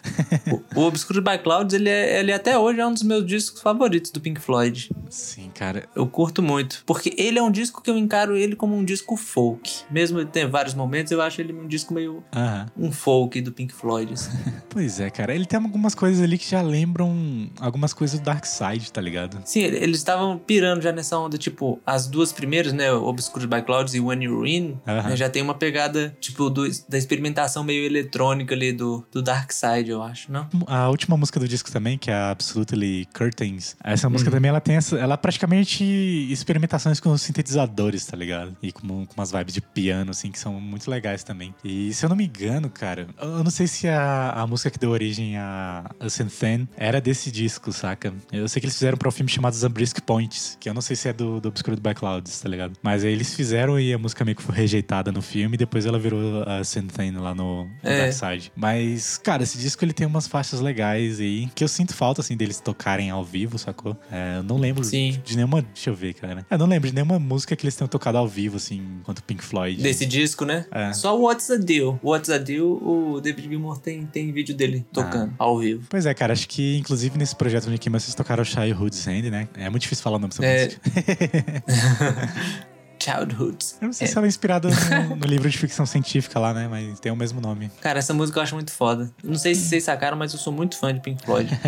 o, 0.47 0.79
o, 0.79 0.81
o 0.81 0.87
Obscured 0.87 1.23
by 1.23 1.37
Clouds, 1.41 1.73
ele, 1.73 1.89
é, 1.89 2.19
ele 2.19 2.31
até 2.31 2.57
hoje 2.57 2.79
é 2.79 2.87
um 2.87 2.92
dos 2.93 3.03
meus 3.03 3.25
discos 3.25 3.61
favoritos 3.61 4.11
do 4.11 4.19
Pink 4.21 4.39
Floyd. 4.39 4.89
Sim, 5.09 5.49
cara. 5.53 5.87
Eu 5.95 6.07
curto 6.07 6.41
muito. 6.41 6.83
Porque 6.85 7.13
ele 7.17 7.37
é 7.39 7.41
um 7.43 7.51
disco 7.51 7.81
que 7.81 7.89
eu 7.89 7.97
encaro 7.97 8.35
ele 8.35 8.55
como 8.55 8.75
um 8.75 8.83
disco 8.83 9.15
folk. 9.17 9.71
Mesmo 9.91 10.19
ele 10.19 10.29
tem 10.29 10.47
vários 10.49 10.73
momentos, 10.73 11.11
eu 11.11 11.21
acho 11.21 11.41
ele 11.41 11.53
um 11.53 11.67
disco 11.67 11.93
meio 11.93 12.23
Aham. 12.35 12.65
um 12.77 12.91
folk 12.91 13.39
do 13.41 13.51
Pink 13.51 13.73
Floyd. 13.73 14.13
assim. 14.13 14.31
Pois 14.69 14.99
é, 14.99 15.09
cara. 15.11 15.35
Ele 15.35 15.45
tem 15.45 15.59
algumas 15.59 15.93
coisas 15.93 16.19
ali 16.23 16.35
que 16.37 16.49
já 16.49 16.61
lembram 16.61 17.47
algumas 17.59 17.93
coisas 17.93 18.19
do 18.19 18.23
Dark 18.23 18.43
Side, 18.45 18.91
tá 18.91 18.99
ligado? 18.99 19.39
Sim, 19.45 19.61
ele- 19.61 19.77
eles 19.77 19.97
estavam 19.99 20.37
pirando 20.39 20.81
já 20.81 20.91
nessa 20.91 21.15
onda, 21.17 21.37
tipo, 21.37 21.79
as 21.85 22.07
duas 22.07 22.31
primeiras, 22.33 22.73
né? 22.73 22.91
Obscured 22.91 23.47
by 23.47 23.61
Clouds 23.61 23.93
e 23.93 23.99
When 23.99 24.23
You're 24.23 24.49
In, 24.49 24.79
Aham. 24.87 25.09
né, 25.09 25.15
já 25.15 25.29
tem 25.29 25.43
uma 25.43 25.53
pegada, 25.53 26.15
tipo, 26.19 26.49
do- 26.49 26.67
da 26.89 26.97
experimentação 26.97 27.63
meio 27.63 27.85
eletrônica 27.85 28.55
ali 28.55 28.73
do, 28.73 29.05
do 29.11 29.21
Dark 29.21 29.51
Side, 29.51 29.91
eu 29.91 30.01
acho, 30.01 30.31
não? 30.31 30.47
A 30.65 30.89
última 30.89 31.15
música 31.15 31.39
do 31.39 31.47
disco 31.47 31.71
também, 31.71 31.97
que 31.97 32.09
é 32.09 32.13
a 32.15 32.31
Absolutely 32.31 32.82
Curtains, 33.13 33.75
essa 33.83 34.09
música 34.09 34.29
Uhum. 34.29 34.35
também 34.37 34.49
ela 34.49 34.61
tem 34.61 34.75
essa, 34.75 34.97
ela 34.97 35.13
é 35.15 35.17
praticamente 35.17 35.83
experimentações 36.31 36.99
com 36.99 37.11
os 37.11 37.21
sintetizadores, 37.21 38.05
tá 38.05 38.15
ligado? 38.17 38.55
E 38.61 38.71
com, 38.71 39.05
com 39.05 39.13
umas 39.15 39.31
vibes 39.31 39.53
de 39.53 39.61
piano, 39.61 40.11
assim, 40.11 40.31
que 40.31 40.39
são 40.39 40.59
muito 40.59 40.89
legais 40.89 41.23
também. 41.23 41.53
E 41.63 41.93
se 41.93 42.05
eu 42.05 42.09
não 42.09 42.15
me 42.15 42.25
engano, 42.25 42.69
cara, 42.69 43.07
eu 43.21 43.43
não 43.43 43.51
sei 43.51 43.67
se 43.67 43.87
a, 43.87 44.31
a 44.31 44.47
música 44.47 44.69
que 44.69 44.79
deu 44.79 44.89
origem 44.91 45.37
a, 45.37 45.89
a 45.99 46.09
Santhan 46.09 46.67
era 46.77 46.99
desse 47.01 47.31
disco, 47.31 47.71
saca? 47.71 48.13
Eu 48.31 48.47
sei 48.47 48.59
que 48.59 48.65
eles 48.65 48.75
fizeram 48.75 48.97
pra 48.97 49.07
um 49.09 49.11
filme 49.11 49.29
chamado 49.31 49.55
Zabriskie 49.55 50.01
Points, 50.01 50.57
que 50.59 50.69
eu 50.69 50.73
não 50.73 50.81
sei 50.81 50.95
se 50.95 51.09
é 51.09 51.13
do, 51.13 51.39
do 51.39 51.49
Obscured 51.49 51.81
by 51.81 51.93
Clouds, 51.93 52.39
tá 52.39 52.49
ligado? 52.49 52.73
Mas 52.81 53.03
aí 53.03 53.11
eles 53.11 53.33
fizeram 53.33 53.79
e 53.79 53.93
a 53.93 53.97
música 53.97 54.23
meio 54.25 54.35
que 54.37 54.43
foi 54.43 54.55
rejeitada 54.55 55.11
no 55.11 55.21
filme 55.21 55.55
e 55.55 55.57
depois 55.57 55.85
ela 55.85 55.99
virou 55.99 56.43
a 56.43 56.63
Santhan 56.63 57.19
lá 57.19 57.33
no, 57.35 57.65
no 57.65 57.69
É. 57.83 58.09
Dark 58.09 58.13
Side. 58.13 58.51
Mas, 58.55 59.17
cara, 59.17 59.43
esse 59.43 59.57
disco 59.57 59.83
ele 59.83 59.93
tem 59.93 60.07
umas 60.07 60.27
faixas 60.27 60.59
legais 60.59 61.19
aí 61.19 61.49
que 61.53 61.63
eu 61.63 61.67
sinto 61.67 61.93
falta, 61.95 62.21
assim, 62.21 62.35
deles 62.37 62.59
tocarem 62.73 63.09
ao 63.09 63.23
vivo, 63.23 63.57
sacou? 63.57 63.95
É, 64.11 64.37
eu 64.37 64.43
não 64.43 64.57
lembro 64.57 64.83
Sim. 64.83 65.19
de 65.23 65.35
nenhuma. 65.35 65.61
Deixa 65.61 65.89
eu 65.89 65.95
ver, 65.95 66.13
cara. 66.13 66.45
Eu 66.49 66.57
não 66.57 66.65
lembro 66.65 66.89
de 66.89 66.95
nenhuma 66.95 67.19
música 67.19 67.55
que 67.55 67.63
eles 67.65 67.75
tenham 67.75 67.87
tocado 67.87 68.17
ao 68.17 68.27
vivo, 68.27 68.57
assim, 68.57 68.81
enquanto 68.99 69.23
Pink 69.23 69.43
Floyd. 69.43 69.81
Desse 69.81 70.05
disco, 70.05 70.43
né? 70.45 70.65
É. 70.71 70.91
Só 70.93 71.17
o 71.17 71.23
What's 71.23 71.49
a 71.51 71.57
Deal. 71.57 71.99
What's 72.03 72.29
a 72.29 72.37
Deal, 72.37 72.65
o 72.67 73.21
David 73.21 73.47
Gilmour 73.47 73.77
tem, 73.79 74.05
tem 74.05 74.31
vídeo 74.31 74.55
dele 74.55 74.85
tocando 74.91 75.33
ao 75.37 75.59
vivo. 75.59 75.85
Pois 75.89 76.05
é, 76.05 76.13
cara, 76.13 76.33
acho 76.33 76.47
que 76.47 76.77
inclusive 76.77 77.17
nesse 77.17 77.35
projeto 77.35 77.69
Nick 77.69 77.89
Mason 77.89 78.05
vocês 78.05 78.15
tocaram 78.15 78.43
Childhood's 78.43 79.07
Hand, 79.07 79.29
né? 79.29 79.47
É 79.55 79.69
muito 79.69 79.83
difícil 79.83 80.03
falar 80.03 80.17
o 80.17 80.19
nome 80.19 80.33
dessa 80.33 80.45
É. 80.45 80.65
música. 80.65 80.81
Childhoods. 83.03 83.77
Eu 83.81 83.87
não 83.87 83.93
sei 83.93 84.05
É. 84.07 84.09
se 84.11 84.17
ela 84.17 84.25
é 84.27 84.29
inspirada 84.29 84.69
no, 84.69 85.15
no 85.17 85.25
livro 85.25 85.49
de 85.49 85.57
ficção 85.57 85.85
científica 85.85 86.39
lá, 86.39 86.53
né? 86.53 86.67
Mas 86.69 86.99
tem 86.99 87.11
o 87.11 87.15
mesmo 87.15 87.39
nome. 87.41 87.69
Cara, 87.81 87.99
essa 87.99 88.13
música 88.13 88.39
eu 88.39 88.43
acho 88.43 88.55
muito 88.55 88.71
foda. 88.71 89.11
Não 89.23 89.35
sei 89.35 89.53
se 89.55 89.61
vocês 89.67 89.83
sacaram, 89.83 90.17
mas 90.17 90.33
eu 90.33 90.39
sou 90.39 90.53
muito 90.53 90.77
fã 90.77 90.93
de 90.93 90.99
Pink 91.01 91.23
Floyd. 91.25 91.49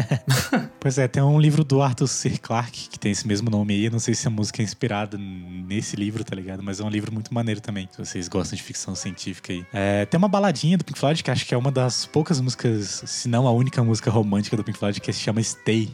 Pois 0.80 1.00
é, 1.00 1.08
tem 1.08 1.24
um 1.24 1.40
livro 1.40 1.64
do 1.64 1.82
Arthur 1.82 2.06
C. 2.08 2.30
Clarke 2.38 2.90
que 2.90 3.00
tem 3.00 3.12
esse 3.12 3.28
mesmo 3.28 3.50
nome 3.50 3.74
aí. 3.74 3.86
Eu 3.86 3.92
não 3.92 3.98
sei 3.98 4.14
se 4.14 4.28
a 4.28 4.30
música 4.30 4.62
é 4.62 4.64
inspirada 4.64 5.18
nesse 5.18 5.96
livro, 5.96 6.24
tá 6.24 6.36
ligado? 6.36 6.62
Mas 6.62 6.80
é 6.80 6.84
um 6.84 6.90
livro 6.90 7.12
muito 7.12 7.34
maneiro 7.34 7.60
também, 7.60 7.90
se 7.92 7.98
vocês 7.98 8.28
gostam 8.28 8.56
de 8.56 8.62
ficção 8.62 8.94
científica 8.94 9.52
aí. 9.52 9.66
É, 9.74 10.06
tem 10.06 10.16
uma 10.20 10.28
baladinha 10.28 10.78
do 10.78 10.86
Pink 10.86 11.00
Floyd 11.00 11.24
que 11.24 11.32
acho 11.32 11.44
que 11.44 11.56
é 11.56 11.58
uma 11.58 11.72
das 11.72 12.06
poucas 12.06 12.40
músicas, 12.40 13.02
se 13.08 13.28
não 13.28 13.48
a 13.48 13.52
única 13.52 13.84
música 13.84 14.12
romântica 14.12 14.56
do 14.56 14.64
Pink 14.64 14.78
Floyd, 14.78 15.02
que 15.02 15.12
se 15.12 15.20
chama 15.22 15.42
Stay. 15.42 15.92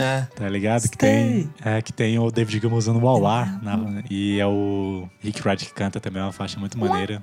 É. 0.00 0.26
Tá 0.34 0.48
ligado? 0.48 0.82
Que 0.88 0.94
Stay. 0.96 1.48
tem, 1.54 1.54
é, 1.64 1.82
que 1.82 1.92
tem 1.92 2.18
o 2.18 2.28
David 2.30 2.60
Gilmour 2.60 2.78
usando 2.78 3.02
o 3.02 3.20
na 3.62 4.02
e 4.10 4.38
é 4.40 4.46
o 4.46 4.57
Rick 5.22 5.40
Wright 5.46 5.64
que 5.64 5.72
canta 5.72 6.00
também, 6.00 6.20
é 6.22 6.24
uma 6.24 6.32
faixa 6.32 6.58
muito 6.58 6.78
maneira. 6.78 7.22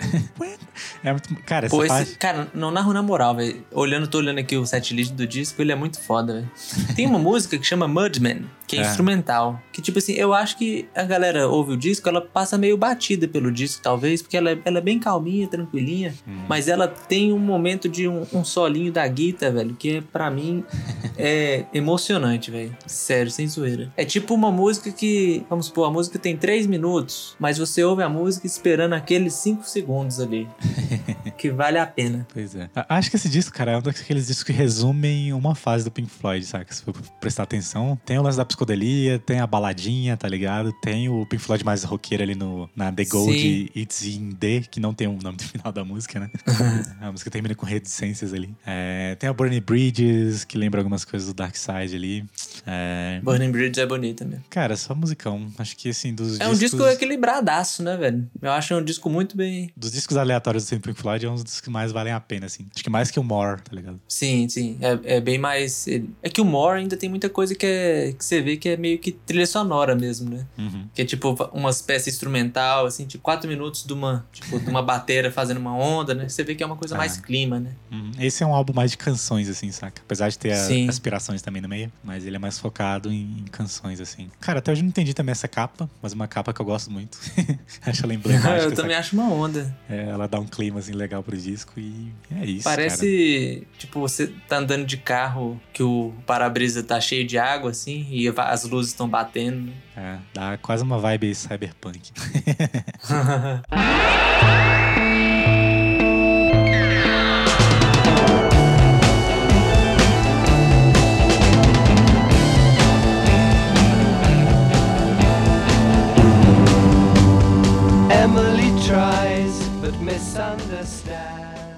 é 1.02 1.10
muito, 1.10 1.34
cara, 1.44 1.66
essa 1.66 1.74
Pô, 1.76 1.82
esse, 1.84 1.94
faixa... 1.94 2.16
cara, 2.18 2.48
não 2.54 2.70
narro 2.70 2.92
na 2.92 3.02
moral, 3.02 3.34
velho. 3.34 3.64
Olhando, 3.72 4.06
tô 4.06 4.18
olhando 4.18 4.38
aqui 4.38 4.56
o 4.56 4.64
setlist 4.64 5.12
do 5.12 5.26
disco, 5.26 5.60
ele 5.60 5.72
é 5.72 5.74
muito 5.74 6.00
foda, 6.00 6.34
velho. 6.34 6.50
Tem 6.94 7.06
uma 7.06 7.18
música 7.18 7.58
que 7.58 7.66
chama 7.66 7.88
Mudman, 7.88 8.44
que 8.66 8.76
é, 8.76 8.80
É. 8.82 8.86
instrumental. 8.86 9.60
Que, 9.72 9.82
tipo 9.82 9.98
assim, 9.98 10.12
eu 10.14 10.32
acho 10.32 10.56
que 10.56 10.88
a 10.94 11.02
galera 11.02 11.48
ouve 11.48 11.72
o 11.72 11.76
disco, 11.76 12.08
ela 12.08 12.20
passa 12.20 12.56
meio 12.56 12.76
batida 12.76 13.26
pelo 13.26 13.50
disco, 13.50 13.82
talvez, 13.82 14.22
porque 14.22 14.36
ela 14.36 14.50
é, 14.50 14.58
ela 14.64 14.78
é 14.78 14.80
bem 14.80 14.98
calminha, 14.98 15.48
tranquilinha. 15.48 16.14
Hum. 16.26 16.44
Mas 16.48 16.68
ela 16.68 16.86
tem 16.86 17.32
um 17.32 17.38
momento 17.38 17.88
de 17.88 18.06
um, 18.06 18.26
um 18.32 18.44
solinho 18.44 18.92
da 18.92 19.06
guitarra, 19.06 19.52
velho, 19.52 19.74
que 19.74 19.96
é, 19.96 20.00
pra 20.00 20.30
mim 20.30 20.64
é 21.18 21.64
emocionante, 21.72 22.50
velho. 22.50 22.76
Sério, 22.86 23.30
sem 23.30 23.46
zoeira. 23.48 23.92
É 23.96 24.04
tipo 24.04 24.34
uma 24.34 24.50
música 24.52 24.90
que, 24.92 25.44
vamos 25.50 25.66
supor, 25.66 25.88
a 25.88 25.90
música 25.90 26.18
tem 26.18 26.36
três 26.36 26.66
minutos, 26.66 27.34
mas 27.38 27.58
você 27.58 27.82
ouve 27.82 28.02
a 28.02 28.08
música 28.08 28.46
esperando 28.46 28.92
aqueles 28.92 29.34
cinco 29.34 29.64
segundos 29.64 29.87
ali. 30.22 30.48
que 31.38 31.50
vale 31.50 31.78
a 31.78 31.86
pena. 31.86 32.26
Pois 32.32 32.54
é. 32.54 32.68
Acho 32.88 33.10
que 33.10 33.16
esse 33.16 33.28
disco, 33.28 33.54
cara, 33.56 33.72
é 33.72 33.76
um 33.78 33.82
daqueles 33.82 34.26
discos 34.26 34.44
que 34.44 34.52
resumem 34.52 35.32
uma 35.32 35.54
fase 35.54 35.84
do 35.84 35.90
Pink 35.90 36.10
Floyd, 36.10 36.44
saca? 36.44 36.72
Se 36.72 36.82
for 36.82 36.94
prestar 37.20 37.44
atenção. 37.44 37.98
Tem 38.04 38.18
o 38.18 38.22
lance 38.22 38.36
da 38.36 38.44
psicodelia, 38.44 39.18
tem 39.18 39.40
a 39.40 39.46
baladinha, 39.46 40.16
tá 40.16 40.28
ligado? 40.28 40.72
Tem 40.82 41.08
o 41.08 41.24
Pink 41.26 41.42
Floyd 41.42 41.64
mais 41.64 41.84
roqueiro 41.84 42.22
ali 42.22 42.34
no, 42.34 42.68
na 42.76 42.92
The 42.92 43.04
Gold 43.06 43.38
Sim. 43.38 43.68
It's 43.74 44.04
in 44.04 44.30
D, 44.30 44.62
que 44.70 44.80
não 44.80 44.92
tem 44.92 45.06
o 45.06 45.18
nome 45.22 45.36
do 45.38 45.44
final 45.44 45.72
da 45.72 45.84
música, 45.84 46.20
né? 46.20 46.30
a 47.00 47.10
música 47.10 47.30
termina 47.30 47.54
com 47.54 47.64
reticências 47.64 48.34
ali. 48.34 48.54
É, 48.66 49.14
tem 49.14 49.28
a 49.28 49.32
Burning 49.32 49.60
Bridges, 49.60 50.44
que 50.44 50.58
lembra 50.58 50.80
algumas 50.80 51.04
coisas 51.04 51.28
do 51.28 51.34
Dark 51.34 51.56
Side 51.56 51.94
ali. 51.96 52.24
É, 52.66 53.20
Burning 53.22 53.50
Bridge 53.50 53.80
é 53.80 53.86
bonita 53.86 54.24
mesmo. 54.24 54.44
cara, 54.50 54.76
só 54.76 54.94
musicão. 54.94 55.48
Acho 55.58 55.76
que, 55.76 55.88
assim, 55.88 56.14
dos 56.14 56.38
É 56.40 56.46
um 56.46 56.50
discos... 56.50 56.70
disco 56.72 56.86
equilibradaço, 56.86 57.82
né, 57.82 57.96
velho? 57.96 58.28
Eu 58.40 58.50
acho 58.52 58.74
um 58.74 58.84
disco 58.84 59.08
muito 59.08 59.36
bem. 59.36 59.70
Dos 59.78 59.92
discos 59.92 60.16
aleatórios 60.16 60.68
do 60.68 60.80
Pink 60.80 61.00
Floyd 61.00 61.24
é 61.24 61.30
um 61.30 61.36
dos 61.36 61.60
que 61.60 61.70
mais 61.70 61.92
valem 61.92 62.12
a 62.12 62.18
pena, 62.18 62.46
assim. 62.46 62.66
Acho 62.74 62.82
que 62.82 62.90
mais 62.90 63.10
que 63.10 63.20
o 63.20 63.22
More, 63.22 63.60
tá 63.62 63.74
ligado? 63.74 64.00
Sim, 64.08 64.48
sim. 64.48 64.76
É, 64.80 65.16
é 65.16 65.20
bem 65.20 65.38
mais. 65.38 65.86
É 66.22 66.28
que 66.28 66.40
o 66.40 66.44
More 66.44 66.80
ainda 66.80 66.96
tem 66.96 67.08
muita 67.08 67.28
coisa 67.28 67.54
que, 67.54 67.64
é, 67.64 68.12
que 68.18 68.24
você 68.24 68.40
vê 68.42 68.56
que 68.56 68.70
é 68.70 68.76
meio 68.76 68.98
que 68.98 69.12
trilha 69.12 69.46
sonora 69.46 69.94
mesmo, 69.94 70.30
né? 70.30 70.46
Uhum. 70.58 70.88
Que 70.92 71.02
é 71.02 71.04
tipo 71.04 71.36
umas 71.52 71.80
peças 71.80 72.08
instrumental, 72.14 72.86
assim, 72.86 73.06
tipo 73.06 73.22
quatro 73.22 73.48
minutos 73.48 73.84
de 73.84 73.92
uma, 73.92 74.26
tipo, 74.32 74.58
de 74.58 74.68
uma 74.68 74.82
bateria 74.82 75.30
fazendo 75.30 75.58
uma 75.58 75.74
onda, 75.76 76.14
né? 76.14 76.28
Você 76.28 76.42
vê 76.42 76.54
que 76.54 76.62
é 76.62 76.66
uma 76.66 76.76
coisa 76.76 76.94
Ah. 76.94 76.98
mais 76.98 77.16
clima, 77.16 77.60
né? 77.60 77.72
Uhum. 77.92 78.10
Esse 78.18 78.42
é 78.42 78.46
um 78.46 78.54
álbum 78.54 78.72
mais 78.72 78.90
de 78.90 78.96
canções, 78.96 79.48
assim, 79.48 79.70
saca? 79.70 80.02
Apesar 80.04 80.28
de 80.28 80.38
ter 80.38 80.52
a- 80.52 80.88
aspirações 80.88 81.40
também 81.40 81.62
no 81.62 81.68
meio, 81.68 81.92
mas 82.02 82.26
ele 82.26 82.34
é 82.34 82.38
mais 82.38 82.58
focado 82.58 83.12
em, 83.12 83.40
em 83.40 83.44
canções, 83.50 84.00
assim. 84.00 84.28
Cara, 84.40 84.58
até 84.58 84.72
hoje 84.72 84.82
não 84.82 84.88
entendi 84.88 85.14
também 85.14 85.30
essa 85.32 85.46
capa, 85.46 85.88
mas 86.02 86.12
uma 86.12 86.26
capa 86.26 86.52
que 86.52 86.60
eu 86.60 86.66
gosto 86.66 86.90
muito. 86.90 87.16
Acho 87.86 88.04
ela 88.04 88.14
emblemática. 88.14 88.64
eu 88.64 88.74
também 88.74 88.96
acho 88.96 89.14
uma 89.14 89.28
onda. 89.30 89.67
É, 89.88 90.08
ela 90.08 90.26
dá 90.26 90.38
um 90.38 90.46
clima 90.46 90.78
assim 90.78 90.92
legal 90.92 91.22
pro 91.22 91.36
disco 91.36 91.72
e 91.76 92.12
é 92.30 92.44
isso. 92.44 92.64
Parece, 92.64 93.66
tipo, 93.78 94.00
você 94.00 94.28
tá 94.48 94.58
andando 94.58 94.86
de 94.86 94.96
carro 94.96 95.60
que 95.72 95.82
o 95.82 96.12
para-brisa 96.26 96.82
tá 96.82 97.00
cheio 97.00 97.26
de 97.26 97.38
água, 97.38 97.70
assim, 97.70 98.06
e 98.10 98.28
as 98.28 98.64
luzes 98.64 98.92
estão 98.92 99.08
batendo. 99.08 99.72
cara. 99.94 100.08
É, 100.08 100.18
dá 100.32 100.58
quase 100.58 100.82
uma 100.82 100.98
vibe 100.98 101.34
cyberpunk. 101.34 102.12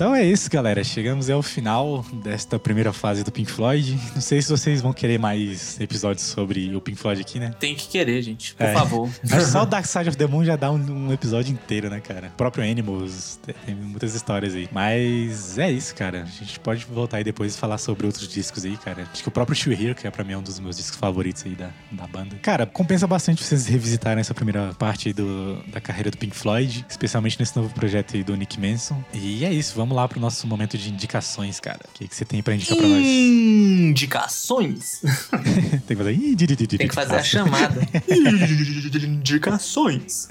Então 0.01 0.15
é 0.15 0.25
isso, 0.25 0.49
galera. 0.51 0.83
Chegamos 0.83 1.29
ao 1.29 1.43
final 1.43 2.03
desta 2.25 2.59
primeira 2.59 2.91
fase 2.91 3.23
do 3.23 3.31
Pink 3.31 3.51
Floyd. 3.51 4.01
Não 4.15 4.23
sei 4.23 4.41
se 4.41 4.49
vocês 4.49 4.81
vão 4.81 4.95
querer 4.95 5.19
mais 5.19 5.79
episódios 5.79 6.25
sobre 6.25 6.75
o 6.75 6.81
Pink 6.81 6.99
Floyd 6.99 7.21
aqui, 7.21 7.39
né? 7.39 7.55
Tem 7.61 7.75
que 7.75 7.87
querer, 7.87 8.23
gente, 8.23 8.55
por 8.55 8.65
É. 8.65 8.73
favor. 8.73 9.11
Que 9.21 9.41
só 9.43 9.65
o 9.65 9.67
Dark 9.67 9.85
Side 9.85 10.09
of 10.09 10.17
the 10.17 10.27
Moon 10.27 10.43
já 10.43 10.57
dá 10.57 10.73
um, 10.73 10.77
um 11.09 11.13
episódio 11.13 11.53
inteiro, 11.53 11.91
né, 11.91 12.01
cara? 12.01 12.29
O 12.29 12.31
próprio 12.39 12.65
Animals, 12.65 13.39
tem, 13.67 13.75
muitas 13.75 14.15
histórias 14.15 14.55
aí. 14.55 14.71
Mas 14.73 15.59
é 15.59 15.71
isso, 15.71 15.95
cara. 15.95 16.23
A 16.23 16.45
gente 16.45 16.59
pode 16.61 16.87
voltar 16.87 17.19
aí 17.19 17.25
depois 17.25 17.55
e 17.55 17.59
falar 17.59 17.77
sobre 17.77 18.07
outros 18.07 18.27
discos 18.27 18.65
aí, 18.65 18.79
cara. 18.79 19.07
Acho 19.13 19.23
que 19.23 19.29
o 19.29 19.31
próprio 19.33 19.55
Shoe 19.55 19.75
Here, 19.75 19.95
que 19.95 20.07
é 20.07 20.11
pra 20.11 20.25
mim 20.25 20.35
um 20.35 20.43
dos 20.43 20.59
meus 20.61 20.79
discos 20.79 20.99
favoritos 20.99 21.45
aí 21.45 21.55
da, 21.55 21.69
da 21.93 22.07
banda. 22.07 22.37
Cara, 22.41 22.65
compensa 22.65 23.07
bastante 23.07 23.45
vocês 23.45 23.67
revisitarem 23.67 24.23
essa 24.23 24.33
primeira 24.33 24.73
parte 24.79 25.09
aí 25.09 25.13
do, 25.13 25.63
da 25.71 25.79
carreira 25.79 26.11
do 26.11 26.17
Pink 26.17 26.35
Floyd, 26.35 26.87
especialmente 26.89 27.39
nesse 27.39 27.55
novo 27.55 27.69
projeto 27.75 28.17
aí 28.17 28.25
do 28.25 28.35
Nick 28.35 28.59
Manson. 28.59 29.05
E 29.13 29.45
é 29.45 29.53
isso, 29.53 29.75
vamos 29.77 29.90
lá 29.95 30.09
pro 30.09 30.21
nosso 30.21 30.47
momento 30.47 30.77
de 30.77 30.91
indicações, 30.91 31.61
cara. 31.61 31.81
O 31.89 31.99
que, 31.99 32.09
que 32.09 32.15
você 32.15 32.25
tem 32.25 32.43
pra 32.43 32.55
indicar 32.55 32.77
pra 32.77 32.87
nós? 32.87 33.05
Indicações? 33.05 35.01
tem 35.87 35.97
que 35.97 35.97
fazer. 35.97 36.77
Tem 36.79 36.89
que 36.89 36.95
fazer 36.95 37.17
a 37.17 37.23
chamada. 37.23 37.81
Indicações. 39.05 40.29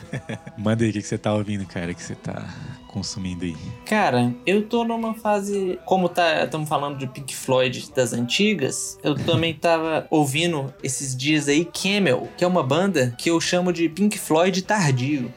Manda 0.57 0.83
aí 0.83 0.89
o 0.89 0.93
que, 0.93 1.01
que 1.01 1.07
você 1.07 1.17
tá 1.17 1.33
ouvindo, 1.33 1.65
cara, 1.65 1.93
que 1.93 2.03
você 2.03 2.15
tá 2.15 2.47
consumindo 2.89 3.45
aí. 3.45 3.55
Cara, 3.85 4.33
eu 4.45 4.63
tô 4.63 4.83
numa 4.83 5.13
fase. 5.13 5.79
Como 5.85 6.09
tá, 6.09 6.43
estamos 6.43 6.67
falando 6.67 6.97
de 6.97 7.07
Pink 7.07 7.35
Floyd 7.35 7.91
das 7.95 8.13
antigas, 8.13 8.97
eu 9.03 9.15
também 9.15 9.53
tava 9.55 10.07
ouvindo 10.09 10.73
esses 10.83 11.15
dias 11.15 11.47
aí 11.47 11.65
Camel, 11.65 12.27
que 12.37 12.43
é 12.43 12.47
uma 12.47 12.63
banda 12.63 13.15
que 13.17 13.29
eu 13.29 13.39
chamo 13.39 13.71
de 13.71 13.87
Pink 13.87 14.17
Floyd 14.17 14.61
tardio. 14.63 15.31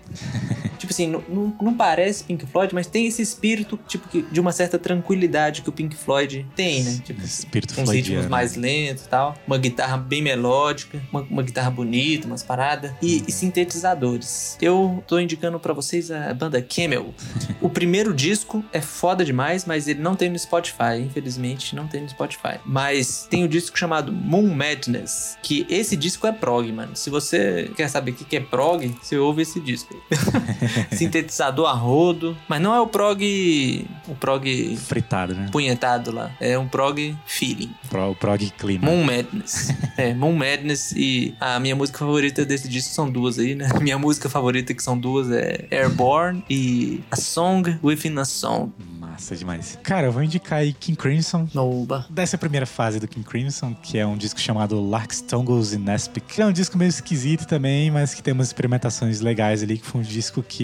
Tipo 0.93 1.03
assim, 1.03 1.07
não, 1.09 1.23
não, 1.29 1.57
não 1.63 1.75
parece 1.75 2.25
Pink 2.25 2.47
Floyd, 2.47 2.75
mas 2.75 2.87
tem 2.87 3.07
esse 3.07 3.23
espírito, 3.23 3.79
tipo, 3.89 4.09
que- 4.09 4.23
de 4.23 4.41
uma 4.41 4.53
certa 4.53 4.79
tranquilidade 4.79 5.63
que 5.63 5.69
o 5.69 5.73
Pink 5.73 5.97
Floyd 5.97 6.47
tem, 6.55 6.83
né? 6.85 7.01
Tipo, 7.05 7.23
Espírito 7.23 7.81
uns 7.81 7.91
ritmos 7.91 8.27
mais 8.27 8.57
lentos 8.57 9.05
e 9.05 9.09
tal. 9.09 9.35
Uma 9.47 9.59
guitarra 9.59 9.97
bem 9.97 10.23
melódica, 10.23 11.01
uma, 11.11 11.21
uma 11.23 11.43
guitarra 11.43 11.71
bonita, 11.71 12.27
umas 12.27 12.43
paradas. 12.43 12.93
E, 13.03 13.25
e 13.27 13.33
sintetizadores. 13.33 14.57
Eu 14.61 15.03
tô 15.07 15.19
indicando 15.19 15.59
pra 15.59 15.73
vocês 15.73 16.11
a 16.11 16.33
banda 16.35 16.61
Camel. 16.63 17.15
O 17.61 17.69
primeiro 17.69 18.13
disco 18.15 18.65
é 18.73 18.81
foda 18.81 19.25
demais, 19.25 19.65
mas 19.65 19.89
ele 19.89 20.01
não 20.01 20.15
tem 20.15 20.29
no 20.31 20.39
Spotify. 20.39 20.99
Infelizmente, 21.05 21.75
não 21.75 21.87
tem 21.87 22.03
no 22.03 22.09
Spotify. 22.09 22.59
Mas 22.65 23.27
tem 23.31 23.45
o 23.45 23.49
disco 23.49 23.79
chamado 23.79 24.13
Moon 24.13 24.55
Madness, 24.55 25.37
que 25.43 25.67
esse 25.69 25.97
disco 25.97 26.27
é 26.27 26.33
prog, 26.33 26.71
mano. 26.73 26.95
Se 26.97 27.11
você 27.11 27.71
quer 27.77 27.89
saber 27.89 28.13
o 28.13 28.15
que 28.15 28.25
que 28.25 28.37
é 28.37 28.41
prog, 28.41 28.95
você 29.03 29.17
ouve 29.17 29.43
esse 29.43 29.61
disco. 29.61 29.95
Sintetizador 30.93 31.69
a 31.69 31.73
rodo. 31.73 32.37
Mas 32.49 32.61
não 32.61 32.75
é 32.75 32.81
o 32.81 32.87
prog... 32.87 33.87
O 34.09 34.15
prog 34.15 34.77
Fritado, 34.77 35.35
né? 35.35 35.49
punhetado 35.51 36.13
lá. 36.13 36.31
É 36.41 36.59
um 36.59 36.67
prog 36.67 37.17
feeling. 37.27 37.71
Pro, 37.89 38.11
o 38.11 38.17
prog 38.17 38.51
clima. 38.59 38.87
Moon 38.87 39.05
Madness. 39.05 39.75
é, 39.97 40.13
Moon 40.15 40.35
Madness 40.35 40.93
e 40.97 41.35
a 41.41 41.61
minha 41.61 41.77
música 41.77 41.99
favorita 41.99 42.45
desse 42.45 42.69
disco 42.69 42.93
são 42.93 43.11
duas 43.11 43.39
aí, 43.39 43.55
né? 43.55 43.69
Minha 43.81 43.99
música 43.99 44.29
favorita 44.29 44.75
que 44.75 44.83
são 44.83 44.99
duas 44.99 45.31
é 45.31 45.67
Airborne 45.71 46.45
e 46.49 47.03
A 47.11 47.17
Song 47.17 47.79
Within 47.83 48.19
a 48.19 48.25
Song. 48.25 48.73
Massa 48.99 49.37
demais. 49.37 49.79
Cara, 49.83 50.07
eu 50.07 50.13
vou 50.13 50.23
indicar 50.23 50.61
aí 50.61 50.73
King 50.73 50.97
Crimson. 50.97 51.49
Noba. 51.53 52.07
Dessa 52.09 52.39
primeira 52.39 52.67
fase 52.67 52.99
do 52.99 53.07
King 53.07 53.27
Crimson, 53.27 53.75
que 53.75 53.99
é 53.99 54.07
um 54.07 54.17
disco 54.17 54.41
chamado 54.41 54.81
Larks, 54.81 55.21
Tongles 55.21 55.73
in 55.73 55.89
Aspic. 55.91 56.41
É 56.41 56.47
um 56.47 56.53
disco 56.53 56.79
meio 56.79 56.89
esquisito 56.89 57.47
também, 57.47 57.91
mas 57.91 58.15
que 58.15 58.23
tem 58.23 58.33
umas 58.33 58.49
experimentações 58.49 59.21
legais 59.21 59.63
ali, 59.63 59.79
que 59.79 59.87
foi 59.87 60.01
um 60.01 60.05
disco 60.05 60.43
que 60.43 60.62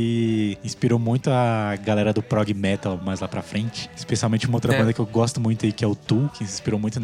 inspirou 0.64 0.98
muito 0.98 1.30
a 1.30 1.76
galera 1.76 2.12
do 2.12 2.22
prog 2.22 2.52
metal 2.54 2.98
mais 3.04 3.20
lá 3.20 3.28
pra 3.28 3.42
frente. 3.42 3.88
Especialmente 3.96 4.46
uma 4.46 4.56
outra 4.56 4.74
É. 4.74 4.78
banda 4.78 4.92
que 4.92 5.00
eu 5.00 5.06
gosto 5.06 5.40
muito 5.40 5.64
aí, 5.66 5.72
que 5.72 5.84
é 5.84 5.88
o 5.88 5.94
Tool, 5.94 6.28
que 6.30 6.38
se 6.38 6.52
inspirou 6.54 6.78
muito 6.78 7.00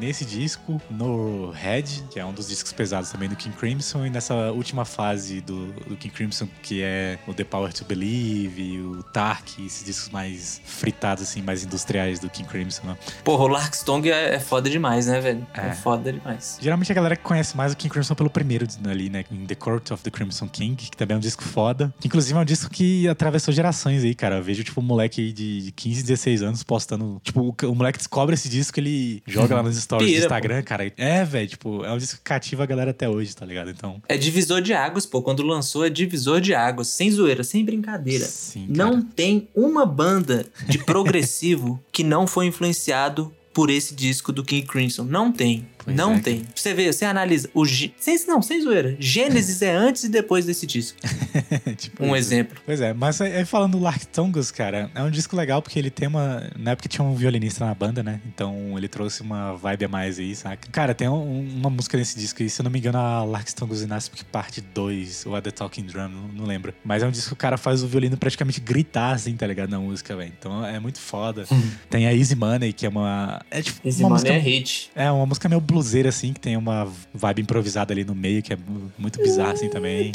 nesse 0.00 0.24
disco, 0.24 0.80
no 0.90 1.50
Head, 1.50 2.04
que 2.10 2.18
é 2.18 2.24
um 2.24 2.32
dos 2.32 2.48
discos 2.48 2.72
pesados 2.72 3.10
também 3.10 3.28
do 3.28 3.36
King 3.36 3.54
Crimson, 3.56 4.06
e 4.06 4.10
nessa 4.10 4.34
última 4.52 4.84
fase 4.84 5.40
do, 5.40 5.66
do 5.72 5.96
King 5.96 6.14
Crimson, 6.14 6.48
que 6.62 6.82
é 6.82 7.18
o 7.26 7.34
The 7.34 7.44
Power 7.44 7.72
to 7.72 7.84
Believe, 7.84 8.80
o 8.80 9.02
Tark, 9.02 9.58
esses 9.64 9.84
discos 9.84 10.08
mais 10.10 10.60
fritados, 10.64 11.22
assim, 11.22 11.42
mais 11.42 11.64
industriais 11.64 12.18
do 12.18 12.28
King 12.28 12.48
Crimson, 12.48 12.86
né? 12.86 12.96
Porra, 13.24 13.44
o 13.44 13.48
Larkstone 13.48 14.10
é, 14.10 14.34
é 14.34 14.40
foda 14.40 14.68
demais, 14.68 15.06
né, 15.06 15.20
velho? 15.20 15.46
É. 15.54 15.68
É. 15.68 15.72
foda 15.72 16.12
demais. 16.12 16.58
Geralmente 16.60 16.90
a 16.90 16.94
galera 16.94 17.16
conhece 17.16 17.56
mais 17.56 17.72
o 17.72 17.76
King 17.76 17.92
Crimson 17.92 18.14
pelo 18.14 18.30
primeiro 18.30 18.66
ali, 18.88 19.08
né? 19.08 19.24
Em 19.30 19.46
The 19.46 19.54
Court 19.54 19.90
of 19.90 20.02
the 20.02 20.10
Crimson 20.10 20.48
King, 20.48 20.76
que 20.76 20.96
também 20.96 21.14
é 21.14 21.18
um 21.18 21.20
disco 21.20 21.42
foda. 21.42 21.92
Que, 22.00 22.08
inclusive 22.08 22.21
é 22.30 22.36
um 22.36 22.44
disco 22.44 22.70
que 22.70 23.08
atravessou 23.08 23.52
gerações 23.52 24.04
aí, 24.04 24.14
cara. 24.14 24.36
Eu 24.36 24.42
vejo, 24.42 24.62
tipo, 24.62 24.80
um 24.80 24.84
moleque 24.84 25.20
aí 25.20 25.32
de 25.32 25.72
15, 25.74 26.02
16 26.02 26.42
anos 26.42 26.62
postando. 26.62 27.20
Tipo, 27.24 27.54
o, 27.62 27.74
moleque 27.74 27.98
descobre 27.98 28.34
esse 28.34 28.48
disco, 28.48 28.78
ele 28.78 29.22
joga 29.26 29.56
lá 29.56 29.62
nos 29.62 29.76
stories 29.76 30.08
Pira, 30.08 30.20
do 30.20 30.24
Instagram, 30.24 30.62
cara. 30.62 30.92
É, 30.96 31.24
velho, 31.24 31.48
tipo, 31.48 31.84
é 31.84 31.92
um 31.92 31.98
disco 31.98 32.18
que 32.18 32.22
cativa 32.22 32.62
a 32.62 32.66
galera 32.66 32.90
até 32.90 33.08
hoje, 33.08 33.34
tá 33.34 33.46
ligado? 33.46 33.70
Então. 33.70 34.00
É 34.08 34.16
divisor 34.16 34.60
de 34.60 34.72
águas, 34.72 35.06
pô. 35.06 35.22
Quando 35.22 35.42
lançou, 35.42 35.84
é 35.84 35.90
divisor 35.90 36.40
de 36.40 36.54
águas. 36.54 36.88
Sem 36.88 37.10
zoeira, 37.10 37.42
sem 37.42 37.64
brincadeira. 37.64 38.24
Sim, 38.24 38.66
Não 38.68 39.02
tem 39.02 39.48
uma 39.54 39.86
banda 39.86 40.46
de 40.68 40.78
progressivo 40.78 41.82
que 41.90 42.04
não 42.04 42.26
foi 42.26 42.46
influenciado 42.46 43.32
por 43.52 43.70
esse 43.70 43.94
disco 43.94 44.32
do 44.32 44.42
King 44.42 44.66
Crimson. 44.66 45.04
Não 45.04 45.30
tem. 45.30 45.66
Pois 45.84 45.96
não 45.96 46.14
é, 46.14 46.20
tem. 46.20 46.42
Você 46.54 46.72
vê, 46.74 46.92
você 46.92 47.04
analisa. 47.04 47.48
O 47.54 47.64
Gê- 47.64 47.90
sem, 47.98 48.16
não, 48.26 48.40
sem 48.42 48.60
zoeira. 48.62 48.96
Gênesis 48.98 49.62
é 49.62 49.72
antes 49.74 50.04
e 50.04 50.08
depois 50.08 50.46
desse 50.46 50.66
disco. 50.66 50.98
tipo, 51.76 52.02
Um 52.04 52.08
isso. 52.08 52.16
exemplo. 52.16 52.60
Pois 52.64 52.80
é, 52.80 52.92
mas 52.92 53.20
aí 53.20 53.44
falando 53.44 53.72
do 53.72 53.80
Lark 53.80 54.04
Tongues, 54.06 54.50
cara, 54.50 54.90
é 54.94 55.02
um 55.02 55.10
disco 55.10 55.36
legal 55.36 55.60
porque 55.62 55.78
ele 55.78 55.90
tem 55.90 56.08
uma. 56.08 56.50
Na 56.58 56.72
época 56.72 56.88
tinha 56.88 57.04
um 57.04 57.14
violinista 57.14 57.64
na 57.64 57.74
banda, 57.74 58.02
né? 58.02 58.20
Então 58.26 58.74
ele 58.76 58.88
trouxe 58.88 59.22
uma 59.22 59.54
vibe 59.54 59.84
a 59.84 59.88
mais 59.88 60.18
aí, 60.18 60.34
saca? 60.34 60.68
Cara, 60.70 60.94
tem 60.94 61.08
um- 61.08 61.40
uma 61.56 61.70
música 61.70 61.96
nesse 61.96 62.18
disco 62.18 62.42
aí, 62.42 62.48
se 62.50 62.60
eu 62.60 62.64
não 62.64 62.70
me 62.70 62.78
engano, 62.78 62.98
a 62.98 63.24
Lark 63.24 63.52
Tongues 63.54 63.82
in 63.82 63.92
Aspic 63.92 64.24
parte 64.26 64.60
2, 64.60 65.26
ou 65.26 65.34
a 65.36 65.40
The 65.42 65.50
Talking 65.50 65.84
Drum, 65.84 66.08
não, 66.08 66.28
não 66.28 66.44
lembro. 66.44 66.72
Mas 66.84 67.02
é 67.02 67.06
um 67.06 67.10
disco 67.10 67.28
que 67.28 67.34
o 67.34 67.36
cara 67.36 67.56
faz 67.56 67.82
o 67.82 67.86
violino 67.88 68.16
praticamente 68.16 68.60
gritar, 68.60 69.12
assim, 69.12 69.34
tá 69.36 69.46
ligado? 69.46 69.70
Na 69.70 69.78
música, 69.80 70.14
velho. 70.16 70.32
Então 70.38 70.64
é 70.64 70.78
muito 70.78 70.98
foda. 71.00 71.44
tem 71.90 72.06
a 72.06 72.14
Easy 72.14 72.34
Money, 72.34 72.72
que 72.72 72.86
é 72.86 72.88
uma. 72.88 73.40
É 73.50 73.62
tipo. 73.62 73.80
Uma 73.88 73.92
mano 74.02 74.10
música 74.14 74.32
é 74.32 74.38
hit. 74.38 74.90
é, 74.94 75.10
uma 75.10 75.26
música 75.26 75.48
meio 75.48 75.60
bluseira, 75.72 76.08
assim, 76.10 76.32
que 76.32 76.40
tem 76.40 76.56
uma 76.56 76.86
vibe 77.14 77.42
improvisada 77.42 77.92
ali 77.92 78.04
no 78.04 78.14
meio, 78.14 78.42
que 78.42 78.52
é 78.52 78.56
mu- 78.56 78.92
muito 78.98 79.18
bizarra, 79.20 79.52
assim, 79.52 79.68
também. 79.68 80.12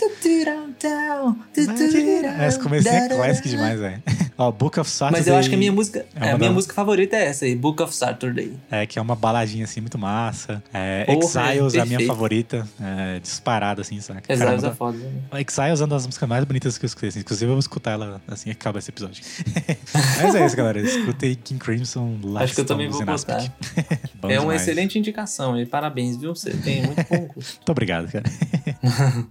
É, 2.44 2.48
esse 2.48 2.60
comecinho 2.60 2.94
é 2.96 3.08
classic 3.18 3.50
demais, 3.50 3.80
velho. 3.80 4.04
Ó, 4.38 4.52
Book 4.52 4.80
of 4.80 4.90
Saturday. 4.90 5.20
Mas 5.20 5.28
eu 5.28 5.36
acho 5.36 5.50
que 5.50 5.56
a 5.56 5.58
minha 5.58 5.72
música. 5.72 6.06
É 6.16 6.20
a 6.20 6.32
uma 6.34 6.38
minha 6.38 6.50
da- 6.50 6.54
música 6.56 6.74
favorita 6.74 7.16
é 7.16 7.26
essa 7.26 7.46
aí, 7.46 7.56
Book 7.56 7.82
of 7.82 7.94
Saturday. 7.96 8.54
É, 8.70 8.86
que 8.86 9.00
é 9.00 9.02
uma 9.02 9.16
baladinha 9.16 9.64
assim 9.64 9.82
muito 9.82 9.98
massa. 9.98 10.62
É, 10.74 11.06
Porra, 11.06 11.18
Exiles 11.54 11.74
é 11.76 11.80
a 11.80 11.86
minha 11.86 12.06
favorita. 12.06 12.68
É, 12.80 13.20
disparada, 13.20 13.82
assim, 13.82 14.00
saca? 14.00 14.22
Exiles 14.32 14.50
Caramba, 14.62 14.68
é 14.68 14.76
foda. 14.76 14.98
né? 14.98 15.42
Exiles 15.42 15.80
é 15.82 15.84
uma 15.84 15.88
das 15.90 16.06
músicas 16.06 16.30
mais 16.30 16.44
bonitas 16.46 16.78
que 16.78 16.86
eu 16.86 16.88
escutei. 16.88 17.10
Assim. 17.10 17.20
Inclusive, 17.20 17.50
vou 17.50 17.60
escutar 17.60 17.92
ela 17.92 18.22
assim 18.28 18.46
que 18.46 18.52
acaba 18.52 18.80
esse 18.80 18.90
episódio. 18.92 19.24
Mas 20.22 20.36
é 20.36 20.46
isso, 20.46 20.56
galera. 20.56 20.80
Escutei 20.82 21.36
King 21.36 21.60
Crimson 21.60 22.20
lá. 22.24 22.42
Acho 22.44 22.54
que 22.56 22.62
eu 22.62 22.66
também 22.66 22.90
vou 22.90 23.04
botar. 23.04 23.44
Bom 24.22 24.30
é 24.30 24.40
uma 24.40 24.56
excelente 24.56 24.98
indicação 24.98 25.60
e 25.60 25.66
parabéns, 25.66 26.18
viu? 26.18 26.36
Você 26.36 26.52
tem 26.52 26.82
muito 26.84 27.04
bom 27.08 27.28
gosto. 27.36 27.56
Muito 27.58 27.70
obrigado, 27.72 28.12
cara. 28.12 28.24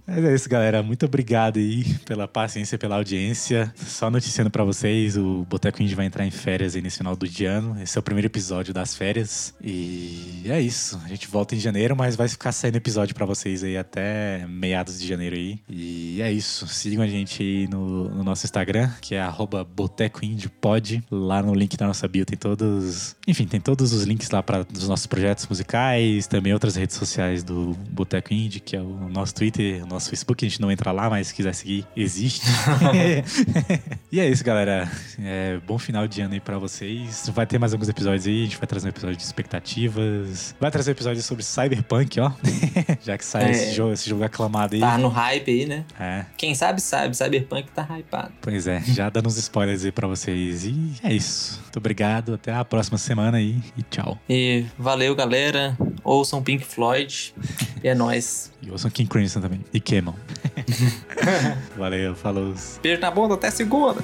Mas 0.05 0.23
é 0.23 0.33
isso, 0.35 0.49
galera. 0.49 0.81
Muito 0.81 1.05
obrigado 1.05 1.57
aí 1.59 1.83
pela 2.05 2.27
paciência, 2.27 2.77
pela 2.77 2.95
audiência. 2.95 3.73
Só 3.75 4.09
noticiando 4.09 4.49
pra 4.49 4.63
vocês, 4.63 4.96
o 5.17 5.45
Boteco 5.49 5.81
Indie 5.81 5.95
vai 5.95 6.05
entrar 6.05 6.25
em 6.25 6.31
férias 6.31 6.75
aí 6.75 6.81
nesse 6.81 6.97
final 6.97 7.15
do 7.15 7.27
de 7.27 7.45
ano. 7.45 7.81
Esse 7.81 7.97
é 7.97 7.99
o 7.99 8.03
primeiro 8.03 8.27
episódio 8.27 8.73
das 8.73 8.95
férias. 8.95 9.53
E 9.63 10.43
é 10.45 10.59
isso. 10.59 10.99
A 11.03 11.07
gente 11.07 11.27
volta 11.27 11.55
em 11.55 11.59
janeiro, 11.59 11.95
mas 11.95 12.15
vai 12.15 12.27
ficar 12.27 12.51
saindo 12.51 12.77
episódio 12.77 13.13
pra 13.13 13.25
vocês 13.25 13.63
aí 13.63 13.77
até 13.77 14.45
meados 14.47 14.99
de 14.99 15.07
janeiro 15.07 15.35
aí. 15.35 15.59
E 15.69 16.21
é 16.21 16.31
isso. 16.31 16.67
Sigam 16.67 17.03
a 17.03 17.07
gente 17.07 17.43
aí 17.43 17.67
no, 17.67 18.09
no 18.09 18.23
nosso 18.23 18.45
Instagram, 18.45 18.89
que 19.01 19.15
é 19.15 19.21
arroba 19.21 19.63
Boteco 19.63 20.25
Indie 20.25 20.49
Pod. 20.49 21.03
Lá 21.11 21.41
no 21.41 21.53
link 21.53 21.77
da 21.77 21.87
nossa 21.87 22.07
bio 22.07 22.25
tem 22.25 22.37
todos... 22.37 23.15
Enfim, 23.27 23.45
tem 23.45 23.59
todos 23.59 23.93
os 23.93 24.03
links 24.03 24.29
lá 24.29 24.41
para 24.41 24.65
os 24.73 24.87
nossos 24.87 25.05
projetos 25.05 25.45
musicais, 25.47 26.27
também 26.27 26.53
outras 26.53 26.75
redes 26.75 26.95
sociais 26.95 27.43
do 27.43 27.73
Boteco 27.91 28.33
Indie, 28.33 28.59
que 28.59 28.75
é 28.75 28.81
o 28.81 29.09
nosso 29.09 29.35
Twitter, 29.35 29.83
o 29.83 29.87
nosso 29.87 30.09
Facebook. 30.09 30.45
A 30.45 30.49
gente 30.49 30.61
não 30.61 30.71
entra 30.71 30.91
lá, 30.91 31.09
mas 31.09 31.27
se 31.27 31.33
quiser 31.33 31.53
seguir, 31.53 31.85
existe. 31.95 32.41
e 34.11 34.19
é 34.19 34.29
isso, 34.29 34.43
galera. 34.87 35.07
É, 35.19 35.59
bom 35.65 35.77
final 35.77 36.07
de 36.07 36.21
ano 36.21 36.33
aí 36.33 36.39
pra 36.39 36.57
vocês. 36.57 37.29
Vai 37.33 37.45
ter 37.45 37.57
mais 37.59 37.73
alguns 37.73 37.89
episódios 37.89 38.27
aí. 38.27 38.41
A 38.41 38.43
gente 38.45 38.57
vai 38.57 38.67
trazer 38.67 38.87
um 38.87 38.89
episódio 38.89 39.17
de 39.17 39.23
expectativas. 39.23 40.55
Vai 40.59 40.71
trazer 40.71 40.91
um 40.91 40.93
episódio 40.93 41.21
sobre 41.21 41.43
Cyberpunk, 41.43 42.19
ó. 42.19 42.31
Já 43.03 43.17
que 43.17 43.25
sai 43.25 43.45
É. 43.45 43.51
esse, 43.51 43.73
jogo, 43.75 43.93
esse 43.93 44.09
jogo 44.09 44.23
aclamado 44.23 44.75
aí. 44.75 44.81
Tá 44.81 44.97
no 44.97 45.07
hype 45.09 45.49
aí, 45.51 45.65
né? 45.65 45.85
É, 45.99 46.25
Quem 46.37 46.53
sabe, 46.55 46.81
sabe. 46.81 47.15
Cyberpunk 47.15 47.69
tá 47.71 47.87
hypado. 47.97 48.31
pois 48.41 48.67
é. 48.67 48.81
Já 48.81 49.09
dando 49.09 49.27
uns 49.27 49.37
spoilers 49.37 49.83
aí 49.85 49.91
pra 49.91 50.07
vocês. 50.07 50.65
E 50.65 50.93
é 51.03 51.13
isso. 51.13 51.59
Muito 51.63 51.77
obrigado. 51.77 52.33
Até 52.35 52.53
a 52.53 52.63
próxima 52.65 52.97
semana 52.97 53.37
aí. 53.37 53.59
E 53.77 53.83
tchau. 53.83 54.17
E 54.29 54.65
valeu, 54.77 55.15
galera. 55.15 55.77
Ouçam 56.03 56.41
Pink 56.43 56.63
Floyd. 56.65 57.33
E 57.83 57.87
é 57.87 57.95
nóis. 57.95 58.51
E 58.59 58.71
ouçam 58.71 58.89
King 58.91 59.07
Crimson 59.07 59.39
também. 59.39 59.63
E 59.71 59.79
queimam. 59.79 60.13
Valeu, 61.77 62.15
falou. 62.15 62.53
Beijo 62.81 62.99
na 62.99 63.11
bunda, 63.11 63.35
até 63.35 63.49
segunda. 63.51 64.01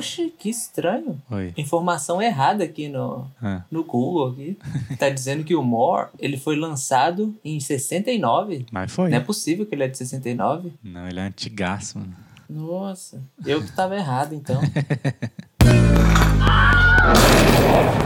Oxe, 0.00 0.32
que 0.38 0.48
estranho. 0.48 1.20
Oi. 1.30 1.52
Informação 1.58 2.22
errada 2.22 2.64
aqui 2.64 2.88
no, 2.88 3.26
Ah, 3.42 3.62
no 3.70 3.84
Google 3.84 4.30
aqui. 4.30 4.58
Tá 4.98 5.10
dizendo 5.10 5.44
que 5.44 5.54
o 5.54 5.62
More, 5.62 6.08
ele 6.18 6.38
foi 6.38 6.56
lançado 6.56 7.34
em 7.44 7.60
69. 7.60 8.64
mas 8.72 8.90
foi. 8.90 9.10
Não 9.10 9.18
é 9.18 9.20
possível 9.20 9.66
que 9.66 9.74
ele 9.74 9.84
é 9.84 9.88
de 9.88 9.98
69. 9.98 10.72
Não, 10.82 11.06
ele 11.06 11.20
é 11.20 11.24
antigaço, 11.24 11.98
mano. 11.98 12.16
Nossa, 12.48 13.22
eu 13.44 13.62
que 13.62 13.70
tava 13.72 13.94
errado 13.94 14.34
então. 14.34 14.58